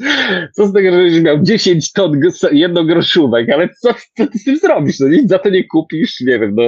Co 0.56 0.68
z 0.68 0.74
tego, 0.74 0.92
żebyś 0.92 1.22
miał 1.22 1.44
10 1.44 1.92
ton 1.92 2.22
jednogroszówek, 2.52 3.50
ale 3.50 3.70
co, 3.82 3.94
co 4.18 4.28
ty 4.28 4.40
z 4.40 4.44
tym 4.44 4.58
zrobisz? 4.58 5.00
No 5.00 5.08
nic 5.08 5.30
za 5.30 5.40
to 5.40 5.50
nie 5.50 5.68
kupisz, 5.68 6.22
nie 6.22 6.40
wiem, 6.40 6.56
no 6.56 6.64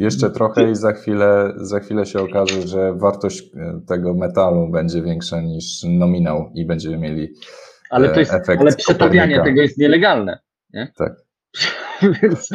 jeszcze 0.00 0.30
trochę 0.30 0.70
i 0.70 0.74
za 0.74 0.92
chwilę, 0.92 1.52
za 1.56 1.80
chwilę 1.80 2.06
się 2.06 2.20
okaże, 2.20 2.68
że 2.68 2.94
wartość 2.94 3.42
e, 3.56 3.80
tego 3.88 4.14
metalu 4.14 4.68
będzie 4.70 5.02
większa 5.02 5.40
niż 5.40 5.84
nominał 5.88 6.50
i 6.54 6.66
będziemy 6.66 6.98
mieli 6.98 7.28
ale 7.90 8.08
to 8.08 8.20
jest, 8.20 8.34
efekt 8.34 8.60
Ale 8.60 8.76
przetawianie 8.76 9.42
tego 9.44 9.62
jest 9.62 9.78
nielegalne. 9.78 10.38
Nie? 10.72 10.92
Tak. 10.96 11.12
więc, 12.22 12.48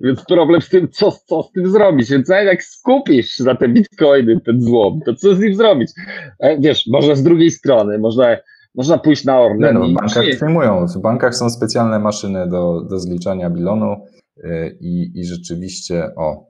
więc 0.00 0.24
problem 0.24 0.62
z 0.62 0.68
tym, 0.68 0.88
co, 0.88 1.12
co 1.12 1.42
z 1.42 1.52
tym 1.52 1.70
zrobić. 1.70 2.10
Więc 2.10 2.28
jak 2.28 2.64
skupisz 2.64 3.36
za 3.36 3.54
te 3.54 3.68
bitcoiny, 3.68 4.40
ten 4.40 4.62
złom, 4.62 5.00
to 5.06 5.14
co 5.14 5.34
z 5.34 5.40
nim 5.40 5.54
zrobić? 5.54 5.90
E, 6.38 6.58
wiesz, 6.58 6.86
można 6.86 7.14
z 7.14 7.22
drugiej 7.22 7.50
strony, 7.50 7.98
można, 7.98 8.36
można 8.74 8.98
pójść 8.98 9.24
na 9.24 9.40
Orlen. 9.40 9.74
No, 9.74 9.88
w 9.88 9.92
bankach 9.92 10.24
przyjmują. 10.36 10.86
W 10.86 11.00
bankach 11.00 11.34
są 11.34 11.50
specjalne 11.50 11.98
maszyny 11.98 12.48
do, 12.48 12.80
do 12.90 12.98
zliczania 12.98 13.50
bilonu 13.50 14.06
e, 14.44 14.70
i, 14.70 15.12
i 15.14 15.24
rzeczywiście, 15.24 16.14
o, 16.16 16.49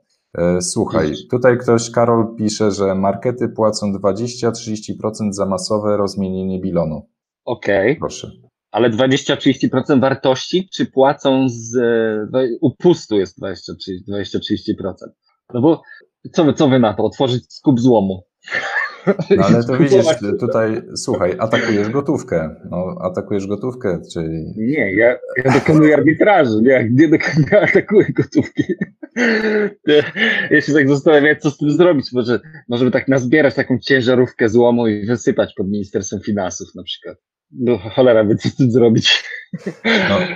słuchaj, 0.61 1.13
tutaj 1.31 1.57
ktoś, 1.57 1.91
Karol, 1.91 2.35
pisze, 2.35 2.71
że 2.71 2.95
markety 2.95 3.49
płacą 3.49 3.93
20-30% 3.93 5.31
za 5.31 5.45
masowe 5.45 5.97
rozmienienie 5.97 6.59
bilonu. 6.59 7.09
Okej. 7.45 7.91
Okay. 7.91 7.99
Proszę. 7.99 8.31
Ale 8.71 8.89
20-30% 8.89 10.01
wartości, 10.01 10.69
czy 10.73 10.85
płacą 10.85 11.45
z 11.49 11.77
upustu 12.61 13.15
jest 13.19 13.39
20-30%? 13.41 14.93
No 15.53 15.61
bo 15.61 15.81
co 16.33 16.45
wy, 16.45 16.53
co 16.53 16.69
wy 16.69 16.79
na 16.79 16.93
to? 16.93 17.03
Otworzyć 17.03 17.53
skup 17.53 17.79
złomu. 17.79 18.23
No 19.37 19.45
ale 19.45 19.63
to 19.63 19.77
widzisz, 19.79 20.05
tutaj, 20.39 20.81
słuchaj, 20.95 21.35
atakujesz 21.39 21.89
gotówkę. 21.89 22.55
No, 22.71 22.95
atakujesz 23.01 23.47
gotówkę, 23.47 24.01
czyli. 24.13 24.53
Nie, 24.57 24.95
ja, 24.95 25.17
ja 25.45 25.53
dokonuję 25.53 25.95
arbitrażu, 25.95 26.61
nie, 26.61 26.89
nie, 26.91 27.07
nie 27.07 27.61
atakuję 27.61 28.05
gotówki. 28.09 28.63
Ja 30.51 30.61
się 30.61 30.73
tak 30.73 30.89
zastanawiam, 30.89 31.35
co 31.39 31.51
z 31.51 31.57
tym 31.57 31.71
zrobić. 31.71 32.13
Może, 32.13 32.39
może 32.69 32.85
by 32.85 32.91
tak 32.91 33.07
nazbierać 33.07 33.55
taką 33.55 33.79
ciężarówkę 33.79 34.49
złomu 34.49 34.87
i 34.87 35.05
wysypać 35.05 35.53
pod 35.57 35.67
Ministerstwem 35.67 36.19
Finansów 36.21 36.67
na 36.75 36.83
przykład. 36.83 37.17
No 37.51 37.77
cholera, 37.77 38.23
by 38.23 38.35
co 38.35 38.49
z 38.49 38.55
tym 38.55 38.71
zrobić. 38.71 39.23
No. 39.85 40.17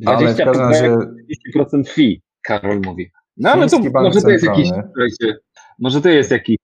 20% 0.00 0.06
ale 0.06 0.34
w 0.34 0.36
każdym 0.36 0.68
razie... 0.68 0.96
30% 1.56 1.88
fee, 1.88 2.22
Karol 2.42 2.80
mówi. 2.84 3.10
No 3.36 3.50
ale 3.50 3.68
to 3.68 3.78
może 3.92 4.20
to 4.20 4.30
jest 4.30 4.44
jakiś, 4.44 4.68
może 5.78 6.00
to 6.00 6.08
jest 6.08 6.30
jakiś 6.30 6.56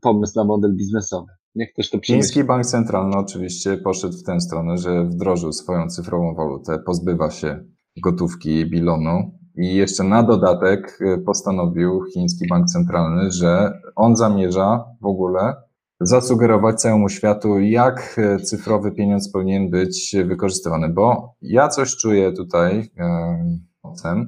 pomysł 0.00 0.32
na 0.36 0.44
model 0.44 0.76
biznesowy. 0.76 1.32
Niech 1.54 1.72
ktoś 1.72 1.90
to 1.90 1.98
przemyśli. 1.98 2.22
Chiński 2.22 2.44
Bank 2.44 2.66
Centralny 2.66 3.16
oczywiście 3.16 3.76
poszedł 3.76 4.18
w 4.18 4.22
tę 4.22 4.40
stronę, 4.40 4.78
że 4.78 5.04
wdrożył 5.04 5.52
swoją 5.52 5.88
cyfrową 5.88 6.34
walutę, 6.34 6.78
pozbywa 6.78 7.30
się 7.30 7.64
gotówki 8.02 8.70
bilonu 8.70 9.38
i 9.56 9.74
jeszcze 9.74 10.04
na 10.04 10.22
dodatek 10.22 10.98
y, 11.00 11.18
postanowił 11.18 12.04
Chiński 12.14 12.48
Bank 12.48 12.66
Centralny, 12.66 13.30
że 13.30 13.80
on 13.96 14.16
zamierza 14.16 14.84
w 15.00 15.06
ogóle 15.06 15.54
zasugerować 16.00 16.80
całemu 16.80 17.08
światu, 17.08 17.58
jak 17.58 18.20
y, 18.40 18.42
cyfrowy 18.42 18.92
pieniądz 18.92 19.32
powinien 19.32 19.70
być 19.70 20.16
wykorzystywany, 20.26 20.88
bo 20.88 21.34
ja 21.42 21.68
coś 21.68 21.96
czuję 21.96 22.32
tutaj, 22.32 22.90
yy, 22.96 24.26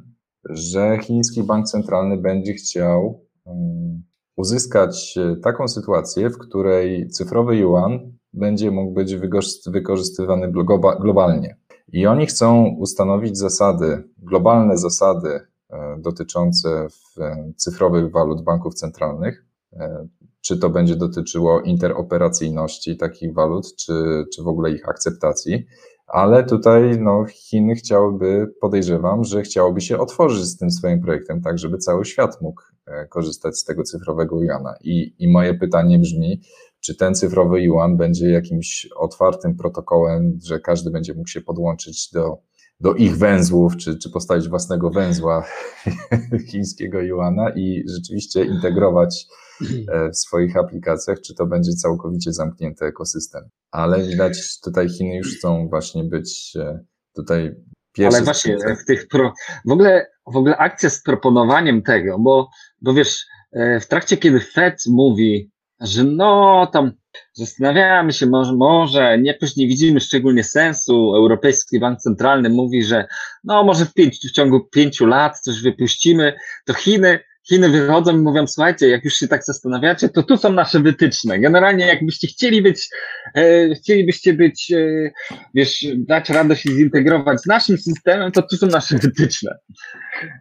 że 0.50 0.98
Chiński 1.02 1.42
Bank 1.42 1.66
Centralny 1.66 2.16
będzie 2.16 2.52
chciał 2.52 3.26
uzyskać 4.36 5.18
e, 5.18 5.36
taką 5.36 5.68
sytuację, 5.68 6.30
w 6.30 6.38
której 6.38 7.08
cyfrowy 7.08 7.56
yuan 7.56 8.12
będzie 8.32 8.70
mógł 8.70 8.92
być 8.92 9.16
wykorzystywany 9.66 10.52
globalnie. 11.00 11.56
I 11.92 12.06
oni 12.06 12.26
chcą 12.26 12.76
ustanowić 12.78 13.38
zasady, 13.38 14.02
globalne 14.18 14.78
zasady 14.78 15.40
e, 15.70 15.96
dotyczące 15.98 16.86
cyfrowych 17.56 18.10
walut 18.10 18.42
banków 18.42 18.74
centralnych. 18.74 19.44
E, 19.72 20.06
czy 20.40 20.58
to 20.58 20.70
będzie 20.70 20.96
dotyczyło 20.96 21.60
interoperacyjności 21.60 22.96
takich 22.96 23.34
walut, 23.34 23.76
czy, 23.76 24.24
czy 24.34 24.42
w 24.42 24.48
ogóle 24.48 24.70
ich 24.70 24.88
akceptacji. 24.88 25.66
ale 26.06 26.44
tutaj 26.44 26.98
no, 27.00 27.24
Chiny 27.24 27.74
chciałyby, 27.74 28.54
podejrzewam, 28.60 29.24
że 29.24 29.42
chciałoby 29.42 29.80
się 29.80 29.98
otworzyć 29.98 30.44
z 30.44 30.56
tym 30.56 30.70
swoim 30.70 31.00
projektem, 31.00 31.42
tak 31.42 31.58
żeby 31.58 31.78
cały 31.78 32.04
świat 32.04 32.42
mógł 32.42 32.62
e, 32.62 32.65
korzystać 33.08 33.58
z 33.58 33.64
tego 33.64 33.82
cyfrowego 33.82 34.42
juana. 34.42 34.74
I, 34.80 35.14
I 35.18 35.32
moje 35.32 35.54
pytanie 35.54 35.98
brzmi, 35.98 36.40
czy 36.80 36.96
ten 36.96 37.14
cyfrowy 37.14 37.60
yuan 37.62 37.96
będzie 37.96 38.30
jakimś 38.30 38.88
otwartym 38.96 39.56
protokołem, 39.56 40.38
że 40.44 40.60
każdy 40.60 40.90
będzie 40.90 41.14
mógł 41.14 41.28
się 41.28 41.40
podłączyć 41.40 42.10
do, 42.12 42.38
do 42.80 42.94
ich 42.94 43.16
węzłów, 43.16 43.76
czy, 43.76 43.98
czy 43.98 44.10
postawić 44.10 44.48
własnego 44.48 44.90
węzła 44.90 45.44
chińskiego 46.50 47.00
yuana 47.00 47.50
i 47.50 47.84
rzeczywiście 47.88 48.44
integrować 48.44 49.26
e, 49.88 50.10
w 50.10 50.16
swoich 50.16 50.56
aplikacjach, 50.56 51.20
czy 51.20 51.34
to 51.34 51.46
będzie 51.46 51.72
całkowicie 51.72 52.32
zamknięty 52.32 52.84
ekosystem. 52.84 53.48
Ale 53.70 54.02
widać, 54.02 54.60
tutaj 54.60 54.88
Chiny 54.88 55.16
już 55.16 55.38
chcą 55.38 55.68
właśnie 55.68 56.04
być 56.04 56.56
e, 56.56 56.80
tutaj 57.14 57.54
pierwsze. 57.92 58.16
Ale 58.16 58.24
właśnie 58.24 58.56
w 58.82 58.84
tych 58.86 59.08
pro... 59.08 59.32
w 59.66 59.70
ogóle, 59.70 60.06
w 60.26 60.36
ogóle 60.36 60.56
akcja 60.56 60.90
z 60.90 61.02
proponowaniem 61.02 61.82
tego, 61.82 62.18
bo, 62.18 62.50
bo 62.82 62.94
wiesz, 62.94 63.26
e, 63.52 63.80
w 63.80 63.88
trakcie 63.88 64.16
kiedy 64.16 64.40
Fed 64.40 64.82
mówi, 64.88 65.50
że 65.80 66.04
no 66.04 66.66
tam 66.72 66.92
zastanawiamy 67.32 68.12
się, 68.12 68.26
może, 68.26 68.52
może 68.52 69.18
nie, 69.18 69.38
nie 69.56 69.66
widzimy 69.66 70.00
szczególnie 70.00 70.44
sensu. 70.44 71.14
Europejski 71.16 71.80
Bank 71.80 72.00
Centralny 72.00 72.48
mówi, 72.48 72.84
że 72.84 73.06
no 73.44 73.64
może 73.64 73.86
w, 73.86 73.94
pięć, 73.94 74.18
w 74.18 74.32
ciągu 74.32 74.60
pięciu 74.60 75.06
lat 75.06 75.40
coś 75.40 75.62
wypuścimy, 75.62 76.36
to 76.64 76.74
Chiny, 76.74 77.20
Chiny 77.48 77.68
wychodzą 77.68 78.12
i 78.12 78.18
mówią, 78.18 78.46
słuchajcie, 78.46 78.88
jak 78.88 79.04
już 79.04 79.14
się 79.14 79.28
tak 79.28 79.44
zastanawiacie, 79.44 80.08
to 80.08 80.22
tu 80.22 80.36
są 80.36 80.52
nasze 80.52 80.80
wytyczne. 80.80 81.38
Generalnie 81.38 81.86
jakbyście 81.86 82.28
chcieli 82.28 82.62
być, 82.62 82.88
e, 83.34 83.74
chcielibyście 83.74 84.34
być, 84.34 84.72
e, 84.72 85.10
wiesz, 85.54 85.86
dać 85.96 86.30
radę 86.30 86.56
się 86.56 86.70
zintegrować 86.70 87.40
z 87.40 87.46
naszym 87.46 87.78
systemem, 87.78 88.32
to 88.32 88.42
tu 88.42 88.56
są 88.56 88.66
nasze 88.66 88.98
wytyczne. 88.98 89.58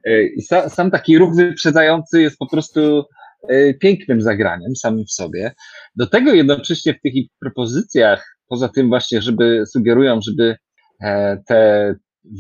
E, 0.06 0.24
I 0.24 0.42
sa, 0.42 0.70
sam 0.70 0.92
taki 0.92 1.18
ruch 1.18 1.36
wyprzedzający 1.36 2.22
jest 2.22 2.38
po 2.38 2.48
prostu 2.48 3.06
E, 3.50 3.74
pięknym 3.74 4.22
zagraniem 4.22 4.76
samym 4.76 5.06
w 5.06 5.12
sobie. 5.12 5.54
Do 5.96 6.08
tego 6.08 6.34
jednocześnie 6.34 6.94
w 6.94 7.02
tych 7.02 7.14
propozycjach, 7.40 8.38
poza 8.48 8.70
tym 8.70 8.88
właśnie, 8.88 9.22
żeby 9.22 9.64
sugerują, 9.66 10.20
żeby 10.22 10.56
e, 11.02 11.38
te 11.48 11.96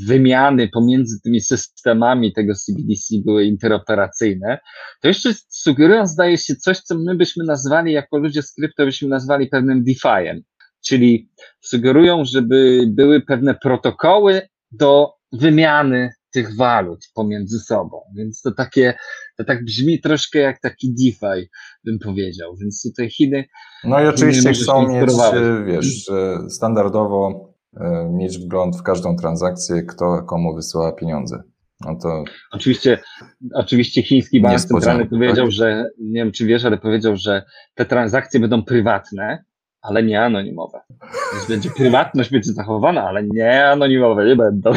wymiany 0.07 0.69
pomiędzy 0.73 1.21
tymi 1.23 1.41
systemami 1.41 2.33
tego 2.33 2.53
CBDC 2.53 3.15
były 3.25 3.45
interoperacyjne, 3.45 4.59
to 5.01 5.07
jeszcze 5.07 5.33
sugerują, 5.49 6.07
zdaje 6.07 6.37
się, 6.37 6.55
coś, 6.55 6.79
co 6.79 6.95
my 6.97 7.15
byśmy 7.15 7.45
nazwali, 7.45 7.93
jako 7.93 8.17
ludzie 8.17 8.41
z 8.41 8.53
krypto, 8.53 8.85
byśmy 8.85 9.07
nazwali 9.07 9.47
pewnym 9.47 9.83
DeFi'em. 9.83 10.39
Czyli 10.85 11.29
sugerują, 11.61 12.25
żeby 12.25 12.83
były 12.87 13.21
pewne 13.21 13.55
protokoły 13.55 14.41
do 14.71 15.11
wymiany 15.31 16.09
tych 16.33 16.55
walut 16.55 16.99
pomiędzy 17.13 17.59
sobą. 17.59 18.01
Więc 18.17 18.41
to 18.41 18.51
takie, 18.51 18.93
to 19.37 19.43
tak 19.43 19.65
brzmi 19.65 20.01
troszkę 20.01 20.39
jak 20.39 20.61
taki 20.61 20.93
DeFi, 20.93 21.49
bym 21.83 21.99
powiedział. 21.99 22.55
Więc 22.61 22.83
tutaj 22.83 23.09
Chiny. 23.09 23.45
No 23.83 24.03
i 24.03 24.07
oczywiście 24.07 24.51
chcą 24.51 24.87
mieć, 24.87 25.11
wiesz, 25.65 26.05
standardowo 26.49 27.54
mieć 28.09 28.37
wgląd 28.37 28.77
w 28.77 28.83
każdą 28.83 29.15
transakcję, 29.15 29.83
kto 29.83 30.23
komu 30.23 30.55
wysyła 30.55 30.91
pieniądze. 30.91 31.43
No 31.81 31.95
to 32.01 32.23
oczywiście, 32.51 32.97
oczywiście 33.53 34.03
chiński 34.03 34.41
bank 34.41 34.59
centralny 34.59 35.05
powiedział, 35.05 35.45
tak? 35.45 35.51
że 35.51 35.89
nie 35.99 36.19
wiem 36.23 36.31
czy 36.31 36.45
wiesz, 36.45 36.65
ale 36.65 36.77
powiedział, 36.77 37.15
że 37.15 37.43
te 37.75 37.85
transakcje 37.85 38.39
będą 38.39 38.63
prywatne, 38.63 39.43
ale 39.81 40.03
nie 40.03 40.21
anonimowe. 40.21 40.81
Więc 41.33 41.47
będzie 41.49 41.69
prywatność 41.69 42.31
będzie 42.31 42.53
zachowana, 42.53 43.03
ale 43.03 43.23
nie 43.23 43.65
anonimowe, 43.67 44.25
nie 44.25 44.35
będą. 44.35 44.71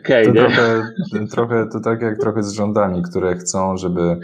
Okay, 0.00 0.26
to 0.26 0.32
trochę, 0.32 0.82
trochę 1.30 1.68
to 1.72 1.80
tak 1.80 2.02
jak 2.02 2.18
trochę 2.18 2.42
z 2.42 2.52
rządami, 2.52 3.02
które 3.02 3.36
chcą, 3.36 3.76
żeby 3.76 4.18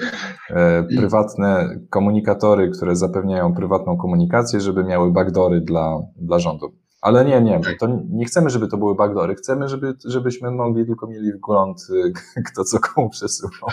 e, 0.50 0.82
prywatne 0.82 1.78
komunikatory, 1.90 2.70
które 2.70 2.96
zapewniają 2.96 3.54
prywatną 3.54 3.96
komunikację, 3.96 4.60
żeby 4.60 4.84
miały 4.84 5.12
backdory 5.12 5.60
dla, 5.60 6.00
dla 6.16 6.38
rządu. 6.38 6.74
Ale 7.00 7.24
nie, 7.24 7.40
nie, 7.40 7.60
to 7.80 7.88
nie 8.10 8.24
chcemy, 8.24 8.50
żeby 8.50 8.68
to 8.68 8.76
były 8.76 8.94
backdory, 8.94 9.34
chcemy, 9.34 9.68
żeby, 9.68 9.94
żebyśmy 10.04 10.50
mogli 10.50 10.86
tylko 10.86 11.06
mieli 11.06 11.32
wgląd, 11.32 11.86
kto 12.52 12.64
co 12.64 12.78
komu 12.80 13.10
przesuwał. 13.10 13.70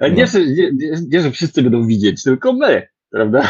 No. 0.00 0.08
Nie, 0.08 0.26
nie, 0.72 1.00
nie, 1.08 1.20
że 1.20 1.30
wszyscy 1.30 1.62
będą 1.62 1.86
widzieć, 1.86 2.22
tylko 2.22 2.52
my, 2.52 2.88
prawda? 3.10 3.48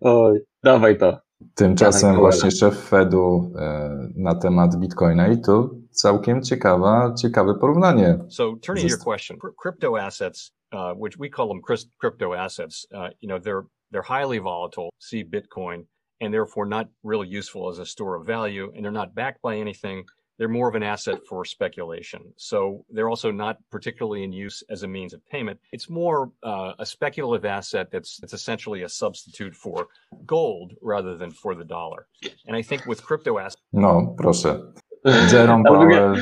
Oj, 0.00 0.40
dawaj 0.62 0.98
to. 0.98 1.23
Tymczasem 1.54 2.16
właśnie 2.16 2.50
szef 2.50 2.88
Fedu 2.88 3.52
e, 3.56 4.08
na 4.16 4.34
temat 4.34 4.76
Bitcoina 4.76 5.28
i 5.28 5.40
tu 5.40 5.80
całkiem 5.90 6.42
ciekawa, 6.42 7.14
ciekawe 7.14 7.54
porównanie. 7.54 8.18
So 8.28 8.56
turning 8.56 8.86
to 8.86 8.90
your 8.90 9.04
question, 9.04 9.38
crypto 9.62 9.96
assets, 9.98 10.52
uh, 10.72 10.94
which 10.96 11.18
we 11.18 11.28
call 11.28 11.48
them 11.48 11.60
crypto 11.98 12.34
assets, 12.34 12.86
uh, 12.94 13.08
you 13.20 13.28
know, 13.28 13.40
they're 13.40 13.64
they're 13.90 14.18
highly 14.18 14.40
volatile. 14.40 14.90
See 14.98 15.24
Bitcoin, 15.24 15.86
and 16.20 16.34
therefore 16.34 16.66
not 16.66 16.86
really 17.04 17.28
useful 17.38 17.70
as 17.70 17.78
a 17.78 17.86
store 17.86 18.16
of 18.16 18.26
value, 18.26 18.72
and 18.74 18.84
they're 18.84 19.00
not 19.02 19.14
backed 19.14 19.40
by 19.42 19.56
anything. 19.60 20.04
They're 20.38 20.48
more 20.48 20.68
of 20.68 20.74
an 20.74 20.82
asset 20.82 21.18
for 21.28 21.44
speculation. 21.44 22.20
So 22.36 22.84
they're 22.90 23.08
also 23.08 23.30
not 23.30 23.58
particularly 23.70 24.24
in 24.24 24.32
use 24.32 24.62
as 24.70 24.82
a 24.82 24.88
means 24.88 25.14
of 25.14 25.20
payment. 25.28 25.60
It's 25.72 25.88
more 25.88 26.30
uh, 26.42 26.72
a 26.78 26.86
speculative 26.86 27.44
asset 27.44 27.88
that's, 27.92 28.18
that's 28.18 28.32
essentially 28.32 28.82
a 28.82 28.88
substitute 28.88 29.54
for 29.54 29.88
gold 30.26 30.72
rather 30.82 31.16
than 31.16 31.30
for 31.30 31.54
the 31.54 31.64
dollar. 31.64 32.06
And 32.46 32.56
I 32.56 32.62
think 32.62 32.86
with 32.86 33.02
crypto 33.02 33.38
assets. 33.38 33.62
No, 33.72 34.14
proszę. 34.18 34.60
Jerome 35.32 35.64
Powell. 35.64 36.16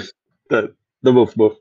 No 1.02 1.12
mów, 1.12 1.36
mów. 1.36 1.52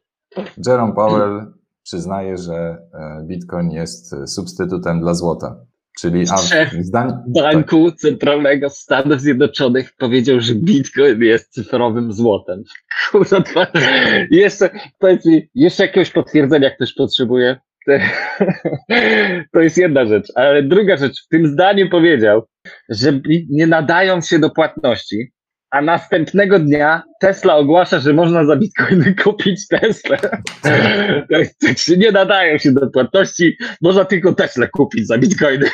Jerome 0.68 0.94
Powell 0.94 1.54
przyznaje, 1.84 2.38
że 2.38 2.78
Bitcoin 3.24 3.72
jest 3.72 4.16
substytutem 4.26 5.02
dla 5.02 5.14
złota. 5.14 5.66
Czyli 6.00 6.26
a 6.32 6.38
zdań... 6.82 7.14
Banku 7.28 7.92
tak. 7.92 8.00
Centralnego 8.00 8.70
Stanów 8.70 9.22
Zjednoczonych 9.22 9.94
powiedział, 9.98 10.42
że 10.42 10.56
Bitcoin 10.56 11.22
jest 11.22 11.54
cyfrowym 11.54 12.14
złotem. 12.14 12.64
Kurwa, 13.12 13.42
to... 13.42 13.68
jeszcze, 14.32 14.70
powiedz 15.00 15.26
mi, 15.26 15.50
jeszcze 15.56 15.86
jakiegoś 15.86 16.10
potwierdzenia 16.10 16.72
ktoś 16.72 16.94
potrzebuje? 16.94 17.58
To 19.54 19.60
jest 19.60 19.78
jedna 19.78 20.06
rzecz. 20.06 20.28
Ale 20.36 20.64
druga 20.64 20.98
rzecz, 20.98 21.26
w 21.26 21.28
tym 21.28 21.48
zdaniu 21.48 21.90
powiedział, 21.90 22.48
że 22.90 23.22
nie 23.50 23.68
nadają 23.68 24.22
się 24.22 24.40
do 24.40 24.50
płatności, 24.50 25.32
a 25.72 25.82
następnego 25.82 26.60
dnia 26.60 27.04
Tesla 27.20 27.56
ogłasza, 27.56 28.00
że 28.00 28.14
można 28.14 28.46
za 28.46 28.56
bitcoiny 28.56 29.16
kupić 29.24 29.68
Tesla. 29.68 30.18
nie 31.98 32.12
nadają 32.12 32.58
się 32.58 32.72
do 32.72 32.90
płatności, 32.90 33.58
można 33.82 34.06
tylko 34.06 34.34
Tesla 34.34 34.68
kupić 34.68 35.08
za 35.08 35.18
bitcoiny. 35.18 35.70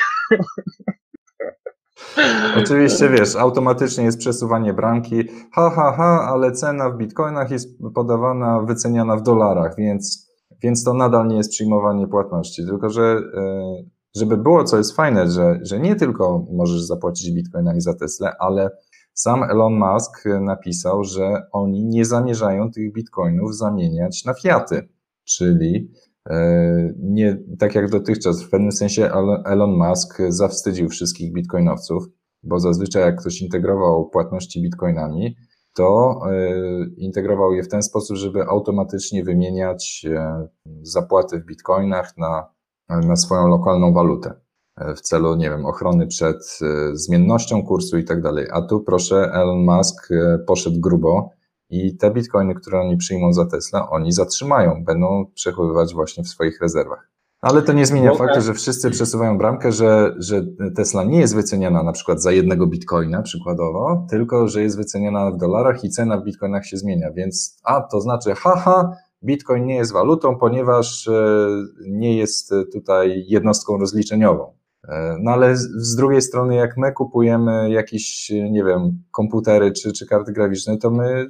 Oczywiście 2.57 3.09
wiesz, 3.09 3.35
automatycznie 3.35 4.03
jest 4.03 4.19
przesuwanie 4.19 4.73
bramki. 4.73 5.23
Ha, 5.53 5.69
ha, 5.75 5.93
ha, 5.97 6.27
ale 6.31 6.51
cena 6.51 6.89
w 6.89 6.97
bitcoinach 6.97 7.51
jest 7.51 7.69
podawana, 7.95 8.61
wyceniana 8.61 9.15
w 9.15 9.23
dolarach, 9.23 9.75
więc, 9.77 10.31
więc 10.63 10.83
to 10.83 10.93
nadal 10.93 11.27
nie 11.27 11.37
jest 11.37 11.51
przyjmowanie 11.51 12.07
płatności. 12.07 12.65
Tylko, 12.65 12.89
że 12.89 13.21
e, 13.37 13.83
żeby 14.15 14.37
było, 14.37 14.63
co 14.63 14.77
jest 14.77 14.95
fajne, 14.95 15.31
że, 15.31 15.59
że 15.61 15.79
nie 15.79 15.95
tylko 15.95 16.45
możesz 16.51 16.81
zapłacić 16.81 17.31
bitcoinami 17.31 17.81
za 17.81 17.93
Tesla, 17.93 18.35
ale 18.39 18.69
sam 19.17 19.43
Elon 19.43 19.73
Musk 19.73 20.23
napisał, 20.41 21.03
że 21.03 21.41
oni 21.51 21.85
nie 21.85 22.05
zamierzają 22.05 22.71
tych 22.71 22.93
bitcoinów 22.93 23.57
zamieniać 23.57 24.25
na 24.25 24.33
fiaty, 24.33 24.89
czyli 25.23 25.91
e, 26.29 26.93
nie 26.99 27.37
tak 27.59 27.75
jak 27.75 27.89
dotychczas. 27.89 28.43
W 28.43 28.49
pewnym 28.49 28.71
sensie 28.71 29.11
Elon 29.45 29.77
Musk 29.77 30.21
zawstydził 30.29 30.89
wszystkich 30.89 31.33
bitcoinowców, 31.33 32.07
bo 32.43 32.59
zazwyczaj 32.59 33.03
jak 33.03 33.19
ktoś 33.21 33.41
integrował 33.41 34.09
płatności 34.09 34.61
bitcoinami, 34.61 35.35
to 35.75 36.19
e, 36.31 36.49
integrował 36.97 37.53
je 37.53 37.63
w 37.63 37.69
ten 37.69 37.83
sposób, 37.83 38.17
żeby 38.17 38.43
automatycznie 38.43 39.23
wymieniać 39.23 40.05
e, 40.09 40.47
zapłaty 40.81 41.39
w 41.39 41.45
bitcoinach 41.45 42.17
na, 42.17 42.49
na 42.89 43.15
swoją 43.15 43.47
lokalną 43.47 43.93
walutę 43.93 44.46
w 44.95 45.01
celu, 45.01 45.35
nie 45.35 45.49
wiem, 45.49 45.65
ochrony 45.65 46.07
przed 46.07 46.59
e, 46.61 46.95
zmiennością 46.95 47.63
kursu 47.63 47.97
i 47.97 48.03
tak 48.03 48.21
dalej. 48.21 48.47
A 48.51 48.61
tu 48.61 48.79
proszę, 48.81 49.31
Elon 49.33 49.65
Musk 49.65 50.11
e, 50.11 50.39
poszedł 50.47 50.79
grubo 50.79 51.29
i 51.69 51.97
te 51.97 52.11
bitcoiny, 52.11 52.55
które 52.55 52.79
oni 52.79 52.97
przyjmą 52.97 53.33
za 53.33 53.45
Tesla, 53.45 53.89
oni 53.89 54.11
zatrzymają, 54.11 54.83
będą 54.83 55.25
przechowywać 55.33 55.93
właśnie 55.93 56.23
w 56.23 56.27
swoich 56.27 56.61
rezerwach. 56.61 57.09
Ale 57.41 57.61
to 57.61 57.73
nie 57.73 57.85
zmienia 57.85 58.15
faktu, 58.15 58.41
że 58.41 58.53
wszyscy 58.53 58.91
przesuwają 58.91 59.37
bramkę, 59.37 59.71
że, 59.71 60.15
że 60.17 60.43
Tesla 60.75 61.03
nie 61.03 61.19
jest 61.19 61.35
wyceniana 61.35 61.83
na 61.83 61.91
przykład 61.91 62.21
za 62.21 62.31
jednego 62.31 62.67
bitcoina 62.67 63.21
przykładowo, 63.21 64.07
tylko 64.09 64.47
że 64.47 64.61
jest 64.61 64.77
wyceniana 64.77 65.31
w 65.31 65.37
dolarach 65.37 65.83
i 65.83 65.89
cena 65.89 66.17
w 66.17 66.23
bitcoinach 66.23 66.65
się 66.65 66.77
zmienia. 66.77 67.11
Więc 67.11 67.59
a 67.63 67.81
to 67.81 68.01
znaczy, 68.01 68.35
haha, 68.35 68.95
bitcoin 69.23 69.65
nie 69.65 69.75
jest 69.75 69.93
walutą, 69.93 70.35
ponieważ 70.35 71.07
e, 71.07 71.47
nie 71.87 72.17
jest 72.17 72.53
tutaj 72.73 73.25
jednostką 73.27 73.77
rozliczeniową. 73.77 74.56
E, 74.83 75.17
no 75.19 75.31
ale 75.31 75.57
z 75.57 75.95
drugiej 75.95 76.21
strony, 76.21 76.55
jak 76.55 76.77
my 76.77 76.91
kupujemy 76.91 77.69
jakieś, 77.69 78.29
nie 78.29 78.63
wiem, 78.63 79.03
komputery 79.11 79.71
czy, 79.71 79.93
czy 79.93 80.05
karty 80.05 80.33
graficzne, 80.33 80.77
to 80.77 80.91
my 80.91 81.27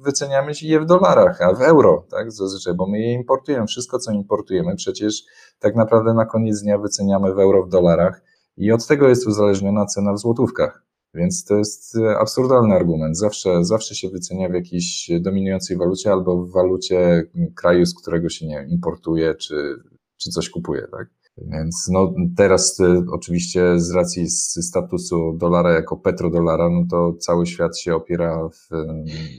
wyceniamy 0.00 0.52
je 0.62 0.80
w 0.80 0.86
dolarach, 0.86 1.42
a 1.42 1.54
w 1.54 1.62
euro, 1.62 2.06
tak, 2.10 2.32
zazwyczaj, 2.32 2.74
bo 2.74 2.86
my 2.86 2.98
je 2.98 3.12
importujemy. 3.12 3.66
Wszystko, 3.66 3.98
co 3.98 4.12
importujemy, 4.12 4.76
przecież 4.76 5.22
tak 5.58 5.76
naprawdę 5.76 6.14
na 6.14 6.26
koniec 6.26 6.62
dnia 6.62 6.78
wyceniamy 6.78 7.34
w 7.34 7.38
euro, 7.38 7.66
w 7.66 7.68
dolarach 7.68 8.22
i 8.56 8.72
od 8.72 8.86
tego 8.86 9.08
jest 9.08 9.26
uzależniona 9.26 9.86
cena 9.86 10.12
w 10.12 10.18
złotówkach. 10.18 10.88
Więc 11.14 11.44
to 11.44 11.56
jest 11.56 11.98
absurdalny 12.18 12.74
argument. 12.74 13.18
Zawsze, 13.18 13.64
zawsze 13.64 13.94
się 13.94 14.08
wycenia 14.08 14.48
w 14.48 14.54
jakiejś 14.54 15.10
dominującej 15.20 15.76
walucie 15.76 16.12
albo 16.12 16.42
w 16.42 16.52
walucie 16.52 17.24
kraju, 17.56 17.86
z 17.86 17.94
którego 17.94 18.28
się 18.28 18.46
nie 18.46 18.66
importuje 18.68 19.34
czy, 19.34 19.74
czy 20.16 20.30
coś 20.30 20.50
kupuje, 20.50 20.86
tak? 20.92 21.08
Więc 21.46 21.88
no, 21.92 22.14
teraz 22.36 22.80
y, 22.80 23.04
oczywiście 23.12 23.80
z 23.80 23.90
racji 23.90 24.30
statusu 24.30 25.36
dolara 25.36 25.70
jako 25.72 25.96
petrodolara, 25.96 26.68
no 26.70 26.84
to 26.90 27.12
cały 27.12 27.46
świat 27.46 27.78
się 27.78 27.94
opiera 27.94 28.48
w, 28.48 28.68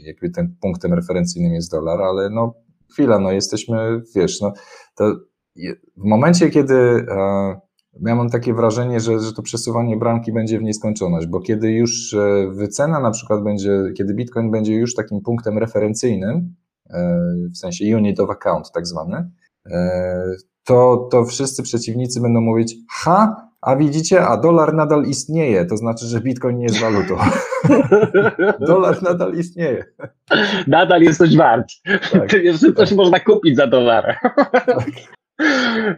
jakby 0.03 0.29
ten 0.29 0.55
punktem 0.61 0.93
referencyjnym 0.93 1.53
jest 1.53 1.71
dolar, 1.71 2.01
ale 2.01 2.29
no 2.29 2.53
chwila, 2.91 3.19
no 3.19 3.31
jesteśmy, 3.31 4.01
wiesz, 4.15 4.41
no 4.41 4.53
to 4.95 5.15
w 5.97 6.03
momencie, 6.03 6.49
kiedy 6.49 7.05
ja 8.05 8.15
mam 8.15 8.29
takie 8.29 8.53
wrażenie, 8.53 8.99
że, 8.99 9.19
że 9.19 9.33
to 9.33 9.41
przesuwanie 9.41 9.97
bramki 9.97 10.33
będzie 10.33 10.59
w 10.59 10.63
nieskończoność, 10.63 11.27
bo 11.27 11.41
kiedy 11.41 11.71
już 11.71 12.13
e, 12.13 12.47
wycena 12.51 12.99
na 12.99 13.11
przykład 13.11 13.43
będzie, 13.43 13.83
kiedy 13.97 14.13
Bitcoin 14.13 14.51
będzie 14.51 14.75
już 14.75 14.95
takim 14.95 15.21
punktem 15.21 15.57
referencyjnym, 15.57 16.55
e, 16.89 17.19
w 17.53 17.57
sensie 17.57 17.97
unit 17.97 18.19
of 18.19 18.29
account 18.29 18.71
tak 18.71 18.87
zwany, 18.87 19.31
e, 19.65 20.23
to, 20.69 21.07
to 21.11 21.25
wszyscy 21.25 21.63
przeciwnicy 21.63 22.21
będą 22.21 22.41
mówić, 22.41 22.75
ha, 22.89 23.47
a 23.61 23.75
widzicie, 23.75 24.21
a 24.21 24.37
dolar 24.37 24.73
nadal 24.73 25.03
istnieje, 25.03 25.65
to 25.65 25.77
znaczy, 25.77 26.05
że 26.05 26.21
Bitcoin 26.21 26.57
nie 26.57 26.63
jest 26.63 26.79
walutą. 26.79 27.17
dolar 28.67 29.03
nadal 29.03 29.33
istnieje. 29.33 29.85
Nadal 30.67 31.01
jest 31.01 31.19
coś 31.19 31.37
wart. 31.37 31.67
Tak, 32.11 32.33
Jeszcze 32.33 32.73
coś 32.73 32.89
tak. 32.89 32.97
można 32.97 33.19
kupić 33.19 33.55
za 33.55 33.67
dolar. 33.67 34.15
Tak. 34.65 34.85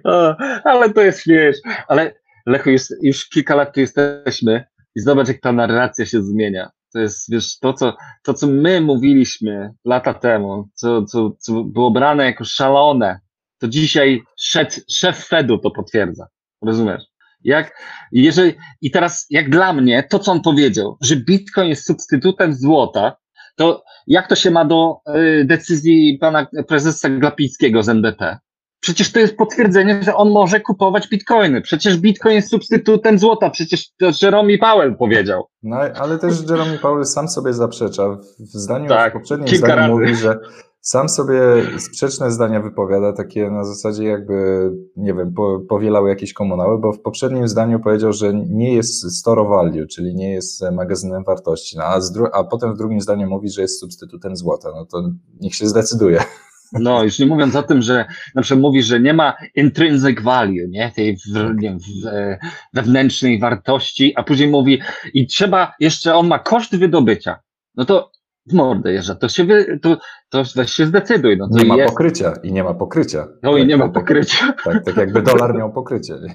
O, 0.03 0.35
ale 0.63 0.93
to 0.93 1.01
jest 1.01 1.21
śmieszne. 1.21 1.71
Ale 1.87 2.13
Lechu, 2.45 2.69
jest, 2.69 2.93
już 3.01 3.29
kilka 3.29 3.55
lat 3.55 3.73
tu 3.73 3.79
jesteśmy 3.79 4.65
i 4.95 5.01
zobacz, 5.01 5.27
jak 5.27 5.41
ta 5.41 5.51
narracja 5.51 6.05
się 6.05 6.23
zmienia. 6.23 6.69
To 6.93 6.99
jest, 6.99 7.31
wiesz, 7.31 7.59
to, 7.59 7.73
co, 7.73 7.95
to, 8.23 8.33
co 8.33 8.47
my 8.47 8.81
mówiliśmy 8.81 9.73
lata 9.85 10.13
temu, 10.13 10.67
co, 10.73 11.05
co, 11.05 11.31
co 11.39 11.63
było 11.63 11.91
brane 11.91 12.25
jako 12.25 12.43
szalone, 12.43 13.19
to 13.61 13.67
dzisiaj 13.67 14.21
szef, 14.39 14.67
szef 14.91 15.25
Fedu 15.27 15.57
to 15.57 15.71
potwierdza. 15.71 16.27
Rozumiesz? 16.61 17.03
Jak, 17.43 17.79
jeżeli, 18.11 18.53
I 18.81 18.91
teraz, 18.91 19.25
jak 19.29 19.49
dla 19.49 19.73
mnie, 19.73 20.03
to 20.09 20.19
co 20.19 20.31
on 20.31 20.41
powiedział, 20.41 20.97
że 21.01 21.15
Bitcoin 21.15 21.69
jest 21.69 21.85
substytutem 21.85 22.53
złota, 22.53 23.15
to 23.55 23.83
jak 24.07 24.27
to 24.27 24.35
się 24.35 24.51
ma 24.51 24.65
do 24.65 24.97
y, 25.15 25.45
decyzji 25.45 26.17
pana 26.21 26.47
prezesa 26.67 27.09
Glapińskiego 27.09 27.83
z 27.83 27.89
NBP? 27.89 28.37
Przecież 28.81 29.11
to 29.11 29.19
jest 29.19 29.37
potwierdzenie, 29.37 30.03
że 30.03 30.15
on 30.15 30.29
może 30.29 30.59
kupować 30.59 31.07
bitcoiny. 31.09 31.61
Przecież 31.61 31.97
bitcoin 31.97 32.35
jest 32.35 32.49
substytutem 32.49 33.19
złota. 33.19 33.49
Przecież 33.49 33.89
to 33.99 34.11
Jerome 34.21 34.57
Powell 34.57 34.95
powiedział. 34.95 35.43
No, 35.63 35.77
ale 35.77 36.17
też 36.17 36.33
Jerome 36.49 36.77
Powell 36.77 37.05
sam 37.05 37.27
sobie 37.27 37.53
zaprzecza. 37.53 38.17
W 38.39 38.57
zdaniu, 38.57 38.89
tak, 38.89 39.13
w 39.13 39.13
poprzednim 39.13 39.55
zdaniu 39.55 39.75
razy. 39.75 39.89
mówi, 39.91 40.15
że 40.15 40.39
sam 40.81 41.09
sobie 41.09 41.39
sprzeczne 41.79 42.31
zdania 42.31 42.61
wypowiada, 42.61 43.13
takie 43.13 43.51
na 43.51 43.63
zasadzie 43.63 44.03
jakby, 44.03 44.69
nie 44.97 45.13
wiem, 45.13 45.33
po, 45.33 45.59
powielał 45.69 46.07
jakieś 46.07 46.33
komunały, 46.33 46.79
bo 46.79 46.93
w 46.93 47.01
poprzednim 47.01 47.47
zdaniu 47.47 47.79
powiedział, 47.79 48.13
że 48.13 48.33
nie 48.33 48.75
jest 48.75 49.17
store 49.17 49.43
value, 49.43 49.87
czyli 49.87 50.15
nie 50.15 50.31
jest 50.31 50.63
magazynem 50.71 51.23
wartości, 51.23 51.77
no, 51.77 51.83
a, 51.83 51.99
a 52.33 52.43
potem 52.43 52.73
w 52.73 52.77
drugim 52.77 53.01
zdaniu 53.01 53.29
mówi, 53.29 53.49
że 53.49 53.61
jest 53.61 53.79
substytutem 53.79 54.35
złota. 54.35 54.69
No 54.75 54.85
to 54.85 55.09
niech 55.39 55.55
się 55.55 55.67
zdecyduje. 55.67 56.23
No, 56.73 57.03
już 57.03 57.19
nie 57.19 57.25
mówiąc 57.25 57.55
o 57.55 57.63
tym, 57.63 57.81
że 57.81 58.05
na 58.35 58.41
przykład 58.41 58.61
mówi, 58.61 58.83
że 58.83 58.99
nie 58.99 59.13
ma 59.13 59.33
intrinsic 59.55 60.21
value, 60.21 60.67
nie, 60.69 60.91
tej 60.91 61.17
w, 61.17 61.55
nie, 61.55 61.77
w, 61.77 62.07
e, 62.07 62.37
wewnętrznej 62.73 63.39
wartości, 63.39 64.13
a 64.15 64.23
później 64.23 64.49
mówi 64.49 64.81
i 65.13 65.27
trzeba, 65.27 65.73
jeszcze 65.79 66.15
on 66.15 66.27
ma 66.27 66.39
koszt 66.39 66.75
wydobycia. 66.75 67.39
No 67.75 67.85
to 67.85 68.11
w 68.49 68.53
mordę 68.53 68.93
jeżdża, 68.93 69.15
to 69.15 69.29
się, 69.29 69.43
wy, 69.43 69.79
to, 69.81 69.97
to 70.29 70.43
weź 70.55 70.73
się 70.73 70.85
zdecyduj. 70.85 71.37
No, 71.37 71.47
nie 71.51 71.65
ma 71.65 71.75
jest. 71.75 71.89
pokrycia 71.89 72.33
i 72.43 72.53
nie 72.53 72.63
ma 72.63 72.73
pokrycia. 72.73 73.27
No 73.43 73.53
tak, 73.53 73.61
i 73.61 73.65
nie 73.65 73.77
ma 73.77 73.83
tak, 73.83 73.93
pokrycia. 73.93 74.53
Tak, 74.63 74.85
tak 74.85 74.97
jakby 74.97 75.21
dolar 75.21 75.55
miał 75.55 75.73
pokrycie. 75.73 76.15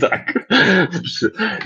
Tak. 0.00 0.46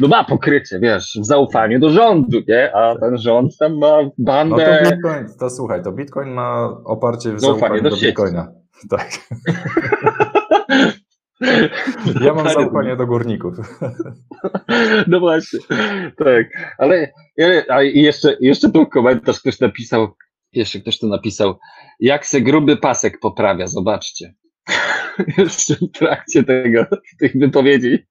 No 0.01 0.09
ma 0.09 0.25
pokrycie, 0.25 0.79
wiesz, 0.81 1.19
w 1.21 1.27
zaufaniu 1.27 1.79
do 1.79 1.91
rządu, 1.91 2.39
nie? 2.49 2.77
A 2.77 2.97
ten 2.99 3.19
rząd 3.19 3.59
tam 3.59 3.79
ma 3.79 3.99
bandę. 4.19 4.81
No 4.83 4.89
to 4.89 4.95
Bitcoin, 4.97 5.27
to 5.39 5.51
słuchaj, 5.51 5.83
to 5.83 5.93
Bitcoin 5.93 6.31
ma 6.31 6.77
oparcie 6.85 7.33
w 7.33 7.41
zaufaniu, 7.41 7.61
zaufanie 7.61 7.83
do, 7.83 7.91
do 7.91 7.97
Bitcoina. 7.97 8.53
Tak. 8.91 9.09
Ja 12.25 12.35
mam 12.35 12.49
zaufanie 12.49 12.97
do 12.97 13.07
górników. 13.07 13.55
No 15.07 15.21
właśnie, 15.21 15.59
tak. 16.17 16.47
Ale 16.79 17.13
a 17.69 17.83
jeszcze, 17.83 18.37
jeszcze 18.41 18.71
tu 18.71 18.87
komentarz 18.87 19.41
ktoś 19.41 19.61
napisał, 19.61 20.17
jeszcze 20.53 20.81
ktoś 20.81 20.99
tu 20.99 21.09
napisał, 21.09 21.59
jak 22.01 22.27
se 22.27 22.41
gruby 22.41 22.77
pasek 22.77 23.21
poprawia, 23.21 23.67
zobaczcie. 23.67 24.35
Jeszcze 25.39 25.75
w 25.75 25.91
trakcie 25.93 26.45
tego, 26.45 26.87
tych 27.19 27.33
wypowiedzi 27.35 28.07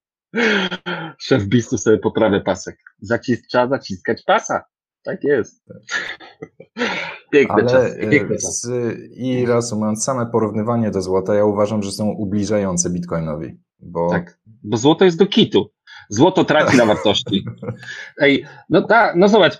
szef 1.20 1.44
bistu 1.44 1.78
sobie 1.78 1.98
poprawia 1.98 2.39
pasek. 2.39 2.78
Zacis, 3.00 3.48
trzeba 3.48 3.68
zaciskać 3.68 4.24
pasa. 4.26 4.63
Tak 5.04 5.24
jest. 5.24 5.65
Piękne 7.32 7.56
Ale 7.56 7.65
czas, 7.70 7.92
piękne 8.12 8.36
z, 8.39 8.70
I 9.13 9.46
reasumując, 9.46 10.04
same 10.04 10.26
porównywanie 10.26 10.92
do 10.92 11.02
złota, 11.02 11.36
ja 11.36 11.46
uważam, 11.46 11.84
że 11.84 11.92
są 11.92 12.10
ubliżające 12.10 12.89
Bitcoinowi. 12.89 13.60
Bo... 13.80 14.10
Tak, 14.10 14.39
bo 14.63 14.78
złoto 14.78 15.06
jest 15.06 15.18
do 15.18 15.28
kitu. 15.28 15.72
Złoto 16.10 16.46
traci 16.46 16.78
na 16.78 16.86
wartości. 16.86 17.46
Ej, 18.22 18.46
no, 18.70 18.82
ta, 18.82 19.13
no 19.15 19.28
zobacz, 19.28 19.58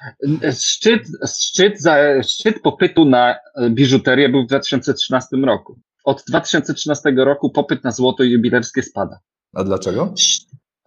szczyt, 0.60 1.08
szczyt, 1.40 1.82
za, 1.82 2.24
szczyt 2.24 2.62
popytu 2.62 3.06
na 3.06 3.36
biżuterię 3.70 4.30
był 4.30 4.44
w 4.44 4.48
2013 4.48 5.38
roku. 5.38 5.80
Od 6.04 6.24
2013 6.28 7.12
roku 7.18 7.50
popyt 7.50 7.84
na 7.84 7.92
złoto 7.92 8.24
jubilerskie 8.24 8.84
spada. 8.84 9.20
A 9.54 9.64
dlaczego? 9.64 10.14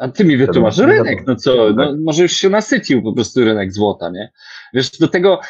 A 0.02 0.08
ty 0.08 0.24
mi 0.24 0.36
wytłumacz 0.36 0.78
rynek, 0.78 1.26
no 1.26 1.36
co, 1.36 1.72
no, 1.76 1.96
może 2.04 2.22
już 2.22 2.32
się 2.32 2.50
nasycił 2.50 3.02
po 3.02 3.12
prostu 3.12 3.44
rynek 3.44 3.72
złota, 3.72 4.10
nie? 4.10 4.32
Wiesz, 4.74 4.90
do 4.90 5.08
tego, 5.08 5.40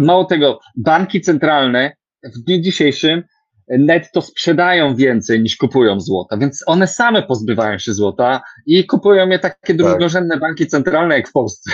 mało 0.00 0.24
tego, 0.24 0.60
banki 0.76 1.20
centralne 1.20 1.92
w 2.24 2.38
dniu 2.38 2.60
dzisiejszym 2.60 3.22
netto 3.68 4.22
sprzedają 4.22 4.96
więcej 4.96 5.42
niż 5.42 5.56
kupują 5.56 6.00
złota, 6.00 6.36
więc 6.36 6.62
one 6.66 6.86
same 6.86 7.22
pozbywają 7.22 7.78
się 7.78 7.94
złota 7.94 8.40
i 8.66 8.86
kupują 8.86 9.28
je 9.28 9.38
takie 9.38 9.56
tak. 9.60 9.76
drugorzędne 9.76 10.36
banki 10.36 10.66
centralne 10.66 11.14
jak 11.14 11.28
w 11.28 11.32
Polsce. 11.32 11.70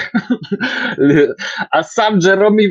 A 1.70 1.82
sam 1.82 2.18
Jerome, 2.24 2.62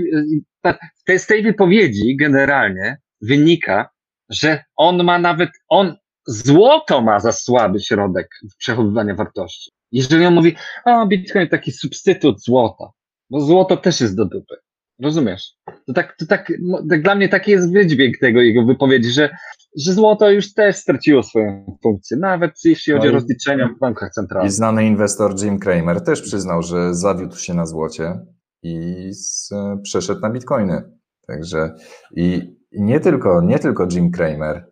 z 1.17 1.27
tej 1.27 1.43
wypowiedzi 1.43 2.17
generalnie 2.17 2.97
wynika, 3.21 3.89
że 4.29 4.63
on 4.75 5.03
ma 5.03 5.19
nawet, 5.19 5.49
on 5.69 5.95
złoto 6.27 7.01
ma 7.01 7.19
za 7.19 7.31
słaby 7.31 7.79
środek 7.79 8.29
przechowywania 8.57 9.15
wartości. 9.15 9.71
Jeżeli 9.91 10.25
on 10.25 10.33
mówi, 10.33 10.55
a 10.85 11.05
Bitcoin 11.05 11.49
taki 11.49 11.71
substytut 11.71 12.43
złota, 12.43 12.89
bo 13.29 13.41
złoto 13.41 13.77
też 13.77 14.01
jest 14.01 14.15
do 14.15 14.25
dupy. 14.25 14.55
Rozumiesz? 15.03 15.53
To 15.87 15.93
tak, 15.93 16.15
to 16.19 16.25
tak, 16.25 16.53
tak 16.89 17.01
dla 17.01 17.15
mnie 17.15 17.29
taki 17.29 17.51
jest 17.51 17.73
wydźwięk 17.73 18.17
tego 18.17 18.41
jego 18.41 18.65
wypowiedzi, 18.65 19.09
że, 19.09 19.29
że 19.77 19.93
złoto 19.93 20.31
już 20.31 20.53
też 20.53 20.75
straciło 20.75 21.23
swoją 21.23 21.77
funkcję, 21.83 22.17
nawet 22.17 22.51
jeśli 22.65 22.93
chodzi 22.93 23.05
no 23.05 23.11
o 23.11 23.15
rozliczenia 23.15 23.67
w 23.67 23.79
bankach 23.79 24.11
centralnych. 24.11 24.51
I 24.51 24.55
znany 24.55 24.85
inwestor 24.85 25.43
Jim 25.43 25.59
Cramer 25.59 26.03
też 26.03 26.21
przyznał, 26.21 26.63
że 26.63 26.95
zawiódł 26.95 27.35
się 27.35 27.53
na 27.53 27.65
złocie 27.65 28.19
i 28.63 29.07
z, 29.13 29.49
przeszedł 29.83 30.21
na 30.21 30.29
bitcoiny. 30.29 30.83
Także 31.27 31.75
i 32.15 32.55
nie 32.71 32.99
tylko, 32.99 33.41
nie 33.41 33.59
tylko 33.59 33.87
Jim 33.91 34.11
Cramer, 34.11 34.65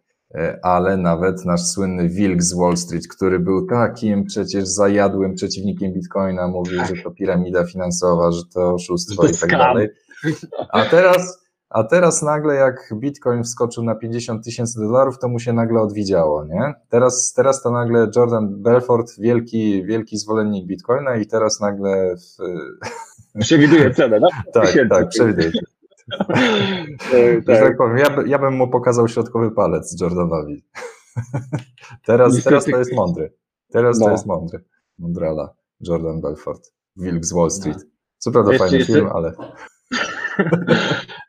ale 0.61 0.97
nawet 0.97 1.45
nasz 1.45 1.61
słynny 1.61 2.09
wilk 2.09 2.43
z 2.43 2.53
Wall 2.53 2.77
Street, 2.77 3.07
który 3.07 3.39
był 3.39 3.67
takim 3.67 4.25
przecież 4.25 4.67
zajadłym 4.67 5.33
przeciwnikiem 5.33 5.93
Bitcoina, 5.93 6.47
mówił, 6.47 6.79
że 6.85 7.03
to 7.03 7.11
piramida 7.11 7.65
finansowa, 7.65 8.31
że 8.31 8.41
to 8.53 8.73
oszustwo 8.73 9.27
i 9.27 9.33
tak 9.33 9.49
dalej. 9.49 9.89
A 10.71 10.85
teraz, 10.85 11.45
a 11.69 11.83
teraz 11.83 12.21
nagle 12.21 12.55
jak 12.55 12.93
Bitcoin 12.95 13.43
wskoczył 13.43 13.83
na 13.83 13.95
50 13.95 14.43
tysięcy 14.45 14.79
dolarów, 14.79 15.19
to 15.19 15.27
mu 15.27 15.39
się 15.39 15.53
nagle 15.53 15.81
odwidziało, 15.81 16.45
nie? 16.45 16.73
Teraz, 16.89 17.33
teraz 17.33 17.63
to 17.63 17.71
nagle 17.71 18.07
Jordan 18.15 18.61
Belfort, 18.61 19.11
wielki, 19.19 19.85
wielki 19.85 20.17
zwolennik 20.17 20.67
Bitcoina 20.67 21.15
i 21.15 21.27
teraz 21.27 21.59
nagle... 21.59 22.15
W... 22.15 22.37
Przewiduje 23.39 23.93
cenę, 23.93 24.19
no? 24.19 24.27
tak, 24.53 24.77
tak, 24.89 25.09
przewiduje. 25.09 25.51
tak. 27.45 27.59
tak 27.59 27.77
powiem, 27.77 27.97
ja, 27.97 28.07
ja 28.25 28.39
bym 28.39 28.53
mu 28.53 28.67
pokazał 28.67 29.07
środkowy 29.07 29.51
palec 29.51 30.01
Jordanowi. 30.01 30.65
teraz, 32.05 32.43
teraz 32.43 32.65
to 32.65 32.77
jest 32.77 32.93
mądry. 32.93 33.33
Teraz 33.71 33.99
no. 33.99 34.05
to 34.05 34.11
jest 34.11 34.25
mądry. 34.25 34.63
Mondrala, 34.99 35.53
Jordan 35.81 36.21
Belfort, 36.21 36.73
Wilk 36.95 37.25
z 37.25 37.33
Wall 37.33 37.51
Street. 37.51 37.85
Co 38.17 38.31
prawda 38.31 38.51
jeszcze, 38.51 38.69
fajny 38.69 38.85
film, 38.85 39.09
ale... 39.13 39.33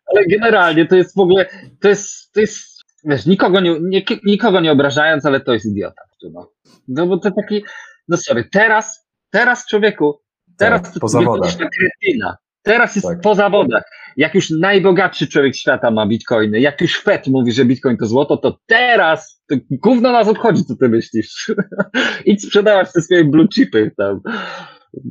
ale 0.07 0.27
generalnie 0.31 0.87
to 0.87 0.97
jest 0.97 1.17
w 1.17 1.21
ogóle, 1.21 1.47
to 1.81 1.89
jest, 1.89 2.33
to 2.33 2.41
jest 2.41 2.77
wiesz, 3.05 3.27
nikogo 3.27 3.61
nie, 3.61 3.81
nie, 3.81 4.03
nikogo 4.25 4.61
nie 4.61 4.73
obrażając, 4.73 5.27
ale 5.27 5.41
to 5.41 5.53
jest 5.53 5.67
idiota. 5.67 6.03
No, 6.33 6.51
no 6.89 7.07
bo 7.07 7.19
to 7.19 7.31
taki, 7.31 7.65
no 8.09 8.17
sorry, 8.17 8.49
teraz, 8.53 9.09
teraz 9.31 9.67
człowieku, 9.67 10.21
teraz 10.57 10.83
tak, 10.83 10.93
to 10.93 11.01
po 11.01 11.09
zawodach. 11.09 11.57
kretyna. 11.57 12.37
Teraz 12.67 12.97
jest 12.97 13.09
tak. 13.09 13.21
po 13.21 13.35
zawodach. 13.35 13.83
Jak 14.17 14.35
już 14.35 14.51
najbogatszy 14.51 15.27
człowiek 15.27 15.57
świata 15.57 15.91
ma 15.91 16.07
bitcoiny, 16.07 16.61
jak 16.61 16.81
już 16.81 17.03
Fed 17.03 17.27
mówi, 17.27 17.53
że 17.53 17.65
bitcoin 17.65 17.97
to 17.97 18.07
złoto, 18.07 18.37
to 18.37 18.59
teraz 18.67 19.43
to 19.49 19.57
gówno 19.71 20.13
nas 20.13 20.29
obchodzi, 20.29 20.65
co 20.65 20.77
ty 20.77 20.89
myślisz. 20.89 21.55
Idź 22.27 22.47
sprzedawać 22.47 22.93
te 22.93 23.03
swoje 23.03 23.25
blue 23.25 23.49
chipy 23.49 23.91
tam. 23.97 24.21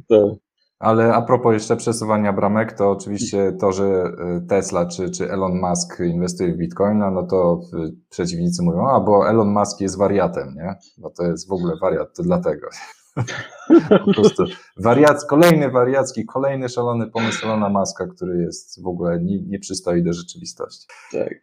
To. 0.09 0.37
Ale 0.79 1.13
a 1.13 1.21
propos 1.21 1.53
jeszcze 1.53 1.75
przesuwania 1.75 2.33
bramek, 2.33 2.73
to 2.73 2.91
oczywiście 2.91 3.51
to, 3.59 3.71
że 3.71 3.83
y, 3.83 4.47
Tesla 4.47 4.85
czy, 4.85 5.09
czy 5.09 5.31
Elon 5.31 5.59
Musk 5.61 5.99
inwestuje 5.99 6.53
w 6.53 6.57
Bitcoina, 6.57 7.11
no 7.11 7.27
to 7.27 7.61
przeciwnicy 8.09 8.63
mówią, 8.63 8.87
a 8.87 8.99
bo 8.99 9.29
Elon 9.29 9.53
Musk 9.53 9.81
jest 9.81 9.97
wariatem, 9.97 10.55
nie? 10.55 10.75
Bo 10.97 11.09
to 11.09 11.23
jest 11.23 11.49
w 11.49 11.51
ogóle 11.51 11.73
wariat, 11.81 12.07
to 12.17 12.23
dlatego. 12.23 12.67
po 14.05 14.13
prostu 14.13 14.43
wariac, 14.77 15.25
kolejny 15.25 15.71
wariacki, 15.71 16.25
kolejny 16.25 16.69
szalony 16.69 17.11
pomysł 17.11 17.45
Elona 17.45 17.69
Muska, 17.69 18.07
który 18.07 18.41
jest 18.41 18.83
w 18.83 18.87
ogóle 18.87 19.19
nie, 19.23 19.41
nie 19.41 19.59
przystoi 19.59 20.03
do 20.03 20.13
rzeczywistości. 20.13 20.87
Tak. 21.11 21.33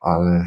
Ale... 0.00 0.44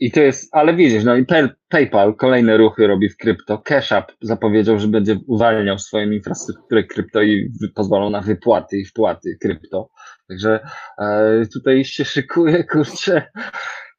I 0.00 0.10
to 0.10 0.20
jest, 0.20 0.48
ale 0.52 0.74
widzisz, 0.74 1.04
no 1.04 1.16
i 1.16 1.26
PayPal 1.68 2.14
kolejne 2.14 2.56
ruchy 2.56 2.86
robi 2.86 3.08
w 3.08 3.16
krypto. 3.16 3.58
Cash 3.58 3.92
App 3.92 4.12
zapowiedział, 4.20 4.78
że 4.78 4.88
będzie 4.88 5.16
uwalniał 5.26 5.78
swoją 5.78 6.10
infrastrukturę 6.10 6.84
krypto 6.84 7.22
i 7.22 7.52
pozwolą 7.74 8.10
na 8.10 8.20
wypłaty 8.20 8.76
i 8.76 8.84
wpłaty 8.84 9.36
krypto. 9.40 9.90
Także 10.28 10.60
e, 10.98 11.46
tutaj 11.52 11.84
się 11.84 12.04
szykuje, 12.04 12.64
kurczę, 12.64 13.22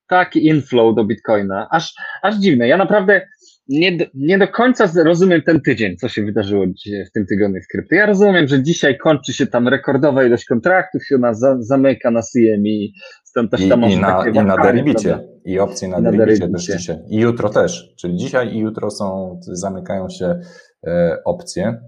taki 0.08 0.48
inflow 0.48 0.96
do 0.96 1.06
Bitcoina. 1.06 1.68
Aż, 1.72 1.94
aż 2.22 2.36
dziwne. 2.36 2.68
Ja 2.68 2.78
naprawdę 2.78 3.28
nie, 3.68 3.98
nie 4.14 4.38
do 4.38 4.48
końca 4.48 4.92
rozumiem 5.04 5.42
ten 5.42 5.62
tydzień, 5.62 5.98
co 5.98 6.10
się 6.10 6.26
wydarzyło 6.26 6.68
dzisiaj 6.68 7.06
w 7.06 7.12
tym 7.12 7.26
tygodniu 7.26 7.62
w 7.62 7.68
krypto. 7.68 7.96
Ja 7.96 8.06
rozumiem, 8.06 8.48
że 8.48 8.64
dzisiaj 8.64 8.98
kończy 8.98 9.34
się 9.34 9.48
tam 9.48 9.68
rekordowa 9.68 10.24
ilość 10.24 10.46
kontraktów, 10.46 11.06
się 11.06 11.16
ona 11.16 11.34
za, 11.34 11.56
zamyka 11.60 12.12
na 12.12 12.22
CME, 12.22 13.00
stąd 13.24 13.52
też 13.52 13.70
tam 13.70 13.84
I, 13.84 13.94
i 13.94 14.00
na, 14.00 14.28
i 14.28 14.34
na 14.34 14.58
deribicie, 14.58 15.20
i 15.46 15.60
opcje 15.60 15.88
na, 15.88 16.02
na 16.02 16.12
deribicie 16.12 16.50
też 16.50 16.66
dzisiaj. 16.66 16.98
I 17.10 17.18
jutro 17.18 17.50
też, 17.50 17.94
czyli 17.98 18.16
dzisiaj 18.16 18.56
i 18.56 18.60
jutro 18.60 18.92
są, 18.92 19.40
zamykają 19.42 20.10
się 20.10 20.40
e, 20.88 21.18
opcje. 21.26 21.82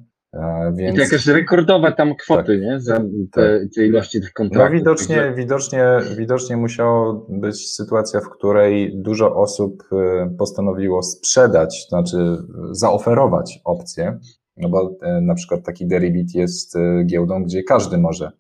Więc... 0.74 0.94
I 0.94 0.98
to 0.98 1.04
jakaś 1.04 1.28
rekordowe 1.28 1.92
tam 1.92 2.16
kwoty, 2.16 2.60
tak, 2.60 2.62
nie? 2.62 2.80
Za 2.80 2.98
te, 2.98 3.04
tak. 3.32 3.44
te 3.76 3.86
ilości 3.86 4.22
tych 4.22 4.34
kontraktów. 4.34 4.74
No 4.74 4.80
widocznie, 4.80 5.34
widocznie, 5.36 5.86
widocznie 6.18 6.58
musiała 6.58 7.22
być 7.30 7.72
sytuacja, 7.72 8.22
w 8.22 8.30
której 8.30 9.02
dużo 9.02 9.36
osób 9.36 9.84
y, 9.92 10.38
postanowiło 10.38 11.04
sprzedać, 11.04 11.88
to 11.90 11.90
znaczy 11.90 12.38
zaoferować 12.72 13.60
opcje, 13.66 14.20
no 14.58 14.70
bo 14.70 14.92
y, 14.92 15.22
na 15.22 15.36
przykład 15.36 15.64
taki 15.66 15.88
Deribit 15.88 16.36
jest 16.36 16.76
y, 16.76 17.04
giełdą, 17.06 17.44
gdzie 17.44 17.64
każdy 17.64 17.98
może 17.98 18.32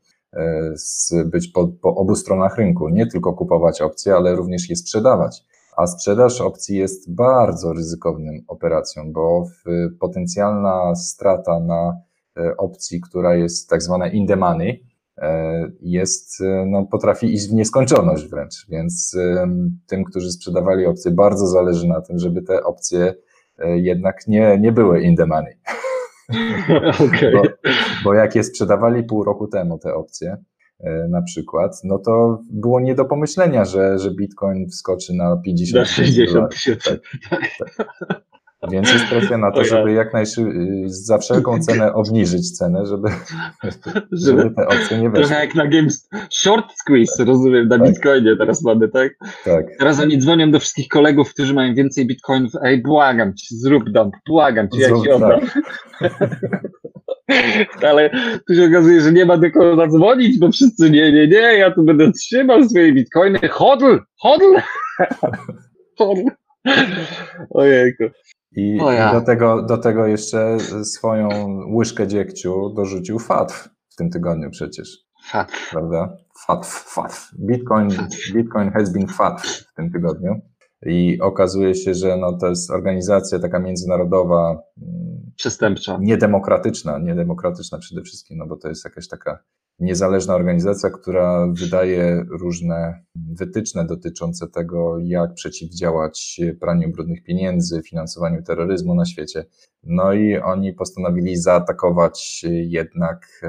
być 1.25 1.47
po, 1.47 1.67
po 1.67 1.95
obu 1.95 2.15
stronach 2.15 2.57
rynku, 2.57 2.89
nie 2.89 3.07
tylko 3.07 3.33
kupować 3.33 3.81
opcje, 3.81 4.15
ale 4.15 4.35
również 4.35 4.69
je 4.69 4.75
sprzedawać 4.75 5.43
a 5.77 5.87
sprzedaż 5.87 6.41
opcji 6.41 6.77
jest 6.77 7.15
bardzo 7.15 7.73
ryzykownym 7.73 8.43
operacją, 8.47 9.13
bo 9.13 9.45
potencjalna 9.99 10.95
strata 10.95 11.59
na 11.59 12.01
e, 12.37 12.57
opcji, 12.57 13.01
która 13.01 13.35
jest 13.35 13.69
tak 13.69 13.81
zwana 13.81 14.07
in 14.07 14.27
the 14.27 14.35
money, 14.35 14.83
e, 15.17 15.71
jest, 15.81 16.41
e, 16.41 16.65
no, 16.67 16.85
potrafi 16.85 17.33
iść 17.33 17.49
w 17.49 17.53
nieskończoność 17.53 18.27
wręcz, 18.27 18.65
więc 18.69 19.17
tym, 19.87 20.03
którzy 20.03 20.31
sprzedawali 20.31 20.85
opcje, 20.85 21.11
bardzo 21.11 21.47
zależy 21.47 21.87
na 21.87 22.01
tym, 22.01 22.19
żeby 22.19 22.41
te 22.41 22.63
opcje 22.63 23.15
jednak 23.75 24.27
nie, 24.27 24.57
nie 24.59 24.71
były 24.71 25.01
in 25.01 25.15
the 25.15 25.25
money. 25.25 25.57
Okay. 27.07 27.31
Bo, 27.35 27.41
bo 28.03 28.13
jak 28.13 28.35
je 28.35 28.43
sprzedawali 28.43 29.03
pół 29.03 29.23
roku 29.23 29.47
temu 29.47 29.79
te 29.79 29.93
opcje, 29.93 30.37
na 31.09 31.21
przykład, 31.21 31.81
no 31.83 31.99
to 31.99 32.41
było 32.51 32.79
nie 32.79 32.95
do 32.95 33.05
pomyślenia, 33.05 33.65
że, 33.65 33.99
że 33.99 34.11
Bitcoin 34.11 34.69
wskoczy 34.69 35.13
na 35.13 35.37
50 35.45 35.79
Na 35.79 35.85
60 35.85 36.51
tysięcy. 36.51 36.99
Tak, 37.29 37.41
tak. 37.59 38.21
Więc 38.71 38.93
jest 38.93 39.05
presja 39.05 39.37
na 39.37 39.51
to, 39.51 39.63
żeby 39.63 39.93
jak 39.93 40.13
najszybciej, 40.13 40.83
za 40.85 41.17
wszelką 41.17 41.59
cenę 41.59 41.93
obniżyć 41.93 42.57
cenę, 42.57 42.85
żeby, 42.85 43.09
żeby 44.25 44.51
te 44.51 44.67
opcje 44.67 44.97
nie 44.97 45.09
weszły. 45.09 45.25
Trochę 45.25 45.45
jak 45.45 45.55
na 45.55 45.67
Games 45.67 46.09
Short 46.29 46.65
Squeeze, 46.75 47.25
rozumiem, 47.25 47.67
na 47.67 47.77
tak. 47.77 47.87
Bitcoinie 47.87 48.35
teraz 48.37 48.63
mamy, 48.63 48.89
tak? 48.89 49.11
Tak. 49.45 49.65
Teraz 49.79 49.99
oni 49.99 50.17
dzwonią 50.17 50.51
do 50.51 50.59
wszystkich 50.59 50.87
kolegów, 50.87 51.33
którzy 51.33 51.53
mają 51.53 51.75
więcej 51.75 52.07
Bitcoinów, 52.07 52.51
ej, 52.63 52.81
błagam 52.81 53.33
cię, 53.35 53.55
zrób 53.55 53.89
dump, 53.89 54.15
błagam 54.27 54.69
cię, 54.69 54.81
ja 54.81 54.87
ci 54.87 55.11
oddam. 55.11 55.39
Tak. 55.99 56.19
Ale 57.89 58.09
tu 58.47 58.55
się 58.55 58.65
okazuje, 58.65 59.01
że 59.01 59.11
nie 59.11 59.25
ma 59.25 59.37
do 59.37 59.51
kogo 59.51 59.75
zadzwonić, 59.75 60.39
bo 60.39 60.51
wszyscy 60.51 60.89
nie, 60.89 61.11
nie, 61.11 61.27
nie, 61.27 61.57
ja 61.57 61.71
tu 61.71 61.83
będę 61.83 62.11
trzymał 62.11 62.63
swoje 62.63 62.93
bitcoiny. 62.93 63.39
Hodl! 63.51 63.99
Hodl! 64.19 64.55
Hodl! 65.99 66.21
Ojejku. 67.49 68.03
I, 68.55 68.77
do, 69.13 69.21
tego, 69.21 69.61
do 69.61 69.77
tego 69.77 70.07
jeszcze 70.07 70.57
swoją 70.83 71.29
łyżkę 71.73 72.07
dziegciu 72.07 72.69
dorzucił 72.75 73.19
FATF 73.19 73.69
w 73.89 73.95
tym 73.95 74.09
tygodniu 74.09 74.49
przecież. 74.49 74.97
FATF. 75.25 75.69
Prawda? 75.71 76.17
FATF, 76.45 76.67
FATF. 76.67 77.31
Bitcoin, 77.39 77.89
Bitcoin 78.33 78.71
has 78.71 78.93
been 78.93 79.07
FATF 79.07 79.45
w 79.45 79.73
tym 79.73 79.91
tygodniu. 79.91 80.41
I 80.85 81.21
okazuje 81.21 81.75
się, 81.75 81.93
że 81.93 82.17
no, 82.17 82.37
to 82.37 82.47
jest 82.47 82.71
organizacja 82.71 83.39
taka 83.39 83.59
międzynarodowa, 83.59 84.61
przestępcza. 85.37 85.97
Niedemokratyczna, 86.01 86.99
niedemokratyczna 86.99 87.77
przede 87.77 88.01
wszystkim, 88.01 88.37
no 88.37 88.47
bo 88.47 88.57
to 88.57 88.69
jest 88.69 88.85
jakaś 88.85 89.07
taka 89.07 89.43
niezależna 89.79 90.35
organizacja, 90.35 90.89
która 90.89 91.47
wydaje 91.53 92.25
różne 92.29 93.03
wytyczne 93.15 93.85
dotyczące 93.85 94.47
tego, 94.47 94.99
jak 94.99 95.33
przeciwdziałać 95.33 96.41
praniu 96.59 96.91
brudnych 96.91 97.23
pieniędzy, 97.23 97.81
finansowaniu 97.81 98.43
terroryzmu 98.43 98.95
na 98.95 99.05
świecie. 99.05 99.45
No 99.83 100.13
i 100.13 100.37
oni 100.37 100.73
postanowili 100.73 101.37
zaatakować 101.37 102.45
jednak 102.49 103.41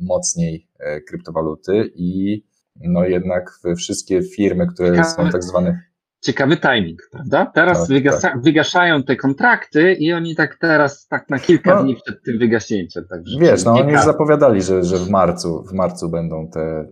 mocniej 0.00 0.68
e, 0.78 1.00
kryptowaluty 1.00 1.92
i 1.94 2.42
no 2.80 3.04
jednak 3.04 3.60
wszystkie 3.76 4.22
firmy, 4.22 4.66
które 4.66 5.04
są 5.04 5.30
tak 5.30 5.44
zwane 5.44 5.82
ciekawy 6.26 6.56
timing, 6.56 7.00
prawda? 7.12 7.52
Teraz 7.54 7.78
tak, 7.78 7.88
wygasa- 7.88 8.20
tak. 8.20 8.42
wygaszają 8.42 9.02
te 9.02 9.16
kontrakty 9.16 9.92
i 9.92 10.12
oni 10.12 10.34
tak 10.34 10.58
teraz, 10.60 11.06
tak 11.06 11.30
na 11.30 11.38
kilka 11.38 11.74
no, 11.74 11.82
dni 11.82 11.96
przed 12.04 12.22
tym 12.22 12.38
wygaśnięciem. 12.38 13.04
Także 13.10 13.38
wiesz, 13.40 13.64
no 13.64 13.72
oni 13.72 13.92
już 13.92 14.02
zapowiadali, 14.02 14.62
że, 14.62 14.84
że 14.84 14.96
w 14.96 15.10
marcu, 15.10 15.64
w 15.70 15.72
marcu 15.72 16.08
będą 16.08 16.48
te, 16.48 16.84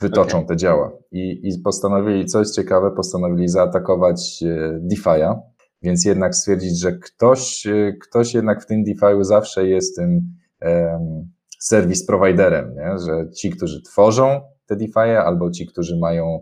wytoczą 0.00 0.36
okay. 0.36 0.48
te 0.48 0.56
działa 0.56 0.92
I, 1.12 1.40
i 1.48 1.58
postanowili, 1.58 2.26
co 2.26 2.38
jest 2.38 2.56
ciekawe, 2.56 2.90
postanowili 2.90 3.48
zaatakować 3.48 4.44
e, 4.46 4.80
DeFi'a, 4.92 5.40
więc 5.82 6.04
jednak 6.04 6.34
stwierdzić, 6.34 6.80
że 6.80 6.92
ktoś, 6.92 7.66
e, 7.66 7.92
ktoś 8.00 8.34
jednak 8.34 8.62
w 8.62 8.66
tym 8.66 8.84
DeFi'u 8.84 9.24
zawsze 9.24 9.68
jest 9.68 9.96
tym 9.96 10.20
um, 10.62 11.28
serwis 11.58 12.06
providerem, 12.06 12.74
nie? 12.74 12.98
że 12.98 13.30
ci, 13.30 13.50
którzy 13.50 13.82
tworzą 13.82 14.40
te 14.66 14.76
DeFi'e 14.76 15.16
albo 15.16 15.50
ci, 15.50 15.66
którzy 15.66 15.98
mają 15.98 16.40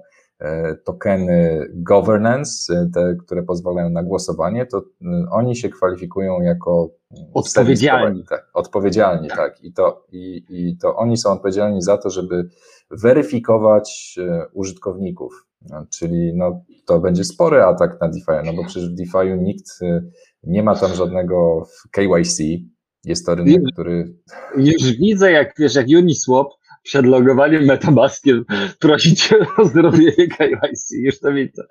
tokeny 0.84 1.68
governance, 1.74 2.74
e, 2.74 2.90
te, 2.94 3.14
które 3.14 3.42
pozwalają 3.42 3.90
na 3.90 4.02
głosowanie, 4.02 4.66
to 4.66 4.78
e, 4.78 4.82
oni 5.30 5.56
się 5.56 5.68
kwalifikują 5.68 6.40
jako 6.40 6.90
odpowiedzialni. 7.34 8.24
Tak, 8.24 8.50
odpowiedzialni, 8.54 9.28
tak. 9.28 9.36
tak. 9.36 9.64
I, 9.64 9.72
to, 9.72 10.06
i, 10.12 10.44
I 10.48 10.76
to 10.78 10.96
oni 10.96 11.16
są 11.16 11.32
odpowiedzialni 11.32 11.82
za 11.82 11.98
to, 11.98 12.10
żeby 12.10 12.48
weryfikować 12.90 14.18
użytkowników. 14.52 15.46
No, 15.70 15.86
czyli 15.90 16.32
no, 16.34 16.64
to 16.86 17.00
będzie 17.00 17.24
spory 17.24 17.62
atak 17.62 18.00
na 18.00 18.08
DeFi, 18.08 18.44
no 18.44 18.52
bo 18.52 18.64
przecież 18.64 18.90
w 18.90 18.94
DeFi 18.94 19.38
nikt 19.38 19.66
nie 20.42 20.62
ma 20.62 20.74
tam 20.74 20.94
żadnego 20.94 21.66
KYC. 21.90 22.42
Jest 23.04 23.26
to 23.26 23.34
rynek, 23.34 23.62
który. 23.72 24.14
Już 24.56 24.92
widzę, 24.92 25.32
jak 25.32 25.54
wiesz, 25.58 25.74
jak 25.74 25.86
Uniswap 25.98 26.46
przed 26.86 27.06
logowaniem 27.06 27.64
Metamaskiem 27.64 28.44
prosić 28.78 29.30
o 29.58 29.64
zrobienie 29.64 30.28
KYC, 30.38 30.90
już 31.02 31.20
to 31.20 31.32
widzę. 31.32 31.62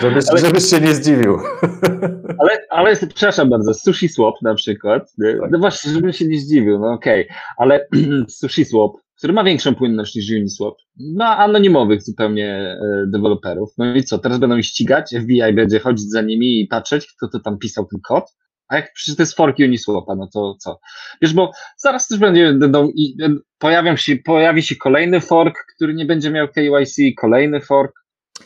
Żebyś, 0.00 0.24
ale, 0.30 0.40
żebyś 0.40 0.64
się 0.64 0.80
nie 0.80 0.94
zdziwił. 0.94 1.38
Ale, 2.40 2.58
ale 2.70 2.96
przepraszam 2.96 3.50
bardzo, 3.50 3.74
Sushi 3.74 4.08
Swap 4.08 4.34
na 4.42 4.54
przykład, 4.54 5.12
tak. 5.22 5.50
no 5.50 5.58
właśnie, 5.58 5.92
żebym 5.92 6.12
się 6.12 6.26
nie 6.28 6.40
zdziwił, 6.40 6.78
no 6.78 6.92
okej, 6.92 7.24
okay. 7.24 7.36
ale 7.56 7.86
Sushi 8.38 8.64
Swap, 8.64 8.92
który 9.18 9.32
ma 9.32 9.44
większą 9.44 9.74
płynność 9.74 10.14
niż 10.14 10.30
Uniswap, 10.30 10.74
ma 10.96 11.36
anonimowych 11.36 12.02
zupełnie 12.02 12.46
e, 12.46 13.06
deweloperów, 13.06 13.70
no 13.78 13.94
i 13.94 14.02
co, 14.02 14.18
teraz 14.18 14.38
będą 14.38 14.56
ich 14.56 14.66
ścigać, 14.66 15.14
FBI 15.22 15.52
będzie 15.54 15.78
chodzić 15.78 16.10
za 16.10 16.22
nimi 16.22 16.60
i 16.60 16.66
patrzeć, 16.66 17.06
kto 17.16 17.28
to 17.28 17.40
tam 17.40 17.58
pisał 17.58 17.86
ten 17.86 18.00
kod, 18.00 18.24
A 18.68 18.76
jak 18.76 18.92
przecież 18.92 19.16
to 19.16 19.22
jest 19.22 19.36
fork 19.36 19.58
Uniswapa, 19.58 20.14
no 20.14 20.28
to 20.32 20.54
co? 20.58 20.80
Wiesz, 21.22 21.34
bo 21.34 21.52
zaraz 21.76 22.08
też 22.08 22.18
będzie, 22.18 22.52
będą, 22.52 22.88
i, 22.88 23.16
pojawią 23.58 23.96
się, 23.96 24.16
pojawi 24.16 24.62
się 24.62 24.76
kolejny 24.76 25.20
fork, 25.20 25.64
który 25.76 25.94
nie 25.94 26.06
będzie 26.06 26.30
miał 26.30 26.48
KYC, 26.48 26.96
kolejny 27.20 27.60
fork. 27.60 27.92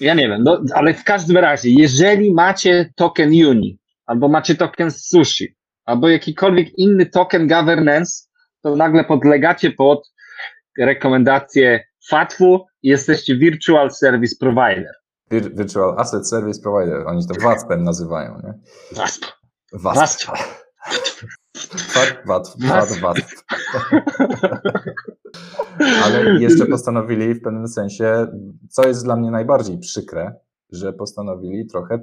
Ja 0.01 0.15
nie 0.15 0.29
wiem, 0.29 0.43
no, 0.43 0.63
ale 0.75 0.95
w 0.95 1.05
każdym 1.05 1.37
razie, 1.37 1.71
jeżeli 1.71 2.35
macie 2.35 2.93
token 2.97 3.29
Uni, 3.29 3.79
albo 4.07 4.29
macie 4.29 4.55
token 4.55 4.91
Sushi, 4.91 5.57
albo 5.85 6.09
jakikolwiek 6.09 6.79
inny 6.79 7.07
token 7.07 7.49
governance, 7.49 8.29
to 8.63 8.77
nagle 8.77 9.05
podlegacie 9.05 9.71
pod 9.71 10.13
rekomendacje 10.79 11.85
FATF-u 12.09 12.67
i 12.83 12.89
jesteście 12.89 13.37
Virtual 13.37 13.91
Service 13.91 14.37
Provider. 14.41 14.93
Virtual 15.31 15.99
Asset 15.99 16.29
Service 16.29 16.63
Provider, 16.63 17.07
oni 17.07 17.27
to 17.27 17.35
WASP-em 17.41 17.85
nazywają, 17.85 18.41
nie? 18.45 18.55
WASP. 18.97 19.42
WASP. 19.73 20.27
WASP. 22.27 22.57
WASP. 22.61 23.01
WASP. 23.01 23.45
Ale 26.05 26.41
jeszcze 26.41 26.67
postanowili 26.67 27.35
w 27.35 27.43
pewnym 27.43 27.69
sensie, 27.69 28.27
co 28.71 28.89
jest 28.89 29.05
dla 29.05 29.17
mnie 29.17 29.31
najbardziej 29.31 29.79
przykre, 29.79 30.35
że 30.73 30.93
postanowili 30.93 31.67
trochę 31.67 31.95
e, 31.95 32.01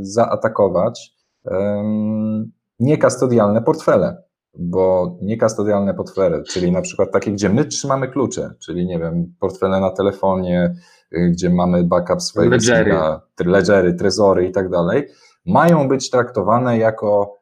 zaatakować 0.00 1.14
um, 1.44 2.52
niekastodialne 2.78 3.62
portfele 3.62 4.22
bo 4.54 5.16
niekastodialne 5.22 5.94
portfele, 5.94 6.42
czyli 6.42 6.72
na 6.72 6.82
przykład 6.82 7.12
takie, 7.12 7.32
gdzie 7.32 7.48
my 7.48 7.64
trzymamy 7.64 8.08
klucze, 8.08 8.54
czyli 8.58 8.86
nie 8.86 8.98
wiem, 8.98 9.34
portfele 9.40 9.80
na 9.80 9.90
telefonie, 9.90 10.74
y, 11.12 11.30
gdzie 11.32 11.50
mamy 11.50 11.84
backup 11.84 12.22
swojego 12.22 12.54
ledgery, 12.54 12.96
ledgery 13.44 13.94
trezory 13.94 14.46
i 14.46 14.52
tak 14.52 14.70
dalej, 14.70 15.06
mają 15.52 15.88
być 15.88 16.10
traktowane 16.10 16.78
jako 16.78 17.36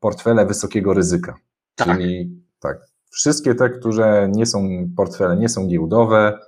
portfele 0.00 0.46
wysokiego 0.46 0.94
ryzyka. 0.94 1.34
Tak. 1.74 1.88
Czyli 1.88 2.42
tak, 2.60 2.78
wszystkie 3.10 3.54
te, 3.54 3.70
które 3.70 4.28
nie 4.32 4.46
są 4.46 4.68
portfele, 4.96 5.36
nie 5.36 5.48
są 5.48 5.66
giełdowe, 5.66 6.38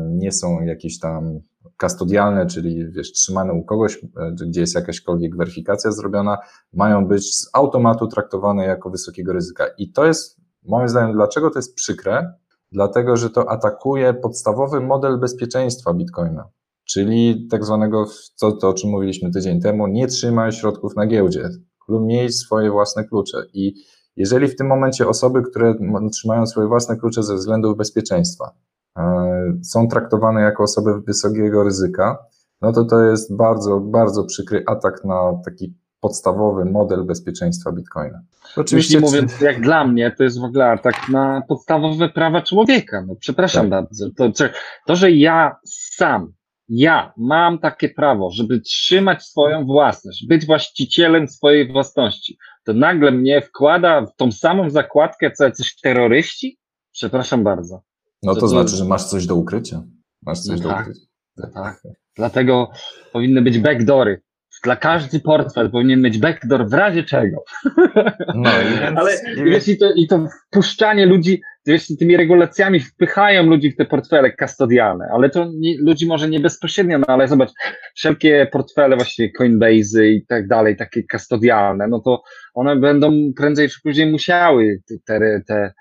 nie 0.00 0.32
są 0.32 0.60
jakieś 0.60 0.98
tam 0.98 1.40
kastodialne, 1.76 2.46
czyli 2.46 2.92
wiesz, 2.92 3.12
trzymane 3.12 3.52
u 3.52 3.64
kogoś, 3.64 3.96
e, 3.96 4.32
gdzie 4.46 4.60
jest 4.60 4.74
jakaśkolwiek 4.74 5.36
weryfikacja 5.36 5.92
zrobiona, 5.92 6.38
mają 6.72 7.06
być 7.06 7.36
z 7.36 7.50
automatu 7.52 8.06
traktowane 8.06 8.64
jako 8.64 8.90
wysokiego 8.90 9.32
ryzyka. 9.32 9.64
I 9.78 9.92
to 9.92 10.06
jest, 10.06 10.40
moim 10.64 10.88
zdaniem, 10.88 11.12
dlaczego 11.12 11.50
to 11.50 11.58
jest 11.58 11.74
przykre? 11.74 12.34
Dlatego, 12.72 13.16
że 13.16 13.30
to 13.30 13.50
atakuje 13.50 14.14
podstawowy 14.14 14.80
model 14.80 15.18
bezpieczeństwa 15.18 15.94
Bitcoina, 15.94 16.48
czyli 16.92 17.48
tak 17.50 17.64
zwanego, 17.64 18.06
to, 18.40 18.52
to 18.52 18.68
o 18.68 18.74
czym 18.74 18.90
mówiliśmy 18.90 19.30
tydzień 19.30 19.60
temu, 19.60 19.86
nie 19.86 20.06
trzymaj 20.06 20.52
środków 20.52 20.96
na 20.96 21.06
giełdzie, 21.06 21.48
miej 21.88 22.32
swoje 22.32 22.70
własne 22.70 23.04
klucze. 23.04 23.38
I 23.52 23.74
jeżeli 24.16 24.48
w 24.48 24.56
tym 24.56 24.66
momencie 24.66 25.08
osoby, 25.08 25.42
które 25.42 25.74
trzymają 26.12 26.46
swoje 26.46 26.68
własne 26.68 26.96
klucze 26.96 27.22
ze 27.22 27.34
względów 27.34 27.76
bezpieczeństwa, 27.76 28.54
E, 28.98 29.58
są 29.62 29.88
traktowane 29.88 30.40
jako 30.40 30.62
osoby 30.62 31.00
wysokiego 31.00 31.64
ryzyka, 31.64 32.18
no 32.60 32.72
to 32.72 32.84
to 32.84 33.02
jest 33.02 33.36
bardzo, 33.36 33.80
bardzo 33.80 34.24
przykry 34.24 34.64
atak 34.66 35.04
na 35.04 35.32
taki 35.44 35.74
podstawowy 36.00 36.64
model 36.64 37.04
bezpieczeństwa 37.04 37.72
Bitcoina. 37.72 38.20
Oczywiście 38.56 38.94
Jeśli 38.94 39.06
mówiąc, 39.08 39.40
jak 39.40 39.60
dla 39.60 39.84
mnie, 39.84 40.14
to 40.18 40.24
jest 40.24 40.40
w 40.40 40.44
ogóle 40.44 40.70
atak 40.70 41.08
na 41.08 41.42
podstawowe 41.48 42.08
prawa 42.08 42.42
człowieka. 42.42 43.04
No, 43.06 43.14
przepraszam 43.20 43.70
tak. 43.70 43.70
bardzo. 43.70 44.10
To, 44.16 44.32
to, 44.86 44.96
że 44.96 45.10
ja 45.10 45.56
sam, 45.64 46.32
ja 46.70 47.12
mam 47.16 47.58
takie 47.58 47.88
prawo, 47.88 48.30
żeby 48.30 48.60
trzymać 48.60 49.24
swoją 49.24 49.66
własność, 49.66 50.26
być 50.26 50.46
właścicielem 50.46 51.28
swojej 51.28 51.72
własności, 51.72 52.38
to 52.64 52.72
nagle 52.72 53.10
mnie 53.10 53.42
wkłada 53.42 54.06
w 54.06 54.16
tą 54.16 54.32
samą 54.32 54.70
zakładkę 54.70 55.30
co 55.30 55.44
jacyś 55.44 55.80
terroryści? 55.80 56.58
Przepraszam 56.92 57.44
bardzo. 57.44 57.82
No 58.22 58.34
to, 58.34 58.40
to 58.40 58.48
znaczy, 58.48 58.76
że 58.76 58.84
masz 58.84 59.04
coś 59.04 59.26
do 59.26 59.34
ukrycia. 59.34 59.82
Masz 60.22 60.40
coś 60.40 60.60
no 60.60 60.62
do 60.62 60.68
tak, 60.68 60.80
ukrycia. 60.80 61.06
Tak. 61.54 61.82
Dlatego 62.16 62.70
powinny 63.12 63.42
być 63.42 63.58
backdory. 63.58 64.22
Dla 64.64 64.76
każdy 64.76 65.20
portfel 65.20 65.70
powinien 65.70 66.02
mieć 66.02 66.18
backdoor 66.18 66.68
w 66.68 66.72
razie 66.72 67.04
czego. 67.04 67.44
No, 68.34 68.50
więc, 68.80 68.98
Ale 68.98 69.12
i 69.36 69.44
wiesz, 69.44 69.68
i 69.68 69.78
to, 69.78 69.92
i 69.92 70.06
to 70.06 70.26
wpuszczanie 70.48 71.06
ludzi, 71.06 71.42
wiesz, 71.66 71.86
tymi 71.98 72.16
regulacjami 72.16 72.80
wpychają 72.80 73.42
ludzi 73.42 73.70
w 73.70 73.76
te 73.76 73.84
portfele 73.84 74.32
kastodialne, 74.32 75.08
ale 75.12 75.30
to 75.30 75.50
nie, 75.58 75.74
ludzi 75.78 76.06
może 76.06 76.28
nie 76.28 76.40
bezpośrednio, 76.40 76.98
no 76.98 77.06
ale 77.06 77.28
zobacz, 77.28 77.50
wszelkie 77.94 78.48
portfele 78.52 78.96
właśnie 78.96 79.32
Coinbase 79.32 80.06
i 80.06 80.26
tak 80.26 80.48
dalej, 80.48 80.76
takie 80.76 81.02
kastodialne, 81.02 81.88
no 81.88 82.00
to 82.00 82.22
one 82.54 82.76
będą 82.76 83.12
prędzej 83.36 83.68
czy 83.68 83.80
później 83.82 84.10
musiały 84.12 84.80
te, 84.88 84.98
te, 85.06 85.42
te 85.46 85.72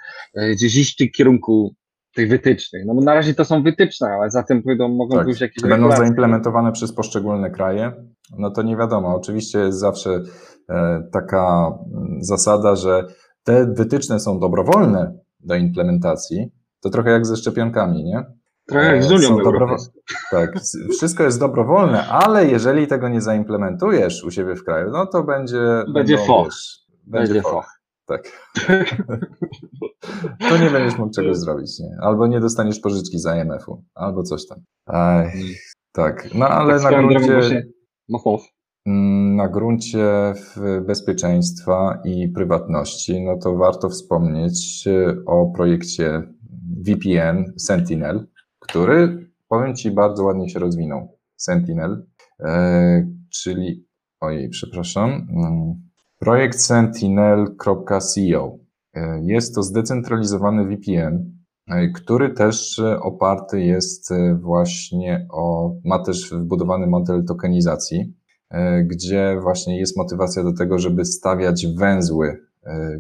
gdzieś 0.51 0.75
iść 0.75 0.93
w 0.93 0.97
tym 0.97 1.07
kierunku 1.15 1.75
tych 2.15 2.30
wytycznych. 2.30 2.84
No 2.86 2.95
bo 2.95 3.01
na 3.01 3.13
razie 3.13 3.34
to 3.34 3.45
są 3.45 3.63
wytyczne, 3.63 4.07
ale 4.07 4.32
zatem 4.32 4.63
pójdą, 4.63 4.88
mogą 4.88 5.15
tak. 5.15 5.25
pójść 5.25 5.41
jakieś 5.41 5.61
Będą 5.61 5.75
regulacje. 5.75 6.05
zaimplementowane 6.05 6.71
przez 6.71 6.93
poszczególne 6.93 7.49
kraje, 7.49 7.91
no 8.38 8.51
to 8.51 8.61
nie 8.61 8.77
wiadomo. 8.77 9.15
Oczywiście 9.15 9.59
jest 9.59 9.80
zawsze 9.80 10.09
e, 10.69 11.03
taka 11.13 11.71
mm, 11.95 12.17
zasada, 12.21 12.75
że 12.75 13.03
te 13.43 13.73
wytyczne 13.73 14.19
są 14.19 14.39
dobrowolne 14.39 15.18
do 15.39 15.55
implementacji, 15.55 16.51
to 16.81 16.89
trochę 16.89 17.11
jak 17.11 17.25
ze 17.25 17.37
szczepionkami, 17.37 18.03
nie? 18.03 18.25
Trochę 18.67 18.95
jak 18.95 19.03
z 19.03 19.11
Unią 19.11 19.37
Tak, 20.31 20.59
wszystko 20.91 21.23
jest 21.23 21.39
dobrowolne, 21.39 22.07
ale 22.07 22.47
jeżeli 22.47 22.87
tego 22.87 23.09
nie 23.09 23.21
zaimplementujesz 23.21 24.23
u 24.23 24.31
siebie 24.31 24.55
w 24.55 24.63
kraju, 24.63 24.91
no 24.91 25.05
to 25.05 25.23
będzie... 25.23 25.83
Będzie 25.93 26.17
foch. 26.17 26.49
Będzie, 27.05 27.33
będzie 27.33 27.49
foch. 27.49 27.79
Tak. 28.05 28.23
to 30.49 30.57
nie 30.57 30.69
będziesz 30.69 30.99
mógł 30.99 31.13
czegoś 31.13 31.37
zrobić, 31.37 31.79
nie? 31.79 31.97
Albo 32.01 32.27
nie 32.27 32.39
dostaniesz 32.39 32.79
pożyczki 32.79 33.19
z 33.19 33.25
IMF-u, 33.25 33.83
albo 33.95 34.23
coś 34.23 34.47
tam. 34.47 34.57
Ech, 34.93 35.33
tak, 35.91 36.29
no 36.35 36.47
ale 36.47 36.79
tak 36.79 36.91
na 36.91 37.03
gruncie... 37.03 37.67
Mm, 38.85 39.18
na 39.39 39.49
gruncie 39.49 40.33
bezpieczeństwa 40.87 42.01
i 42.05 42.27
prywatności, 42.27 43.21
no 43.21 43.37
to 43.37 43.55
warto 43.55 43.89
wspomnieć 43.89 44.87
e, 44.87 45.15
o 45.25 45.51
projekcie 45.55 46.23
VPN 46.85 47.53
Sentinel, 47.57 48.27
który, 48.59 49.29
powiem 49.47 49.75
Ci, 49.75 49.91
bardzo 49.91 50.23
ładnie 50.23 50.49
się 50.49 50.59
rozwinął. 50.59 51.17
Sentinel, 51.35 52.05
e, 52.39 53.07
czyli, 53.29 53.85
ojej, 54.19 54.49
przepraszam, 54.49 55.09
mm, 55.09 55.89
Projekt 56.19 56.59
sentinel.co. 56.59 58.57
E, 58.93 59.21
jest 59.23 59.55
to 59.55 59.63
zdecentralizowany 59.63 60.65
VPN, 60.65 61.31
e, 61.67 61.87
który 61.87 62.29
też 62.33 62.81
oparty 63.01 63.61
jest 63.61 64.13
właśnie 64.41 65.27
o, 65.31 65.73
ma 65.85 66.03
też 66.03 66.31
wbudowany 66.31 66.87
model 66.87 67.25
tokenizacji, 67.25 68.18
gdzie 68.83 69.39
właśnie 69.41 69.79
jest 69.79 69.97
motywacja 69.97 70.43
do 70.43 70.53
tego, 70.53 70.79
żeby 70.79 71.05
stawiać 71.05 71.67
węzły 71.67 72.49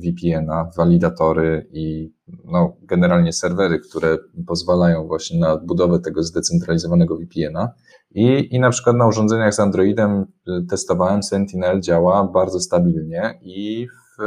VPN-a, 0.03 0.71
walidatory 0.77 1.67
i 1.71 2.13
no, 2.45 2.77
generalnie 2.81 3.33
serwery, 3.33 3.79
które 3.79 4.17
pozwalają 4.47 5.07
właśnie 5.07 5.39
na 5.39 5.57
budowę 5.57 5.99
tego 5.99 6.23
zdecentralizowanego 6.23 7.17
VPN-a. 7.17 7.73
I, 8.11 8.55
I 8.55 8.59
na 8.59 8.69
przykład 8.69 8.95
na 8.95 9.07
urządzeniach 9.07 9.53
z 9.53 9.59
Androidem 9.59 10.25
y, 10.47 10.65
testowałem, 10.69 11.23
Sentinel 11.23 11.81
działa 11.81 12.23
bardzo 12.23 12.59
stabilnie 12.59 13.39
i, 13.41 13.87
w, 13.87 14.21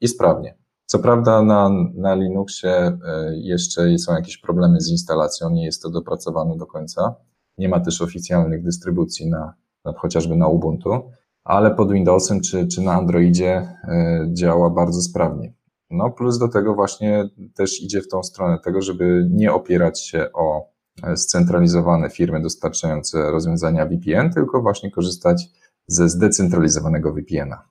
i 0.00 0.08
sprawnie. 0.08 0.54
Co 0.86 0.98
prawda 0.98 1.42
na, 1.42 1.70
na 1.94 2.14
Linuxie 2.14 2.98
jeszcze 3.32 3.98
są 3.98 4.14
jakieś 4.14 4.38
problemy 4.38 4.80
z 4.80 4.90
instalacją, 4.90 5.50
nie 5.50 5.64
jest 5.64 5.82
to 5.82 5.90
dopracowane 5.90 6.56
do 6.56 6.66
końca. 6.66 7.14
Nie 7.58 7.68
ma 7.68 7.80
też 7.80 8.02
oficjalnych 8.02 8.64
dystrybucji 8.64 9.30
na 9.30 9.54
chociażby 9.96 10.36
na 10.36 10.48
Ubuntu, 10.48 11.10
ale 11.44 11.74
pod 11.74 11.92
Windowsem 11.92 12.40
czy, 12.40 12.68
czy 12.68 12.80
na 12.80 12.92
Androidzie 12.92 13.58
y, 13.58 14.34
działa 14.34 14.70
bardzo 14.70 15.02
sprawnie. 15.02 15.52
No 15.90 16.10
plus 16.10 16.38
do 16.38 16.48
tego 16.48 16.74
właśnie 16.74 17.28
też 17.54 17.82
idzie 17.82 18.02
w 18.02 18.08
tą 18.08 18.22
stronę 18.22 18.58
tego, 18.64 18.82
żeby 18.82 19.28
nie 19.30 19.52
opierać 19.52 20.06
się 20.06 20.32
o 20.32 20.72
scentralizowane 21.16 22.10
firmy 22.10 22.42
dostarczające 22.42 23.30
rozwiązania 23.30 23.86
VPN, 23.86 24.32
tylko 24.32 24.62
właśnie 24.62 24.90
korzystać 24.90 25.44
ze 25.86 26.08
zdecentralizowanego 26.08 27.12
VPN-a. 27.12 27.68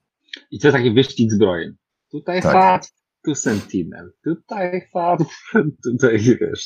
I 0.50 0.58
to 0.58 0.72
taki 0.72 0.94
wyścig 0.94 1.32
zbrojeń. 1.32 1.72
Tutaj 2.10 2.42
tak. 2.42 2.52
FAT, 2.52 2.92
tu 3.24 3.34
Sentinel, 3.34 4.12
tutaj 4.24 4.88
FAT, 4.92 5.20
tutaj 5.84 6.18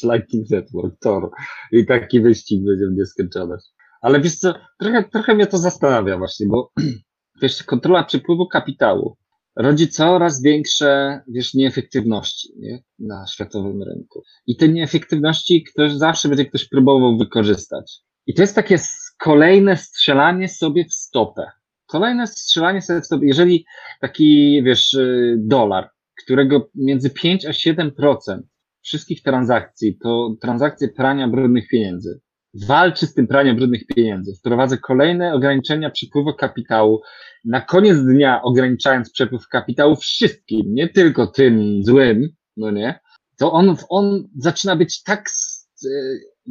Lightning 0.02 0.50
Network, 0.50 0.94
Tor. 1.00 1.30
I 1.72 1.86
taki 1.86 2.20
wyścig 2.20 2.64
będzie 2.64 2.86
w 2.86 2.98
nieskończoność. 2.98 3.75
Ale 4.06 4.20
wiesz 4.20 4.36
co, 4.36 4.54
trochę, 4.78 5.04
trochę 5.04 5.34
mnie 5.34 5.46
to 5.46 5.58
zastanawia 5.58 6.18
właśnie, 6.18 6.46
bo 6.46 6.72
wiesz, 7.42 7.62
kontrola 7.62 8.04
przepływu 8.04 8.48
kapitału 8.48 9.16
rodzi 9.56 9.88
coraz 9.88 10.42
większe, 10.42 11.20
wiesz, 11.28 11.54
nieefektywności 11.54 12.48
nie? 12.58 12.82
na 12.98 13.26
światowym 13.26 13.82
rynku. 13.82 14.22
I 14.46 14.56
te 14.56 14.68
nieefektywności 14.68 15.64
ktoś 15.64 15.92
zawsze 15.92 16.28
będzie 16.28 16.44
ktoś 16.44 16.68
próbował 16.68 17.18
wykorzystać. 17.18 18.00
I 18.26 18.34
to 18.34 18.42
jest 18.42 18.54
takie 18.54 18.76
kolejne 19.18 19.76
strzelanie 19.76 20.48
sobie 20.48 20.84
w 20.84 20.94
stopę. 20.94 21.50
kolejne 21.86 22.26
strzelanie 22.26 22.82
sobie 22.82 23.00
w 23.00 23.06
sobie, 23.06 23.28
jeżeli 23.28 23.64
taki, 24.00 24.62
wiesz, 24.62 24.94
y, 24.94 25.36
dolar, 25.38 25.90
którego 26.24 26.70
między 26.74 27.10
5 27.10 27.46
a 27.46 27.50
7% 27.50 28.40
wszystkich 28.82 29.22
transakcji 29.22 29.98
to 30.02 30.36
transakcje 30.40 30.88
prania 30.88 31.28
brudnych 31.28 31.68
pieniędzy, 31.68 32.20
walczy 32.66 33.06
z 33.06 33.14
tym 33.14 33.26
praniem 33.26 33.56
brudnych 33.56 33.86
pieniędzy, 33.86 34.34
wprowadza 34.38 34.76
kolejne 34.76 35.34
ograniczenia 35.34 35.90
przepływu 35.90 36.34
kapitału, 36.34 37.02
na 37.44 37.60
koniec 37.60 37.98
dnia 37.98 38.42
ograniczając 38.42 39.12
przepływ 39.12 39.48
kapitału 39.48 39.96
wszystkim, 39.96 40.74
nie 40.74 40.88
tylko 40.88 41.26
tym 41.26 41.84
złym, 41.84 42.28
no 42.56 42.70
nie, 42.70 43.00
to 43.38 43.52
on, 43.52 43.76
on 43.88 44.28
zaczyna 44.38 44.76
być 44.76 45.02
tak, 45.02 45.30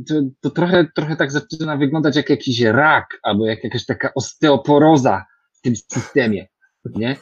to, 0.07 0.15
to 0.41 0.49
trochę, 0.49 0.87
trochę 0.95 1.15
tak 1.15 1.31
zaczyna 1.31 1.77
wyglądać 1.77 2.15
jak 2.15 2.29
jakiś 2.29 2.61
rak, 2.61 3.05
albo 3.23 3.45
jak 3.45 3.63
jakaś 3.63 3.85
taka 3.85 4.13
osteoporoza 4.13 5.25
w 5.53 5.61
tym 5.61 5.75
systemie, 5.75 6.47
nie? 6.85 7.15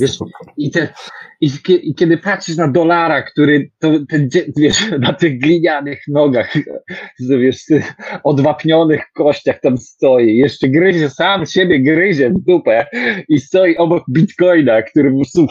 Wiesz, 0.00 0.18
i, 0.56 0.70
te, 0.70 0.88
i, 1.40 1.50
i, 1.68 1.94
kiedy 1.94 2.18
patrzysz 2.18 2.56
na 2.56 2.68
dolara, 2.68 3.22
który 3.22 3.70
to, 3.78 3.90
wiesz, 4.56 4.90
na 4.98 5.12
tych 5.12 5.38
glinianych 5.38 6.00
nogach, 6.08 6.54
wiesz, 7.20 7.64
odwapnionych 8.24 9.02
kościach 9.14 9.60
tam 9.60 9.78
stoi, 9.78 10.36
jeszcze 10.36 10.68
gryzie, 10.68 11.10
sam 11.10 11.46
siebie 11.46 11.80
gryzie 11.80 12.30
w 12.30 12.38
dupę 12.38 12.86
i 13.28 13.40
stoi 13.40 13.76
obok 13.76 14.04
bitcoina, 14.10 14.82
który 14.82 15.10
po 15.10 15.16
prostu 15.16 15.46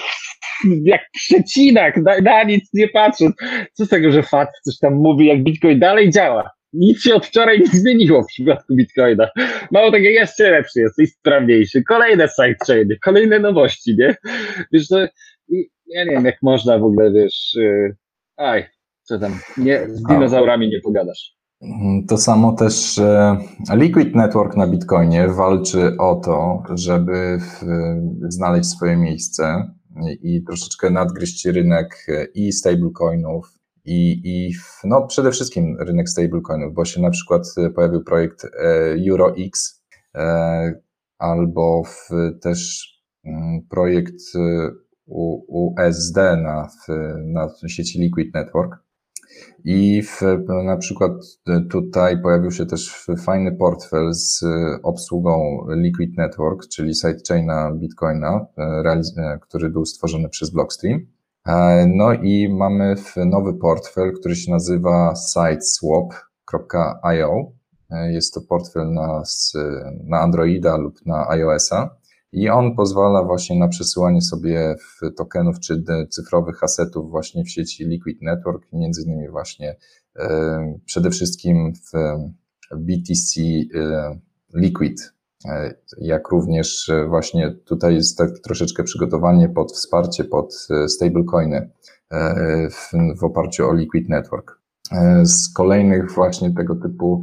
jak 0.84 1.02
przecinak, 1.14 1.98
na, 1.98 2.18
na 2.18 2.44
nic 2.44 2.70
nie 2.74 2.88
patrząc. 2.88 3.36
Co 3.74 3.86
z 3.86 3.90
tego, 3.90 4.12
że 4.12 4.24
FAT 4.24 4.50
coś 4.66 4.78
tam 4.78 4.94
mówi, 4.94 5.26
jak 5.26 5.44
bitcoin 5.44 5.80
dalej 5.80 6.10
działa? 6.10 6.59
Nic 6.74 7.02
się 7.02 7.16
od 7.16 7.26
wczoraj 7.26 7.60
nie 7.60 7.80
zmieniło 7.80 8.24
w 8.24 8.28
przypadku 8.28 8.76
Bitcoina. 8.76 9.28
Mało 9.72 9.92
tego, 9.92 10.06
jeszcze 10.06 10.52
lepszy 10.52 10.80
jest 10.80 11.00
i 11.00 11.08
sprawniejszy. 11.08 11.84
Kolejne 11.84 12.28
sidechainy, 12.28 12.98
kolejne 13.04 13.40
nowości, 13.40 13.96
nie? 13.98 14.16
Wiesz, 14.72 14.88
to, 14.88 15.00
ja 15.88 16.04
nie 16.06 16.12
wiem, 16.12 16.26
jak 16.26 16.42
można 16.42 16.80
w 16.80 16.84
ogóle, 16.84 17.12
wiesz, 17.12 17.54
yy, 17.56 17.96
aj, 18.38 18.66
co 19.04 19.20
tam, 19.20 19.40
nie, 19.58 19.88
z 19.88 20.04
dinozaurami 20.04 20.70
nie 20.70 20.80
pogadasz. 20.80 21.40
To 22.08 22.18
samo 22.18 22.54
też 22.54 22.98
e, 22.98 23.38
Liquid 23.74 24.16
Network 24.16 24.56
na 24.58 24.68
Bitcoinie 24.68 25.28
walczy 25.28 25.98
o 25.98 26.16
to, 26.16 26.64
żeby 26.76 27.40
znaleźć 28.28 28.70
swoje 28.70 28.98
miejsce 28.98 29.72
i 30.24 30.44
troszeczkę 30.44 30.90
nadgryźć 30.90 31.46
rynek 31.46 32.08
i 32.34 32.52
stablecoinów, 32.52 33.59
i, 33.86 34.22
i 34.24 34.54
no, 34.84 35.08
przede 35.08 35.32
wszystkim 35.32 35.78
rynek 35.80 36.10
stablecoinów, 36.10 36.74
bo 36.74 36.86
się 36.86 37.02
na 37.02 37.10
przykład 37.10 37.44
e, 37.58 37.70
pojawił 37.70 38.04
projekt 38.04 38.46
e, 38.46 38.50
EuroX 39.10 39.84
e, 40.16 40.74
albo 41.18 41.84
w, 41.84 42.10
też 42.42 42.90
mm, 43.26 43.62
projekt 43.70 44.22
USD 45.48 46.18
na, 46.18 46.68
na 47.26 47.50
sieci 47.68 48.00
Liquid 48.00 48.34
Network. 48.34 48.76
I 49.66 50.04
w, 50.04 50.22
na 50.66 50.78
przykład 50.78 51.12
tutaj 51.70 52.22
pojawił 52.22 52.52
się 52.52 52.66
też 52.66 53.08
fajny 53.26 53.52
portfel 53.52 54.14
z 54.14 54.44
obsługą 54.84 55.66
Liquid 55.70 56.18
Network, 56.18 56.68
czyli 56.68 56.96
sidechaina 56.96 57.72
Bitcoina, 57.72 58.46
który 59.42 59.70
był 59.70 59.86
stworzony 59.86 60.30
przez 60.30 60.50
Blockstream. 60.50 61.00
E, 61.50 61.88
no 61.88 62.14
i 62.14 62.50
mamy 62.50 62.96
nowy 63.26 63.54
portfel, 63.54 64.14
który 64.14 64.36
się 64.36 64.52
nazywa 64.52 65.14
siteswap.io. 65.16 67.52
E, 67.90 68.14
jest 68.14 68.34
to 68.34 68.42
portfel 68.42 68.94
na, 68.94 69.24
na 70.04 70.20
Androida 70.20 70.78
lub 70.78 71.06
na 71.06 71.30
iOS-a 71.30 71.96
i 72.32 72.50
on 72.50 72.76
pozwala 72.76 73.24
właśnie 73.24 73.60
na 73.60 73.68
przesyłanie 73.68 74.22
sobie 74.22 74.76
tokenów 75.18 75.60
czy 75.60 75.84
cyfrowych 76.10 76.64
asetów 76.64 77.10
właśnie 77.10 77.44
w 77.44 77.50
sieci 77.50 77.86
Liquid 77.86 78.22
Network, 78.22 78.68
między 78.74 79.04
innymi 79.04 79.30
właśnie 79.30 79.76
e, 80.16 80.80
przede 80.86 81.10
wszystkim 81.10 81.74
w 81.74 81.92
BTC 82.76 83.42
Liquid, 84.56 85.14
jak 85.98 86.30
również 86.30 86.90
e, 86.90 87.08
właśnie 87.08 87.52
tutaj 87.52 87.96
jest 87.96 88.18
tak 88.18 88.30
troszeczkę 88.44 88.84
przygotowanie 88.84 89.50
pod 89.50 89.72
wsparcie 89.72 90.24
pod 90.24 90.68
e, 90.70 90.88
stablecoiny 90.90 91.70
w, 92.72 92.92
w 93.20 93.24
oparciu 93.24 93.70
o 93.70 93.74
Liquid 93.74 94.10
Network. 94.10 94.60
Z 95.24 95.54
kolejnych 95.54 96.12
właśnie 96.12 96.54
tego 96.54 96.76
typu 96.76 97.22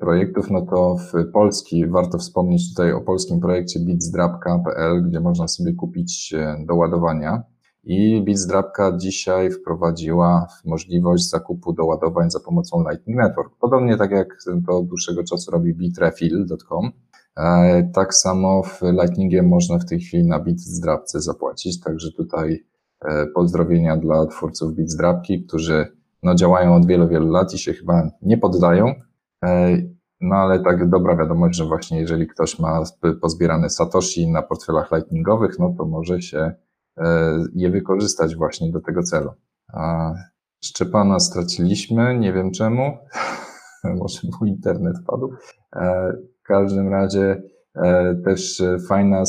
projektów, 0.00 0.50
no 0.50 0.66
to 0.66 0.96
w 0.96 1.32
Polski 1.32 1.86
warto 1.86 2.18
wspomnieć 2.18 2.68
tutaj 2.70 2.92
o 2.92 3.00
polskim 3.00 3.40
projekcie 3.40 3.80
bitsdrapka.pl, 3.80 5.02
gdzie 5.08 5.20
można 5.20 5.48
sobie 5.48 5.74
kupić 5.74 6.34
do 6.66 6.74
ładowania. 6.74 7.42
I 7.84 8.22
Bitsdrapka 8.24 8.96
dzisiaj 8.96 9.50
wprowadziła 9.50 10.46
możliwość 10.64 11.30
zakupu 11.30 11.72
doładowań 11.72 12.30
za 12.30 12.40
pomocą 12.40 12.84
Lightning 12.90 13.18
Network. 13.18 13.52
Podobnie 13.60 13.96
tak 13.96 14.10
jak 14.10 14.36
to 14.66 14.78
od 14.78 14.86
dłuższego 14.86 15.24
czasu 15.24 15.50
robi 15.50 15.74
bitrefill.com. 15.74 16.92
E, 17.40 17.90
tak 17.94 18.14
samo 18.14 18.62
w 18.62 18.82
Lightningiem 18.82 19.48
można 19.48 19.78
w 19.78 19.84
tej 19.84 20.00
chwili 20.00 20.26
na 20.26 20.40
Bitsdrapce 20.40 21.20
zapłacić, 21.20 21.80
także 21.80 22.12
tutaj 22.12 22.64
e, 23.00 23.26
pozdrowienia 23.26 23.96
dla 23.96 24.26
twórców 24.26 24.74
Bitsdrapki, 24.74 25.44
którzy 25.44 25.86
no, 26.22 26.34
działają 26.34 26.74
od 26.74 26.86
wielu, 26.86 27.08
wielu 27.08 27.30
lat 27.30 27.54
i 27.54 27.58
się 27.58 27.72
chyba 27.72 28.10
nie 28.22 28.38
poddają. 28.38 28.94
E, 29.44 29.76
no 30.20 30.36
ale 30.36 30.62
tak 30.62 30.90
dobra 30.90 31.16
wiadomość, 31.16 31.58
że 31.58 31.64
właśnie 31.64 32.00
jeżeli 32.00 32.26
ktoś 32.26 32.58
ma 32.58 32.82
pozbierane 33.20 33.70
Satoshi 33.70 34.30
na 34.30 34.42
portfelach 34.42 34.92
lightningowych, 34.92 35.58
no 35.58 35.74
to 35.78 35.84
może 35.84 36.22
się 36.22 36.52
je 37.54 37.70
wykorzystać 37.70 38.36
właśnie 38.36 38.72
do 38.72 38.80
tego 38.80 39.02
celu. 39.02 39.30
Szczepana 40.64 41.20
straciliśmy, 41.20 42.18
nie 42.18 42.32
wiem 42.32 42.50
czemu. 42.50 42.98
Może 43.98 44.20
mu 44.40 44.46
internet 44.46 44.96
padł 45.06 45.30
każdym 46.50 46.88
razie 46.88 47.42
e, 47.74 48.14
też 48.24 48.62
fajna, 48.88 49.22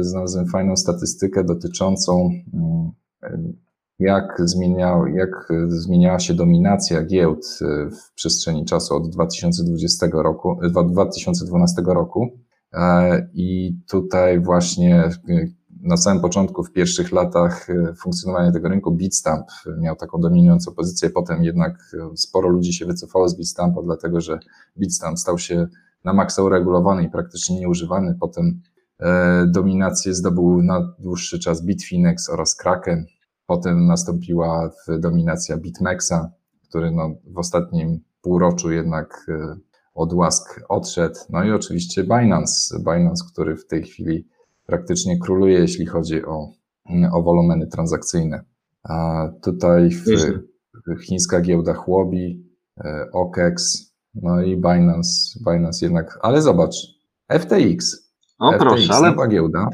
znalazłem 0.00 0.46
fajną 0.46 0.76
statystykę 0.76 1.44
dotyczącą 1.44 2.30
mm, 2.54 2.92
jak, 3.98 4.42
zmieniał, 4.44 5.06
jak 5.06 5.48
zmieniała 5.68 6.18
się 6.18 6.34
dominacja 6.34 7.02
giełd 7.02 7.58
e, 7.62 7.90
w 7.90 8.12
przestrzeni 8.14 8.64
czasu 8.64 8.94
od 8.96 9.10
2020 9.10 10.06
roku, 10.12 10.58
2012 10.88 11.82
e, 11.82 11.94
roku. 11.94 12.28
I 13.34 13.78
tutaj 13.88 14.40
właśnie 14.40 15.10
na 15.82 15.96
samym 15.96 16.22
początku, 16.22 16.64
w 16.64 16.72
pierwszych 16.72 17.12
latach 17.12 17.66
funkcjonowania 17.96 18.52
tego 18.52 18.68
rynku, 18.68 18.92
Bitstamp 18.92 19.46
miał 19.80 19.96
taką 19.96 20.20
dominującą 20.20 20.72
pozycję, 20.72 21.10
potem 21.10 21.44
jednak 21.44 21.96
sporo 22.14 22.48
ludzi 22.48 22.72
się 22.72 22.86
wycofało 22.86 23.28
z 23.28 23.36
Bitstampa, 23.36 23.82
dlatego 23.82 24.20
że 24.20 24.38
Bitstamp 24.78 25.18
stał 25.18 25.38
się 25.38 25.66
na 26.06 26.12
maksa 26.12 26.42
uregulowany 26.42 27.04
i 27.04 27.10
praktycznie 27.10 27.58
nieużywany. 27.58 28.16
Potem 28.20 28.60
e, 29.00 29.46
dominację 29.46 30.14
zdobył 30.14 30.62
na 30.62 30.94
dłuższy 30.98 31.38
czas 31.38 31.64
Bitfinex 31.64 32.30
oraz 32.30 32.54
Kraken. 32.54 33.06
Potem 33.46 33.86
nastąpiła 33.86 34.70
dominacja 34.98 35.56
BitMEXa, 35.56 36.30
który 36.68 36.90
no, 36.90 37.14
w 37.34 37.38
ostatnim 37.38 38.00
półroczu 38.20 38.72
jednak 38.72 39.26
e, 39.28 39.56
od 39.94 40.12
łask 40.12 40.60
odszedł. 40.68 41.18
No 41.30 41.44
i 41.44 41.50
oczywiście 41.50 42.04
Binance, 42.04 42.78
Binance, 42.78 43.24
który 43.32 43.56
w 43.56 43.66
tej 43.66 43.82
chwili 43.82 44.28
praktycznie 44.66 45.18
króluje, 45.18 45.58
jeśli 45.58 45.86
chodzi 45.86 46.24
o, 46.24 46.50
o 47.12 47.22
wolumeny 47.22 47.66
transakcyjne. 47.66 48.44
A 48.82 49.28
tutaj 49.42 49.90
w, 49.90 50.06
chińska 51.04 51.40
giełda 51.40 51.74
Huobi, 51.74 52.44
e, 52.84 53.06
OKEX, 53.12 53.86
no 54.22 54.42
i 54.42 54.56
Binance, 54.56 55.40
Binance 55.46 55.86
jednak, 55.86 56.18
ale 56.22 56.42
zobacz, 56.42 56.74
FTX. 57.32 58.10
O 58.38 58.52
FTX, 58.52 58.64
proszę, 58.64 58.94
ale... 58.94 59.10
nowa 59.10 59.28
giełda. 59.28 59.68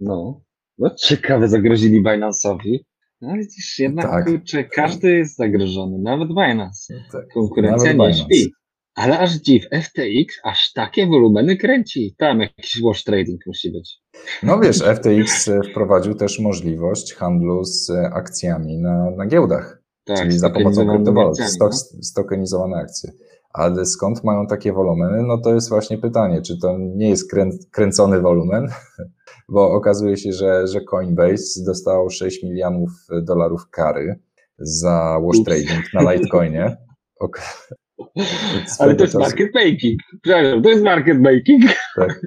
No, 0.00 0.40
no 0.78 0.90
ciekawe, 0.90 1.48
zagrozili 1.48 2.02
Binance'owi. 2.02 2.78
No 3.20 3.28
ale 3.30 3.38
widzisz, 3.38 3.78
jednak 3.78 4.10
tak. 4.10 4.24
kurczę, 4.24 4.64
każdy 4.64 5.16
jest 5.16 5.36
zagrożony, 5.36 5.98
nawet 5.98 6.28
Binance. 6.28 6.94
Tak, 7.12 7.28
Konkurencja 7.34 7.94
nawet 7.94 8.16
nie 8.16 8.24
Binance. 8.24 8.34
śpi. 8.34 8.52
Ale 8.94 9.18
aż 9.18 9.32
dziw, 9.34 9.64
FTX 9.82 10.40
aż 10.44 10.72
takie 10.72 11.06
wolumeny 11.06 11.56
kręci. 11.56 12.14
Tam 12.18 12.40
jakiś 12.40 12.82
wash 12.82 13.04
trading 13.04 13.46
musi 13.46 13.70
być. 13.70 13.98
No 14.42 14.60
wiesz, 14.60 14.78
FTX 14.78 15.50
wprowadził 15.70 16.14
też 16.14 16.40
możliwość 16.40 17.14
handlu 17.14 17.64
z 17.64 17.90
akcjami 17.90 18.78
na, 18.78 19.10
na 19.10 19.26
giełdach. 19.26 19.83
Tak, 20.04 20.18
czyli 20.18 20.38
za 20.38 20.50
pomocą 20.50 20.88
kryptowalut, 20.88 21.40
stok, 21.40 21.74
stokenizowane 22.02 22.76
akcje. 22.76 23.12
Ale 23.52 23.86
skąd 23.86 24.24
mają 24.24 24.46
takie 24.46 24.72
wolumeny? 24.72 25.22
No 25.22 25.38
to 25.38 25.54
jest 25.54 25.68
właśnie 25.68 25.98
pytanie, 25.98 26.42
czy 26.42 26.58
to 26.58 26.78
nie 26.78 27.08
jest 27.08 27.30
krę, 27.30 27.50
kręcony 27.70 28.20
wolumen, 28.20 28.68
bo 29.54 29.72
okazuje 29.72 30.16
się, 30.16 30.32
że, 30.32 30.66
że 30.66 30.80
Coinbase 30.80 31.64
dostał 31.66 32.10
6 32.10 32.42
milionów 32.42 32.90
dolarów 33.22 33.70
kary 33.70 34.20
za 34.58 35.18
wash 35.22 35.44
trading 35.44 35.84
na 35.94 36.12
Litecoinie. 36.12 36.76
Ale 38.78 38.94
to 38.94 39.04
jest 39.04 39.14
market 39.14 39.54
making. 39.54 40.00
Przepraszam, 40.22 40.62
to 40.62 40.68
jest 40.68 40.84
market 40.84 41.20
making. 41.20 41.62
Tak. 41.96 42.20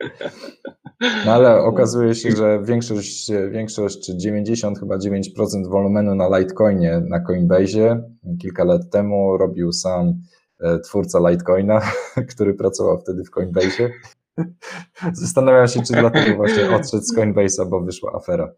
No 1.00 1.32
ale 1.32 1.56
okazuje 1.72 2.14
się, 2.14 2.30
że 2.30 2.62
większość, 2.64 3.32
większość 3.50 4.06
czy 4.06 4.16
90 4.16 4.78
chyba 4.78 4.96
9% 4.96 5.68
wolumenu 5.68 6.14
na 6.14 6.38
Litecoinie 6.38 7.02
na 7.08 7.20
Coinbase 7.20 8.02
kilka 8.40 8.64
lat 8.64 8.90
temu 8.90 9.36
robił 9.36 9.72
sam 9.72 10.14
e, 10.60 10.78
twórca 10.78 11.30
Litecoina, 11.30 11.80
który 12.34 12.54
pracował 12.54 12.98
wtedy 12.98 13.24
w 13.24 13.30
Coinbase. 13.30 13.90
Zastanawiam 15.12 15.68
się, 15.68 15.82
czy 15.82 15.92
dlatego 15.92 16.36
właśnie 16.36 16.76
odszedł 16.76 17.02
z 17.02 17.16
Coinbase'a, 17.16 17.68
bo 17.68 17.80
wyszła 17.80 18.12
afera. 18.12 18.52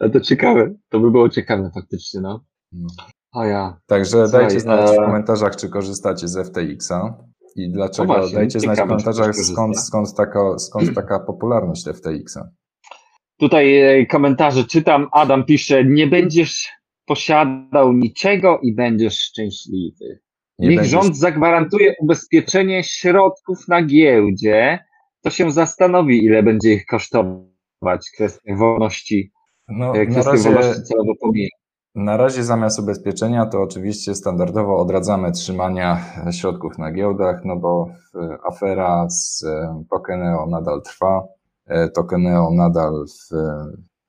No 0.00 0.10
to 0.10 0.20
ciekawe, 0.20 0.74
to 0.88 1.00
by 1.00 1.10
było 1.10 1.28
ciekawe 1.28 1.70
faktycznie, 1.74 2.20
no. 2.20 2.44
no. 2.72 2.88
A 3.32 3.46
ja. 3.46 3.80
Także 3.86 4.28
Słuchaj, 4.28 4.40
dajcie 4.40 4.60
znać 4.60 4.90
w 4.90 4.96
komentarzach, 4.96 5.56
czy 5.56 5.68
korzystacie 5.68 6.28
z 6.28 6.48
FTX-a 6.48 7.16
i 7.56 7.70
dlaczego. 7.70 8.18
No 8.18 8.28
dajcie 8.28 8.60
znać 8.60 8.78
w 8.78 8.82
komentarzach, 8.82 9.36
skąd, 9.36 9.80
skąd, 9.80 10.14
taka, 10.14 10.58
skąd 10.58 10.94
taka 10.94 11.20
popularność 11.20 11.84
FTX-a. 11.84 12.48
Tutaj 13.36 13.76
e, 13.76 14.06
komentarze 14.06 14.64
czytam. 14.64 15.08
Adam 15.12 15.44
pisze: 15.44 15.84
Nie 15.84 16.06
będziesz 16.06 16.68
posiadał 17.06 17.92
niczego 17.92 18.60
i 18.62 18.74
będziesz 18.74 19.18
szczęśliwy. 19.20 20.20
Nie 20.58 20.68
Niech 20.68 20.78
będziesz... 20.78 20.92
rząd 20.92 21.16
zagwarantuje 21.16 21.94
ubezpieczenie 22.00 22.84
środków 22.84 23.68
na 23.68 23.82
giełdzie, 23.82 24.78
to 25.22 25.30
się 25.30 25.52
zastanowi, 25.52 26.24
ile 26.24 26.42
będzie 26.42 26.72
ich 26.72 26.86
kosztować. 26.86 28.10
Kwestia 28.14 28.56
wolności, 28.56 29.32
no, 29.68 29.96
e, 29.96 30.06
kwestię 30.06 30.30
razie... 30.30 30.50
wolności 30.50 30.82
celowo 30.82 31.12
pomija. 31.20 31.48
Na 31.94 32.16
razie 32.16 32.44
zamiast 32.44 32.78
ubezpieczenia 32.78 33.46
to 33.46 33.62
oczywiście 33.62 34.14
standardowo 34.14 34.76
odradzamy 34.76 35.32
trzymania 35.32 36.04
środków 36.30 36.78
na 36.78 36.92
giełdach, 36.92 37.44
no 37.44 37.56
bo 37.56 37.88
afera 38.44 39.10
z 39.10 39.44
e, 39.44 39.84
Tokeneo 39.90 40.46
nadal 40.46 40.82
trwa. 40.82 41.28
E, 41.66 41.88
Tokeneo 41.88 42.50
nadal 42.50 43.04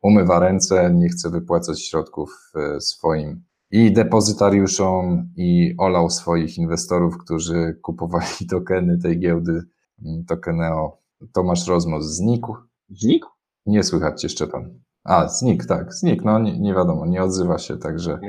umywa 0.01 0.39
ręce, 0.39 0.93
nie 0.93 1.09
chce 1.09 1.29
wypłacać 1.29 1.81
środków 1.81 2.51
e, 2.55 2.81
swoim 2.81 3.43
i 3.71 3.93
depozytariuszom 3.93 5.29
i 5.37 5.75
olał 5.77 6.09
swoich 6.09 6.57
inwestorów, 6.57 7.17
którzy 7.17 7.79
kupowali 7.81 8.47
tokeny 8.49 8.97
tej 8.97 9.19
giełdy 9.19 9.63
mm, 10.05 10.25
Tokeneo. 10.25 10.97
Tomasz 11.33 11.67
Rozmoz 11.67 12.05
znikł. 12.05 12.55
Znikł? 12.89 13.29
Nie 13.65 13.83
słychać 13.83 14.21
cię, 14.21 14.29
Szczepan. 14.29 14.79
A, 15.03 15.27
znik, 15.27 15.65
tak, 15.65 15.93
znik, 15.93 16.23
no 16.25 16.39
nie, 16.39 16.59
nie 16.59 16.73
wiadomo, 16.73 17.05
nie 17.05 17.23
odzywa 17.23 17.57
się, 17.57 17.77
także 17.77 18.19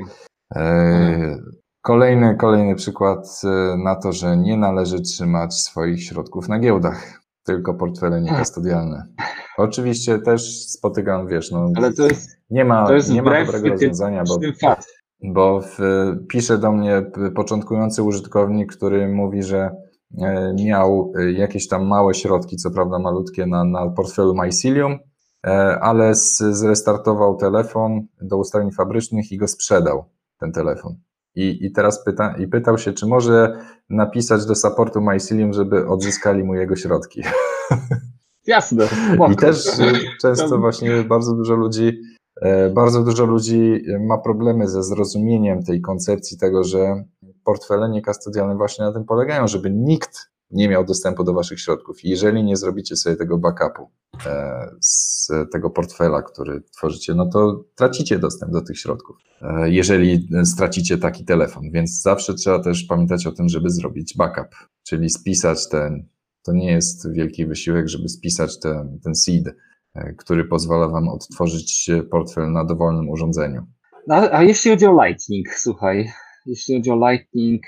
e, 0.57 1.39
kolejny, 1.83 2.37
kolejny 2.37 2.75
przykład 2.75 3.41
e, 3.45 3.77
na 3.77 3.97
to, 3.97 4.13
że 4.13 4.37
nie 4.37 4.57
należy 4.57 5.01
trzymać 5.01 5.55
swoich 5.55 6.03
środków 6.05 6.49
na 6.49 6.59
giełdach, 6.59 7.21
tylko 7.45 7.75
portfele 7.75 8.21
niekastodialne. 8.21 9.07
Oczywiście 9.59 10.19
też 10.19 10.67
spotykam, 10.67 11.29
wiesz, 11.29 11.51
no, 11.51 11.71
Ale 11.77 11.93
to 11.93 12.07
jest, 12.07 12.31
nie 12.51 12.65
ma, 12.65 12.87
to 12.87 12.95
jest 12.95 13.11
nie 13.11 13.23
ma 13.23 13.45
dobrego 13.45 13.69
rozwiązania, 13.69 14.25
bo, 14.29 14.39
bo 15.25 15.61
w, 15.61 15.79
pisze 16.29 16.59
do 16.59 16.73
mnie 16.73 17.03
początkujący 17.35 18.03
użytkownik, 18.03 18.77
który 18.77 19.09
mówi, 19.09 19.43
że 19.43 19.71
e, 20.23 20.55
miał 20.65 21.13
e, 21.19 21.33
jakieś 21.33 21.69
tam 21.69 21.87
małe 21.87 22.15
środki, 22.15 22.57
co 22.57 22.71
prawda 22.71 22.99
malutkie, 22.99 23.47
na, 23.47 23.65
na 23.65 23.91
portfelu 23.91 24.35
Mycelium, 24.35 24.99
ale 25.81 26.15
zrestartował 26.51 27.37
telefon 27.37 28.07
do 28.23 28.39
ustawień 28.39 28.71
fabrycznych 28.71 29.33
i 29.33 29.39
go 29.39 29.49
sprzedał, 29.49 30.05
ten 30.41 30.53
telefon. 30.53 30.97
I, 31.35 31.67
i 31.67 31.73
teraz 31.73 32.05
pyta, 32.05 32.37
i 32.37 32.47
pytał 32.47 32.79
się, 32.79 32.93
czy 32.93 33.07
może 33.07 33.59
napisać 33.91 34.47
do 34.47 34.55
supportu 34.55 35.01
Mycelium, 35.01 35.53
żeby 35.53 35.89
odzyskali 35.89 36.45
mu 36.45 36.55
jego 36.55 36.77
środki. 36.77 37.23
Jasne. 38.47 38.89
I 39.33 39.37
też 39.37 39.67
e, 39.79 39.93
często 40.21 40.59
właśnie 40.59 41.03
bardzo 41.03 41.35
dużo 41.35 41.55
ludzi, 41.55 42.01
e, 42.43 42.71
bardzo 42.71 43.03
dużo 43.03 43.25
ludzi 43.25 43.85
ma 44.01 44.19
problemy 44.19 44.69
ze 44.69 44.83
zrozumieniem 44.83 45.63
tej 45.63 45.81
koncepcji 45.81 46.39
tego, 46.39 46.65
że 46.65 47.05
portfele 47.45 47.89
niekastodialne 47.89 48.57
właśnie 48.57 48.85
na 48.85 48.93
tym 48.93 49.05
polegają, 49.05 49.49
żeby 49.49 49.71
nikt 49.71 50.34
nie 50.55 50.69
miał 50.69 50.85
dostępu 50.85 51.25
do 51.25 51.33
waszych 51.33 51.61
środków. 51.61 52.05
jeżeli 52.05 52.45
nie 52.45 52.57
zrobicie 52.57 52.97
sobie 52.97 53.17
tego 53.17 53.39
backupu 53.39 53.91
e, 54.27 54.71
z 54.81 55.31
tego 55.53 55.71
portfela, 55.71 56.23
który 56.23 56.63
tworzycie, 56.77 57.15
no 57.15 57.27
to 57.27 57.65
tracicie 57.75 58.19
dostęp 58.19 58.53
do 58.53 58.63
tych 58.63 58.79
środków, 58.79 59.17
e, 59.43 59.71
jeżeli 59.71 60.29
stracicie 60.45 60.99
taki 60.99 61.25
telefon. 61.25 61.71
Więc 61.71 62.03
zawsze 62.03 62.35
trzeba 62.35 62.63
też 62.63 62.85
pamiętać 62.85 63.27
o 63.27 63.33
tym, 63.33 63.49
żeby 63.49 63.71
zrobić 63.71 64.17
backup, 64.17 64.49
czyli 64.83 65.11
spisać 65.11 65.69
ten, 65.69 66.09
to 66.43 66.53
nie 66.53 66.73
jest 66.73 67.13
wielki 67.13 67.47
wysiłek, 67.47 67.89
żeby 67.89 68.09
spisać 68.09 68.61
ten, 68.61 69.01
ten 69.05 69.15
seed, 69.15 69.55
e, 69.95 70.13
który 70.13 70.45
pozwala 70.45 70.89
wam 70.89 71.09
odtworzyć 71.09 71.91
portfel 72.11 72.53
na 72.53 72.65
dowolnym 72.65 73.09
urządzeniu. 73.09 73.67
A, 74.11 74.31
a 74.31 74.43
jeśli 74.43 74.71
chodzi 74.71 74.87
o 74.87 75.05
Lightning, 75.05 75.49
słuchaj, 75.55 76.11
jeśli 76.47 76.77
chodzi 76.77 76.91
o 76.91 77.11
Lightning, 77.11 77.63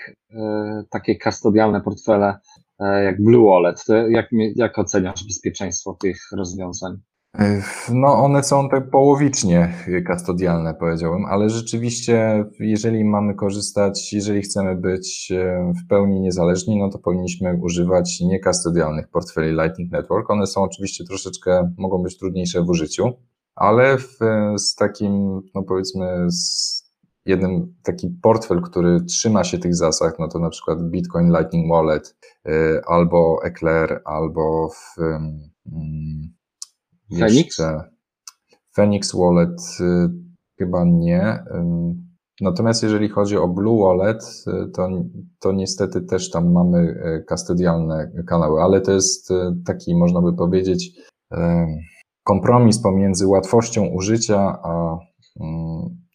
takie 0.90 1.16
kastodialne 1.16 1.80
portfele, 1.80 2.38
jak 2.80 3.22
Blue 3.22 3.46
Wallet. 3.46 3.84
Jak, 4.08 4.26
jak 4.56 4.78
oceniasz 4.78 5.24
bezpieczeństwo 5.24 5.96
tych 6.00 6.16
rozwiązań? 6.32 6.96
E, 7.38 7.62
no, 7.92 8.24
one 8.24 8.42
są 8.42 8.68
tak 8.68 8.90
połowicznie 8.90 9.74
kastodialne, 10.06 10.74
powiedziałbym, 10.74 11.24
ale 11.24 11.50
rzeczywiście, 11.50 12.44
jeżeli 12.60 13.04
mamy 13.04 13.34
korzystać, 13.34 14.12
jeżeli 14.12 14.42
chcemy 14.42 14.76
być 14.76 15.32
e, 15.32 15.72
w 15.84 15.88
pełni 15.88 16.20
niezależni, 16.20 16.78
no 16.78 16.90
to 16.90 16.98
powinniśmy 16.98 17.58
używać 17.62 18.20
niekastodialnych 18.20 19.08
portfeli 19.08 19.52
Lightning 19.52 19.92
Network. 19.92 20.30
One 20.30 20.46
są 20.46 20.62
oczywiście 20.62 21.04
troszeczkę, 21.04 21.72
mogą 21.78 22.02
być 22.02 22.18
trudniejsze 22.18 22.62
w 22.62 22.68
użyciu, 22.68 23.12
ale 23.54 23.98
w, 23.98 24.18
z 24.56 24.74
takim, 24.74 25.40
no 25.54 25.62
powiedzmy, 25.62 26.26
z 26.30 26.85
jeden 27.26 27.74
taki 27.82 28.10
portfel, 28.22 28.62
który 28.62 29.04
trzyma 29.04 29.44
się 29.44 29.58
tych 29.58 29.74
zasad, 29.74 30.18
no 30.18 30.28
to 30.28 30.38
na 30.38 30.50
przykład 30.50 30.90
Bitcoin 30.90 31.28
Lightning 31.28 31.70
Wallet, 31.70 32.16
y, 32.48 32.80
albo 32.86 33.38
Eclair, 33.44 34.02
albo 34.04 34.68
w, 34.68 34.98
um, 34.98 35.38
Phoenix? 37.18 37.62
Phoenix 38.76 39.14
Wallet 39.14 39.60
y, 39.80 40.08
chyba 40.58 40.84
nie. 40.84 41.44
Natomiast 42.40 42.82
jeżeli 42.82 43.08
chodzi 43.08 43.36
o 43.36 43.48
Blue 43.48 43.84
Wallet, 43.84 44.44
y, 44.46 44.70
to, 44.70 44.88
to 45.40 45.52
niestety 45.52 46.00
też 46.00 46.30
tam 46.30 46.52
mamy 46.52 47.00
kastodialne 47.28 48.12
kanały, 48.26 48.62
ale 48.62 48.80
to 48.80 48.92
jest 48.92 49.32
taki, 49.66 49.96
można 49.96 50.22
by 50.22 50.32
powiedzieć, 50.32 51.00
kompromis 52.24 52.82
pomiędzy 52.82 53.26
łatwością 53.26 53.86
użycia 53.86 54.58
a 54.62 54.98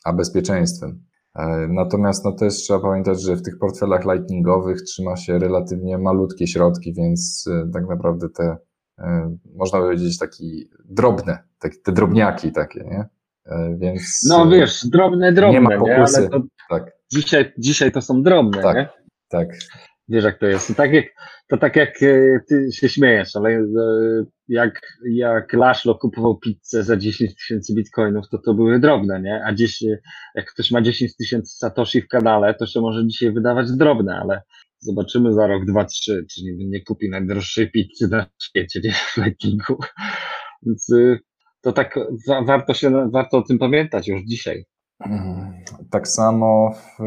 a 0.05 0.13
bezpieczeństwem. 0.13 1.03
E, 1.35 1.67
natomiast 1.69 2.25
no 2.25 2.31
też 2.31 2.53
trzeba 2.53 2.79
pamiętać, 2.79 3.21
że 3.21 3.35
w 3.35 3.41
tych 3.41 3.57
portfelach 3.59 4.05
lightningowych 4.05 4.81
trzyma 4.81 5.15
się 5.15 5.39
relatywnie 5.39 5.97
malutkie 5.97 6.47
środki, 6.47 6.93
więc 6.93 7.45
e, 7.51 7.69
tak 7.73 7.87
naprawdę 7.89 8.27
te, 8.29 8.57
e, 8.99 9.37
można 9.55 9.79
powiedzieć, 9.79 10.17
taki 10.17 10.69
drobne, 10.85 11.37
tak, 11.59 11.71
te 11.83 11.91
drobniaki 11.91 12.51
takie, 12.51 12.83
nie? 12.83 13.05
Więc. 13.77 14.19
No 14.29 14.49
wiesz, 14.49 14.87
drobne, 14.87 15.33
drobne, 15.33 15.53
nie 15.53 15.61
ma 15.61 15.77
pokusy. 15.77 16.21
Nie? 16.21 16.29
To 16.29 16.41
tak. 16.69 16.91
dzisiaj, 17.11 17.53
dzisiaj 17.57 17.91
to 17.91 18.01
są 18.01 18.23
drobne, 18.23 18.61
tak, 18.61 18.75
nie? 18.75 18.89
Tak. 19.29 19.47
Wiesz, 20.07 20.23
jak 20.23 20.39
to 20.39 20.45
jest. 20.45 20.67
To 20.67 20.73
tak 20.73 20.93
jak, 20.93 21.05
to 21.47 21.57
tak 21.57 21.75
jak 21.75 21.99
ty 22.47 22.71
się 22.71 22.89
śmiejesz, 22.89 23.35
ale 23.35 23.65
jak, 24.51 24.81
jak 25.11 25.53
Laszlo 25.53 25.95
kupował 25.95 26.37
pizzę 26.37 26.83
za 26.83 26.97
10 26.97 27.35
tysięcy 27.35 27.73
bitcoinów, 27.75 28.29
to 28.29 28.37
to 28.37 28.53
były 28.53 28.79
drobne, 28.79 29.21
nie? 29.21 29.41
A 29.45 29.53
dziś, 29.53 29.81
jak 30.35 30.51
ktoś 30.53 30.71
ma 30.71 30.81
10 30.81 31.15
tysięcy 31.15 31.57
satoshi 31.57 32.01
w 32.01 32.07
kanale, 32.07 32.53
to 32.53 32.65
się 32.65 32.81
może 32.81 33.07
dzisiaj 33.07 33.31
wydawać 33.31 33.71
drobne, 33.71 34.15
ale 34.15 34.41
zobaczymy 34.79 35.33
za 35.33 35.47
rok, 35.47 35.65
dwa, 35.65 35.85
trzy, 35.85 36.25
czy 36.31 36.43
nie, 36.43 36.67
nie 36.67 36.83
kupi 36.83 37.09
najdroższej 37.09 37.71
pizzy 37.71 38.07
na 38.07 38.25
świecie, 38.43 38.79
nie? 38.83 38.91
W 38.93 39.17
Lightningu. 39.17 39.77
Więc 40.65 40.89
y, 40.89 41.19
to 41.61 41.71
tak 41.71 41.99
warto 42.45 42.73
się, 42.73 43.09
warto 43.11 43.37
o 43.37 43.41
tym 43.41 43.59
pamiętać 43.59 44.07
już 44.07 44.21
dzisiaj. 44.23 44.65
Tak 45.91 46.07
samo 46.07 46.71
w, 46.71 47.03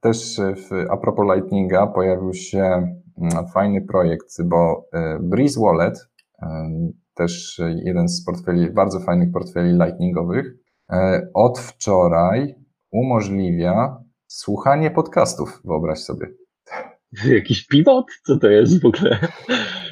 też 0.00 0.36
w, 0.36 0.90
a 0.90 0.96
propos 0.96 1.26
Lightninga 1.34 1.86
pojawił 1.86 2.34
się 2.34 2.62
mm, 2.62 3.48
fajny 3.54 3.82
projekt, 3.82 4.42
bo 4.44 4.88
y, 4.94 5.18
Breeze 5.20 5.60
Wallet 5.60 6.09
też 7.14 7.60
jeden 7.84 8.08
z 8.08 8.24
portfeli, 8.24 8.70
bardzo 8.70 9.00
fajnych 9.00 9.32
portfeli 9.32 9.72
lightningowych, 9.72 10.54
e, 10.92 11.28
od 11.34 11.58
wczoraj 11.58 12.54
umożliwia 12.92 14.04
słuchanie 14.26 14.90
podcastów, 14.90 15.60
wyobraź 15.64 15.98
sobie. 15.98 16.26
Jakiś 17.34 17.66
pivot? 17.66 18.06
Co 18.26 18.38
to 18.38 18.48
jest 18.48 18.82
w 18.82 18.86
ogóle? 18.86 19.18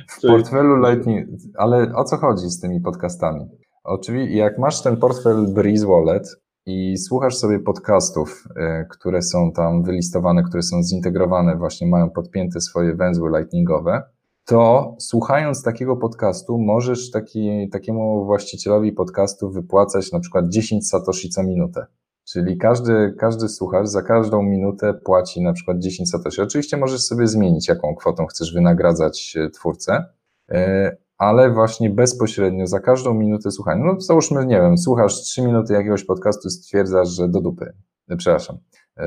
W 0.09 0.21
portfelu 0.21 0.77
Lightning, 0.77 1.29
ale 1.57 1.95
o 1.95 2.05
co 2.05 2.17
chodzi 2.17 2.51
z 2.51 2.61
tymi 2.61 2.81
podcastami? 2.81 3.41
Oczywiście, 3.85 4.37
jak 4.37 4.59
masz 4.59 4.83
ten 4.83 4.97
portfel 4.97 5.47
Breeze 5.55 5.87
Wallet 5.87 6.29
i 6.67 6.99
słuchasz 6.99 7.37
sobie 7.37 7.61
podcastów, 7.61 8.45
e, 8.57 8.85
które 8.91 9.23
są 9.23 9.53
tam 9.53 9.83
wylistowane, 9.83 10.43
które 10.43 10.63
są 10.63 10.83
zintegrowane, 10.83 11.57
właśnie 11.57 11.87
mają 11.87 12.11
podpięte 12.11 12.61
swoje 12.61 12.95
węzły 12.95 13.31
lightningowe, 13.39 14.03
to 14.49 14.97
słuchając 14.99 15.63
takiego 15.63 15.97
podcastu, 15.97 16.59
możesz 16.59 17.11
taki, 17.11 17.69
takiemu 17.73 18.25
właścicielowi 18.25 18.93
podcastu 18.93 19.51
wypłacać 19.51 20.13
na 20.13 20.21
przykład 20.21 20.49
10 20.49 20.89
satoshi 20.89 21.29
co 21.29 21.43
minutę. 21.43 21.87
Czyli 22.25 22.59
każdy, 22.59 23.15
każdy 23.19 23.49
słuchacz 23.49 23.87
za 23.87 24.03
każdą 24.03 24.43
minutę 24.43 24.95
płaci 24.95 25.43
na 25.43 25.53
przykład 25.53 25.79
10 25.79 26.11
satoshi. 26.11 26.43
Oczywiście 26.43 26.77
możesz 26.77 27.01
sobie 27.01 27.27
zmienić, 27.27 27.69
jaką 27.69 27.95
kwotą 27.95 28.27
chcesz 28.27 28.55
wynagradzać 28.55 29.35
e, 29.37 29.51
twórcę, 29.51 30.05
e, 30.51 30.97
ale 31.19 31.51
właśnie 31.51 31.91
bezpośrednio 31.91 32.67
za 32.67 32.81
każdą 32.81 33.15
minutę 33.15 33.51
słuchania. 33.51 33.85
No 33.85 34.01
załóżmy, 34.01 34.47
nie 34.47 34.61
wiem, 34.61 34.79
słuchasz 34.79 35.15
3 35.15 35.43
minuty 35.43 35.73
jakiegoś 35.73 36.05
podcastu, 36.05 36.51
stwierdzasz, 36.51 37.09
że 37.09 37.29
do 37.29 37.41
dupy, 37.41 37.73
e, 38.09 38.17
przepraszam, 38.17 38.59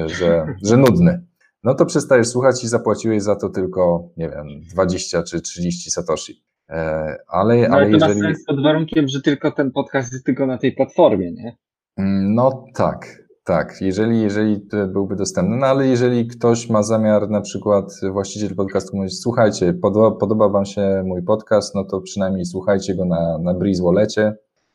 że, 0.05 0.55
że 0.63 0.77
nudny. 0.77 1.30
No 1.63 1.73
to 1.75 1.85
przestajesz 1.85 2.27
słuchać 2.27 2.63
i 2.63 2.67
zapłaciłeś 2.67 3.23
za 3.23 3.35
to 3.35 3.49
tylko, 3.49 4.09
nie 4.17 4.29
wiem, 4.29 4.47
20 4.73 5.23
czy 5.23 5.41
30 5.41 5.91
satoshi. 5.91 6.43
Ale, 6.67 7.17
no, 7.27 7.67
ale, 7.67 7.69
ale 7.69 7.85
to 7.85 7.91
jeżeli... 7.91 8.21
ma 8.21 8.27
sens 8.27 8.45
pod 8.47 8.63
warunkiem, 8.63 9.07
że 9.07 9.21
tylko 9.21 9.51
ten 9.51 9.71
podcast 9.71 10.13
jest 10.13 10.25
tylko 10.25 10.47
na 10.47 10.57
tej 10.57 10.71
platformie, 10.75 11.31
nie? 11.31 11.57
Mm, 11.97 12.35
no 12.35 12.65
tak, 12.73 13.23
tak, 13.43 13.77
jeżeli, 13.81 14.21
jeżeli 14.21 14.61
byłby 14.87 15.15
dostępny, 15.15 15.57
no 15.57 15.67
ale 15.67 15.87
jeżeli 15.87 16.27
ktoś 16.27 16.69
ma 16.69 16.83
zamiar, 16.83 17.29
na 17.29 17.41
przykład 17.41 17.91
właściciel 18.11 18.55
podcastu 18.55 18.97
mówi, 18.97 19.09
słuchajcie, 19.09 19.73
podoba, 19.73 20.17
podoba 20.17 20.49
wam 20.49 20.65
się 20.65 21.03
mój 21.05 21.23
podcast, 21.23 21.75
no 21.75 21.85
to 21.85 22.01
przynajmniej 22.01 22.45
słuchajcie 22.45 22.95
go 22.95 23.05
na, 23.05 23.37
na 23.37 23.53
Breeze 23.53 23.83
Wallecie 23.83 24.33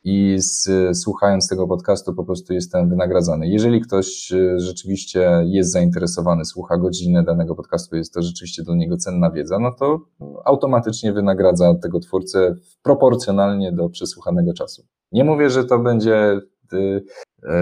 i 0.09 0.37
z, 0.39 0.69
słuchając 1.03 1.49
tego 1.49 1.69
podcastu 1.69 2.15
po 2.15 2.25
prostu 2.25 2.53
jestem 2.53 2.89
wynagradzany. 2.89 3.49
Jeżeli 3.49 3.81
ktoś 3.81 4.33
e, 4.33 4.61
rzeczywiście 4.61 5.31
jest 5.45 5.73
zainteresowany, 5.73 6.45
słucha 6.45 6.77
godzinę 6.79 7.25
danego 7.25 7.55
podcastu, 7.55 7.97
jest 7.97 8.15
to 8.15 8.23
rzeczywiście 8.23 8.63
dla 8.63 8.75
niego 8.75 8.97
cenna 8.97 9.31
wiedza, 9.31 9.59
no 9.59 9.73
to 9.73 10.01
automatycznie 10.45 11.13
wynagradza 11.13 11.75
tego 11.75 12.01
twórcę 12.01 12.55
proporcjonalnie 12.83 13.73
do 13.73 13.89
przesłuchanego 13.89 14.53
czasu. 14.53 14.87
Nie 15.13 15.25
mówię, 15.25 15.51
że 15.51 15.65
to 15.65 15.79
będzie 15.79 16.41
y, 16.73 17.05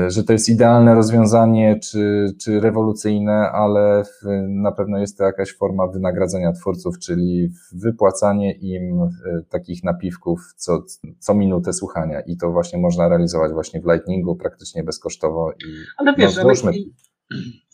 że 0.08 0.24
to 0.24 0.32
jest 0.32 0.48
idealne 0.48 0.94
rozwiązanie 0.94 1.78
czy, 1.82 2.26
czy 2.40 2.60
rewolucyjne, 2.60 3.50
ale 3.52 4.02
na 4.48 4.72
pewno 4.72 4.98
jest 4.98 5.18
to 5.18 5.24
jakaś 5.24 5.56
forma 5.56 5.86
wynagradzania 5.86 6.52
twórców, 6.52 6.98
czyli 6.98 7.50
wypłacanie 7.72 8.52
im 8.52 9.02
y, 9.02 9.08
takich 9.48 9.84
napiwków 9.84 10.40
co, 10.56 10.82
co 11.18 11.34
minutę 11.34 11.72
słuchania 11.72 12.20
i 12.20 12.36
to 12.36 12.50
właśnie 12.50 12.78
można 12.78 13.08
realizować 13.08 13.52
właśnie 13.52 13.80
w 13.80 13.84
Lightningu 13.84 14.36
praktycznie 14.36 14.84
bezkosztowo. 14.84 15.52
I, 15.52 15.74
ale 15.96 16.14
wiesz, 16.18 16.36
no, 16.36 16.42
ale 16.42 16.72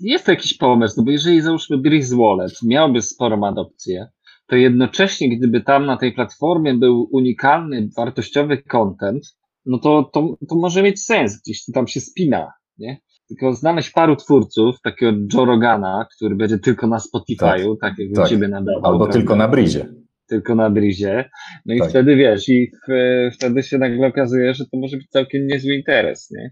jest 0.01 0.27
to 0.27 0.33
jakiś 0.33 0.57
pomysł, 0.57 0.95
no 0.97 1.03
bo 1.05 1.11
jeżeli 1.11 1.41
załóżmy 1.41 1.79
Breeze 1.79 2.17
Wallet 2.17 2.53
miałby 2.63 3.03
sporą 3.03 3.47
adopcję, 3.47 4.09
to 4.47 4.57
jednocześnie 4.57 5.37
gdyby 5.37 5.61
tam 5.61 5.87
na 5.87 5.97
tej 5.97 6.13
platformie 6.13 6.75
był 6.75 7.09
unikalny, 7.13 7.89
wartościowy 7.97 8.63
content, 8.63 9.40
no 9.67 9.79
to, 9.79 10.11
to, 10.13 10.37
to 10.49 10.55
może 10.55 10.83
mieć 10.83 11.05
sens, 11.05 11.41
gdzieś 11.43 11.65
tam 11.75 11.87
się 11.87 12.01
spina, 12.01 12.53
nie? 12.79 13.01
Tylko 13.29 13.55
znaleźć 13.55 13.91
paru 13.91 14.17
twórców, 14.17 14.81
takiego 14.83 15.19
Joe 15.35 15.45
Rogana, 15.45 16.07
który 16.17 16.37
będzie 16.37 16.59
tylko 16.59 16.87
na 16.87 16.99
Spotify'u, 16.99 17.77
tak, 17.81 17.91
tak 17.91 17.99
jak 17.99 18.15
tak. 18.15 18.29
ciebie 18.29 18.49
nadawał. 18.49 18.85
Albo 18.85 18.99
prawda? 18.99 19.13
tylko 19.13 19.37
na 19.37 19.49
Brizie. 19.49 19.87
Tylko 20.27 20.55
na 20.55 20.71
Brizie. 20.71 21.31
No 21.67 21.75
tak. 21.79 21.89
i 21.89 21.91
wtedy 21.91 22.17
wiesz, 22.17 22.49
i 22.49 22.71
w, 22.89 22.93
wtedy 23.35 23.63
się 23.63 23.79
nagle 23.79 24.07
okazuje, 24.07 24.55
że 24.55 24.65
to 24.65 24.79
może 24.79 24.97
być 24.97 25.09
całkiem 25.09 25.47
niezły 25.47 25.75
interes, 25.75 26.31
nie? 26.31 26.51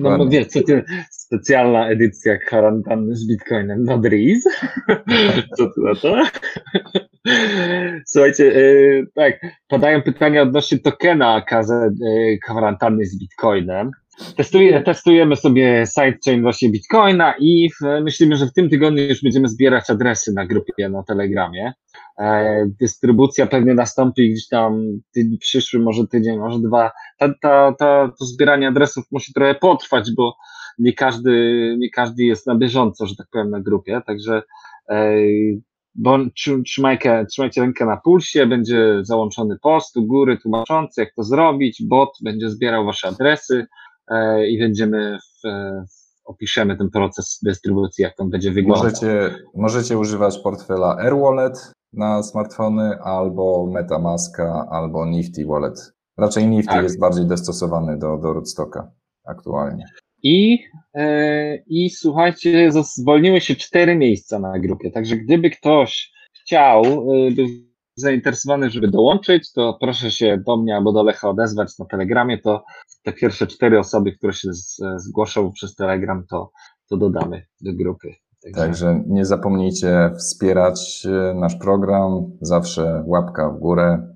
No 0.00 0.18
bo 0.18 0.28
wiesz, 0.28 0.46
co 0.46 0.62
ty, 0.62 0.84
specjalna 1.10 1.88
edycja 1.88 2.38
kwarantanny 2.38 3.16
z 3.16 3.28
Bitcoinem 3.28 3.84
na 3.84 3.98
Breeze? 3.98 4.50
Co 5.56 5.66
ty 5.66 5.80
na 5.80 5.94
to? 5.94 6.22
Słuchajcie, 8.06 8.44
yy, 8.44 9.06
tak, 9.14 9.40
padają 9.68 10.02
pytania 10.02 10.42
odnośnie 10.42 10.78
tokena 10.78 11.42
yy, 11.50 12.38
kwarantanny 12.38 13.04
z 13.04 13.18
Bitcoinem. 13.18 13.90
Testuje, 14.36 14.82
testujemy 14.82 15.36
sobie 15.36 15.84
sidechain 15.86 16.42
właśnie 16.42 16.70
Bitcoina 16.70 17.34
i 17.38 17.70
w, 17.70 18.02
myślimy, 18.02 18.36
że 18.36 18.46
w 18.46 18.52
tym 18.52 18.70
tygodniu 18.70 19.02
już 19.02 19.22
będziemy 19.22 19.48
zbierać 19.48 19.90
adresy 19.90 20.32
na 20.32 20.46
grupie 20.46 20.88
na 20.88 21.02
Telegramie. 21.02 21.72
E, 22.18 22.66
dystrybucja 22.80 23.46
pewnie 23.46 23.74
nastąpi 23.74 24.30
gdzieś 24.30 24.48
tam 24.48 24.82
tydzień, 25.14 25.38
przyszły, 25.38 25.80
może 25.80 26.06
tydzień, 26.06 26.38
może 26.38 26.58
dwa. 26.58 26.90
Ta, 27.18 27.28
ta, 27.40 27.74
ta, 27.78 28.12
to 28.18 28.24
zbieranie 28.24 28.68
adresów 28.68 29.04
musi 29.10 29.32
trochę 29.32 29.54
potrwać, 29.54 30.10
bo 30.16 30.36
nie 30.78 30.92
każdy, 30.92 31.30
nie 31.78 31.90
każdy 31.90 32.24
jest 32.24 32.46
na 32.46 32.54
bieżąco, 32.54 33.06
że 33.06 33.16
tak 33.16 33.26
powiem, 33.32 33.50
na 33.50 33.60
grupie, 33.60 34.00
także 34.06 34.42
e, 34.88 35.14
bo 35.94 36.18
trzymajcie, 36.66 37.26
trzymajcie 37.30 37.60
rękę 37.60 37.84
na 37.86 37.96
pulsie, 37.96 38.46
będzie 38.46 38.98
załączony 39.02 39.58
post 39.62 39.96
u 39.96 40.06
góry 40.06 40.38
tłumaczący, 40.38 41.00
jak 41.00 41.14
to 41.14 41.22
zrobić, 41.22 41.82
bot 41.88 42.10
będzie 42.22 42.50
zbierał 42.50 42.84
wasze 42.84 43.08
adresy 43.08 43.66
e, 44.08 44.46
i 44.48 44.58
będziemy 44.58 45.18
w, 45.18 45.48
opiszemy 46.24 46.76
ten 46.76 46.90
proces 46.90 47.38
dystrybucji, 47.42 48.02
jak 48.02 48.20
on 48.20 48.30
będzie 48.30 48.52
wyglądał. 48.52 48.84
Możecie, 48.84 49.34
możecie 49.54 49.98
używać 49.98 50.38
portfela 50.38 50.96
AirWallet 50.96 51.72
na 51.92 52.22
smartfony, 52.22 52.98
albo 53.02 53.66
MetaMaska, 53.72 54.66
albo 54.70 55.06
Nifty 55.06 55.46
Wallet. 55.46 55.92
Raczej 56.18 56.48
Nifty 56.48 56.74
tak. 56.74 56.82
jest 56.82 57.00
bardziej 57.00 57.26
dostosowany 57.26 57.98
do, 57.98 58.18
do 58.18 58.32
rootstocka 58.32 58.90
aktualnie. 59.26 59.84
I, 60.22 60.64
e, 60.94 61.56
I 61.56 61.90
słuchajcie, 61.90 62.70
zwolniły 62.72 63.40
się 63.40 63.54
cztery 63.54 63.96
miejsca 63.96 64.38
na 64.38 64.58
grupie, 64.58 64.90
także 64.90 65.16
gdyby 65.16 65.50
ktoś 65.50 66.12
chciał, 66.42 66.84
e, 66.84 67.30
był 67.30 67.46
zainteresowany, 67.96 68.70
żeby 68.70 68.88
dołączyć, 68.88 69.52
to 69.52 69.78
proszę 69.80 70.10
się 70.10 70.42
do 70.46 70.56
mnie 70.56 70.76
albo 70.76 70.92
do 70.92 71.02
Lecha 71.02 71.28
odezwać 71.28 71.78
na 71.78 71.86
Telegramie, 71.86 72.38
to 72.38 72.64
te 73.02 73.12
pierwsze 73.12 73.46
cztery 73.46 73.78
osoby, 73.78 74.12
które 74.12 74.32
się 74.32 74.48
zgłoszą 74.96 75.52
przez 75.52 75.74
Telegram, 75.74 76.24
to, 76.30 76.50
to 76.88 76.96
dodamy 76.96 77.46
do 77.60 77.72
grupy. 77.72 78.14
Także... 78.54 79.04
Nie 79.06 79.24
zapomnijcie 79.24 80.10
wspierać 80.18 81.06
e, 81.06 81.34
nasz 81.34 81.56
program, 81.56 82.30
zawsze 82.40 83.04
łapka 83.06 83.50
w 83.50 83.58
górę, 83.58 84.08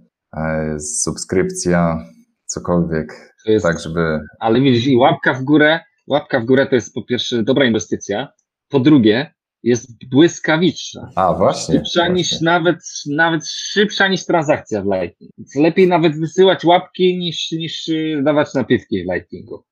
subskrypcja, 0.78 2.04
cokolwiek, 2.46 3.34
jest, 3.46 3.66
tak 3.66 3.80
żeby... 3.80 4.20
Ale 4.40 4.60
widzisz, 4.60 4.86
i 4.86 4.96
łapka 4.96 5.34
w 5.34 5.42
górę 5.42 5.80
łapka 6.06 6.40
w 6.40 6.44
górę 6.44 6.66
to 6.66 6.74
jest 6.74 6.94
po 6.94 7.02
pierwsze 7.02 7.42
dobra 7.42 7.64
inwestycja, 7.64 8.28
po 8.68 8.80
drugie 8.80 9.34
jest 9.62 10.08
błyskawiczna. 10.10 11.10
A, 11.14 11.34
właśnie. 11.34 11.74
Szybsza 11.74 12.00
właśnie. 12.00 12.14
niż 12.14 12.40
nawet, 12.40 12.78
nawet 13.10 13.48
szybsza 13.48 14.08
niż 14.08 14.26
transakcja 14.26 14.82
w 14.82 14.84
Lightning. 14.84 15.32
Więc 15.38 15.54
lepiej 15.54 15.88
nawet 15.88 16.20
wysyłać 16.20 16.64
łapki 16.64 17.18
niż, 17.18 17.52
niż 17.52 17.88
y, 17.88 18.22
dawać 18.24 18.54
napiwki 18.54 19.04
w 19.04 19.12
Lightningu. 19.12 19.64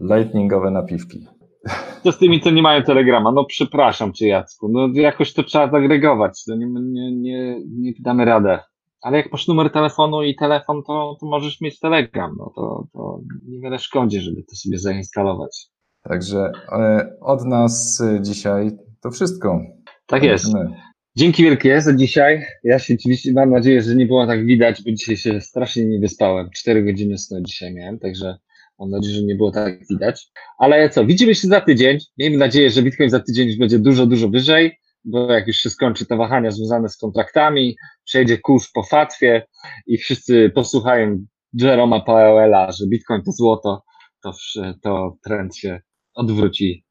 Lightningowe 0.00 0.70
napiwki. 0.70 1.26
Co 2.02 2.12
z 2.12 2.18
tymi, 2.18 2.40
co 2.40 2.50
nie 2.50 2.62
mają 2.62 2.82
telegrama? 2.82 3.32
No 3.32 3.44
przepraszam 3.44 4.12
cię 4.12 4.28
Jacku, 4.28 4.68
no 4.68 4.88
jakoś 4.94 5.32
to 5.32 5.42
trzeba 5.42 5.70
zagregować, 5.70 6.42
no 6.46 6.56
nie, 6.56 6.66
nie, 6.66 7.12
nie, 7.12 7.60
nie 7.66 7.92
damy 8.00 8.24
radę 8.24 8.58
ale 9.04 9.16
jak 9.16 9.32
masz 9.32 9.48
numer 9.48 9.70
telefonu 9.70 10.22
i 10.22 10.34
telefon, 10.34 10.82
to, 10.86 11.16
to 11.20 11.26
możesz 11.26 11.60
mieć 11.60 11.78
Telegram. 11.78 12.36
No 12.38 12.52
to, 12.56 12.86
to 12.92 13.20
niewiele 13.48 13.78
szkodzi, 13.78 14.20
żeby 14.20 14.42
to 14.42 14.56
sobie 14.56 14.78
zainstalować. 14.78 15.66
Także 16.02 16.52
e, 16.72 17.10
od 17.20 17.44
nas 17.44 18.02
dzisiaj 18.20 18.70
to 19.02 19.10
wszystko. 19.10 19.60
Tak 20.06 20.22
jest. 20.22 20.46
Dzięki 21.16 21.42
wielkie 21.42 21.80
za 21.80 21.92
dzisiaj. 21.92 22.42
Ja 22.64 22.78
się 22.78 22.94
oczywiście 22.94 23.32
mam 23.32 23.50
nadzieję, 23.50 23.82
że 23.82 23.94
nie 23.94 24.06
było 24.06 24.26
tak 24.26 24.46
widać, 24.46 24.82
bo 24.82 24.90
dzisiaj 24.90 25.16
się 25.16 25.40
strasznie 25.40 25.84
nie 25.84 25.98
wyspałem. 25.98 26.50
Cztery 26.54 26.84
godziny 26.84 27.18
snu 27.18 27.40
dzisiaj 27.42 27.74
miałem, 27.74 27.98
także 27.98 28.38
mam 28.78 28.90
nadzieję, 28.90 29.14
że 29.14 29.22
nie 29.22 29.34
było 29.34 29.50
tak 29.50 29.78
widać. 29.90 30.26
Ale 30.58 30.90
co, 30.90 31.06
widzimy 31.06 31.34
się 31.34 31.48
za 31.48 31.60
tydzień. 31.60 31.98
Miejmy 32.18 32.36
nadzieję, 32.36 32.70
że 32.70 32.82
Bitcoin 32.82 33.10
za 33.10 33.20
tydzień 33.20 33.48
już 33.48 33.58
będzie 33.58 33.78
dużo, 33.78 34.06
dużo 34.06 34.28
wyżej 34.28 34.78
bo 35.04 35.32
jak 35.32 35.46
już 35.46 35.56
się 35.56 35.70
skończy 35.70 36.06
te 36.06 36.16
wahania 36.16 36.50
związane 36.50 36.88
z 36.88 36.96
kontraktami, 36.96 37.76
przejdzie 38.04 38.38
kurs 38.38 38.70
po 38.72 38.82
fatwie 38.82 39.46
i 39.86 39.98
wszyscy 39.98 40.50
posłuchają 40.54 41.26
Jeroma 41.52 42.00
Powella, 42.00 42.72
że 42.72 42.86
Bitcoin 42.86 43.22
to 43.22 43.32
złoto, 43.32 43.82
to, 44.22 44.32
to 44.82 45.16
trend 45.24 45.56
się 45.56 45.80
odwróci 46.14 46.84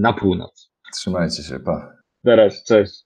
na 0.00 0.12
północ. 0.12 0.72
Trzymajcie 0.92 1.42
się, 1.42 1.60
pa. 1.60 1.92
Teraz, 2.24 2.64
cześć. 2.64 3.04